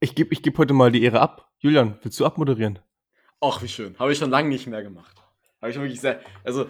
Ich 0.00 0.14
gebe 0.14 0.32
ich 0.32 0.42
geb 0.42 0.56
heute 0.56 0.72
mal 0.72 0.90
die 0.90 1.02
Ehre 1.02 1.20
ab. 1.20 1.50
Julian, 1.58 1.98
willst 2.00 2.18
du 2.18 2.24
abmoderieren? 2.24 2.78
Ach, 3.42 3.62
wie 3.62 3.68
schön. 3.68 3.98
Habe 3.98 4.12
ich 4.12 4.18
schon 4.18 4.30
lange 4.30 4.48
nicht 4.48 4.66
mehr 4.66 4.82
gemacht. 4.82 5.14
Habe 5.60 5.72
ich 5.72 5.76
wirklich 5.78 6.00
sehr. 6.00 6.20
Also, 6.44 6.66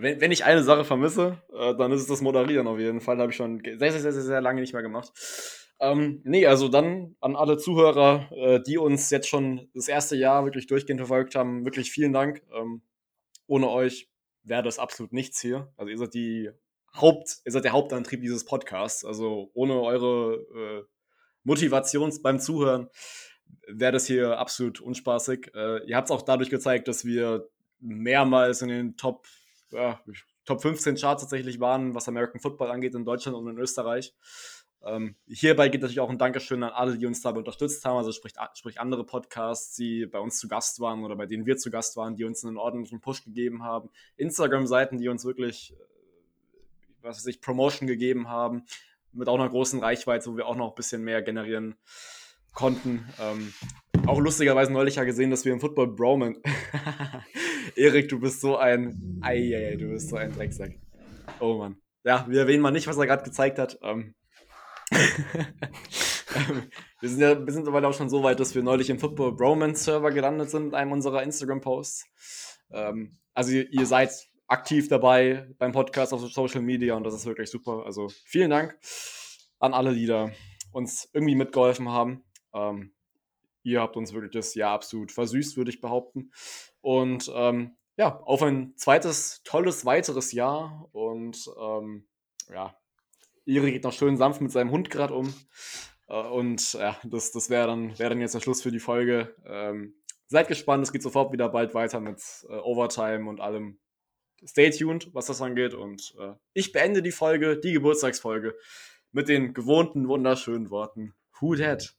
wenn, 0.00 0.20
wenn 0.20 0.32
ich 0.32 0.44
eine 0.44 0.62
Sache 0.62 0.84
vermisse, 0.84 1.42
äh, 1.52 1.74
dann 1.76 1.92
ist 1.92 2.02
es 2.02 2.06
das 2.06 2.20
Moderieren 2.20 2.66
auf 2.66 2.78
jeden 2.78 3.00
Fall. 3.00 3.18
Habe 3.18 3.30
ich 3.30 3.36
schon 3.36 3.62
sehr, 3.64 3.92
sehr, 3.92 4.00
sehr, 4.00 4.12
sehr, 4.12 4.40
lange 4.40 4.60
nicht 4.60 4.72
mehr 4.72 4.82
gemacht. 4.82 5.12
Ähm, 5.80 6.20
nee, 6.24 6.46
also 6.46 6.68
dann 6.68 7.16
an 7.20 7.36
alle 7.36 7.56
Zuhörer, 7.56 8.30
äh, 8.32 8.60
die 8.66 8.78
uns 8.78 9.10
jetzt 9.10 9.28
schon 9.28 9.68
das 9.74 9.88
erste 9.88 10.16
Jahr 10.16 10.44
wirklich 10.44 10.66
durchgehend 10.66 11.00
verfolgt 11.00 11.34
haben, 11.34 11.64
wirklich 11.64 11.90
vielen 11.90 12.12
Dank. 12.12 12.42
Ähm, 12.52 12.82
ohne 13.46 13.68
euch 13.68 14.08
wäre 14.42 14.62
das 14.62 14.78
absolut 14.78 15.12
nichts 15.12 15.40
hier. 15.40 15.72
Also 15.76 15.90
ihr 15.90 15.98
seid 15.98 16.14
die 16.14 16.50
Haupt, 16.94 17.38
ihr 17.44 17.52
seid 17.52 17.64
der 17.64 17.72
Hauptantrieb 17.72 18.22
dieses 18.22 18.44
Podcasts. 18.44 19.04
Also 19.04 19.50
ohne 19.54 19.80
eure 19.80 20.34
äh, 20.34 20.82
Motivation 21.44 22.12
beim 22.22 22.40
Zuhören 22.40 22.88
wäre 23.66 23.92
das 23.92 24.06
hier 24.06 24.38
absolut 24.38 24.80
unspaßig. 24.80 25.50
Äh, 25.54 25.86
ihr 25.86 25.96
habt 25.96 26.08
es 26.08 26.10
auch 26.10 26.22
dadurch 26.22 26.50
gezeigt, 26.50 26.88
dass 26.88 27.04
wir 27.04 27.48
mehrmals 27.80 28.62
in 28.62 28.68
den 28.68 28.96
Top, 28.96 29.26
ja, 29.70 30.00
Top 30.44 30.62
15 30.62 30.96
Charts 30.96 31.22
tatsächlich 31.22 31.60
waren, 31.60 31.94
was 31.94 32.08
American 32.08 32.40
Football 32.40 32.70
angeht 32.70 32.94
in 32.94 33.04
Deutschland 33.04 33.36
und 33.36 33.48
in 33.48 33.58
Österreich. 33.58 34.14
Ähm, 34.84 35.16
hierbei 35.26 35.68
geht 35.68 35.82
natürlich 35.82 36.00
auch 36.00 36.08
ein 36.08 36.18
Dankeschön 36.18 36.62
an 36.62 36.70
alle, 36.70 36.96
die 36.96 37.06
uns 37.06 37.20
dabei 37.20 37.38
unterstützt 37.38 37.84
haben, 37.84 37.96
also 37.96 38.12
sprich, 38.12 38.32
sprich 38.54 38.80
andere 38.80 39.04
Podcasts, 39.04 39.74
die 39.74 40.06
bei 40.06 40.20
uns 40.20 40.38
zu 40.38 40.48
Gast 40.48 40.80
waren 40.80 41.04
oder 41.04 41.16
bei 41.16 41.26
denen 41.26 41.46
wir 41.46 41.56
zu 41.56 41.70
Gast 41.70 41.96
waren, 41.96 42.14
die 42.14 42.24
uns 42.24 42.44
einen 42.44 42.56
ordentlichen 42.56 43.00
Push 43.00 43.24
gegeben 43.24 43.64
haben. 43.64 43.90
Instagram-Seiten, 44.16 44.98
die 44.98 45.08
uns 45.08 45.24
wirklich 45.24 45.74
was 47.02 47.18
weiß 47.18 47.26
ich, 47.26 47.40
Promotion 47.40 47.86
gegeben 47.86 48.28
haben, 48.28 48.64
mit 49.12 49.28
auch 49.28 49.34
einer 49.34 49.48
großen 49.48 49.80
Reichweite, 49.80 50.30
wo 50.30 50.36
wir 50.36 50.46
auch 50.46 50.56
noch 50.56 50.70
ein 50.70 50.74
bisschen 50.74 51.02
mehr 51.02 51.22
generieren 51.22 51.76
konnten. 52.54 53.08
Ähm, 53.20 53.52
auch 54.06 54.20
lustigerweise 54.20 54.72
neulich 54.72 54.96
ja 54.96 55.04
gesehen, 55.04 55.30
dass 55.30 55.44
wir 55.44 55.52
im 55.52 55.60
Football 55.60 55.88
Broman. 55.88 56.36
Erik, 57.78 58.08
du 58.08 58.18
bist 58.18 58.40
so 58.40 58.56
ein. 58.56 59.20
Eieiei, 59.22 59.76
du 59.76 59.90
bist 59.90 60.08
so 60.08 60.16
ein 60.16 60.32
Drecksack. 60.32 60.72
Oh 61.38 61.58
Mann. 61.58 61.76
Ja, 62.04 62.26
wir 62.28 62.40
erwähnen 62.40 62.60
mal 62.60 62.72
nicht, 62.72 62.88
was 62.88 62.96
er 62.96 63.06
gerade 63.06 63.22
gezeigt 63.22 63.58
hat. 63.58 63.78
Ähm, 63.82 64.16
wir 67.00 67.08
sind 67.08 67.20
ja 67.20 67.46
wir 67.46 67.52
sind 67.52 67.68
aber 67.68 67.86
auch 67.86 67.94
schon 67.94 68.10
so 68.10 68.24
weit, 68.24 68.40
dass 68.40 68.56
wir 68.56 68.64
neulich 68.64 68.90
im 68.90 68.98
Football 68.98 69.36
Bromance 69.36 69.84
Server 69.84 70.10
gelandet 70.10 70.50
sind 70.50 70.64
mit 70.64 70.74
einem 70.74 70.90
unserer 70.90 71.22
Instagram-Posts. 71.22 72.58
Ähm, 72.72 73.16
also 73.32 73.52
ihr, 73.52 73.72
ihr, 73.72 73.86
seid 73.86 74.10
aktiv 74.48 74.88
dabei 74.88 75.48
beim 75.58 75.70
Podcast 75.70 76.12
auf 76.12 76.20
Social 76.32 76.62
Media 76.62 76.96
und 76.96 77.04
das 77.04 77.14
ist 77.14 77.26
wirklich 77.26 77.48
super. 77.48 77.84
Also 77.86 78.08
vielen 78.24 78.50
Dank 78.50 78.76
an 79.60 79.72
alle, 79.72 79.94
die 79.94 80.06
da 80.06 80.32
uns 80.72 81.08
irgendwie 81.12 81.36
mitgeholfen 81.36 81.88
haben. 81.90 82.24
Ähm, 82.52 82.92
ihr 83.62 83.80
habt 83.80 83.96
uns 83.96 84.12
wirklich 84.12 84.32
das 84.32 84.54
Jahr 84.54 84.72
absolut 84.72 85.12
versüßt, 85.12 85.56
würde 85.56 85.70
ich 85.70 85.80
behaupten. 85.80 86.32
Und 86.88 87.30
ähm, 87.34 87.76
ja, 87.98 88.18
auf 88.20 88.42
ein 88.42 88.72
zweites, 88.76 89.42
tolles, 89.44 89.84
weiteres 89.84 90.32
Jahr. 90.32 90.88
Und 90.92 91.38
ähm, 91.60 92.08
ja, 92.50 92.74
Iri 93.44 93.72
geht 93.72 93.84
noch 93.84 93.92
schön 93.92 94.16
sanft 94.16 94.40
mit 94.40 94.50
seinem 94.52 94.70
Hund 94.70 94.88
gerade 94.88 95.12
um. 95.12 95.34
Äh, 96.08 96.14
und 96.14 96.72
ja, 96.72 96.98
das, 97.04 97.30
das 97.30 97.50
wäre 97.50 97.66
dann, 97.66 97.98
wär 97.98 98.08
dann 98.08 98.22
jetzt 98.22 98.34
der 98.34 98.40
Schluss 98.40 98.62
für 98.62 98.70
die 98.70 98.78
Folge. 98.78 99.36
Ähm, 99.44 99.96
seid 100.28 100.48
gespannt, 100.48 100.82
es 100.82 100.90
geht 100.90 101.02
sofort 101.02 101.30
wieder 101.30 101.50
bald 101.50 101.74
weiter 101.74 102.00
mit 102.00 102.22
äh, 102.48 102.54
Overtime 102.54 103.28
und 103.28 103.42
allem 103.42 103.78
stay 104.46 104.70
tuned, 104.70 105.10
was 105.12 105.26
das 105.26 105.42
angeht. 105.42 105.74
Und 105.74 106.14
äh, 106.18 106.32
ich 106.54 106.72
beende 106.72 107.02
die 107.02 107.12
Folge, 107.12 107.58
die 107.58 107.74
Geburtstagsfolge, 107.74 108.56
mit 109.12 109.28
den 109.28 109.52
gewohnten, 109.52 110.08
wunderschönen 110.08 110.70
Worten. 110.70 111.12
Who 111.38 111.54
that? 111.56 111.94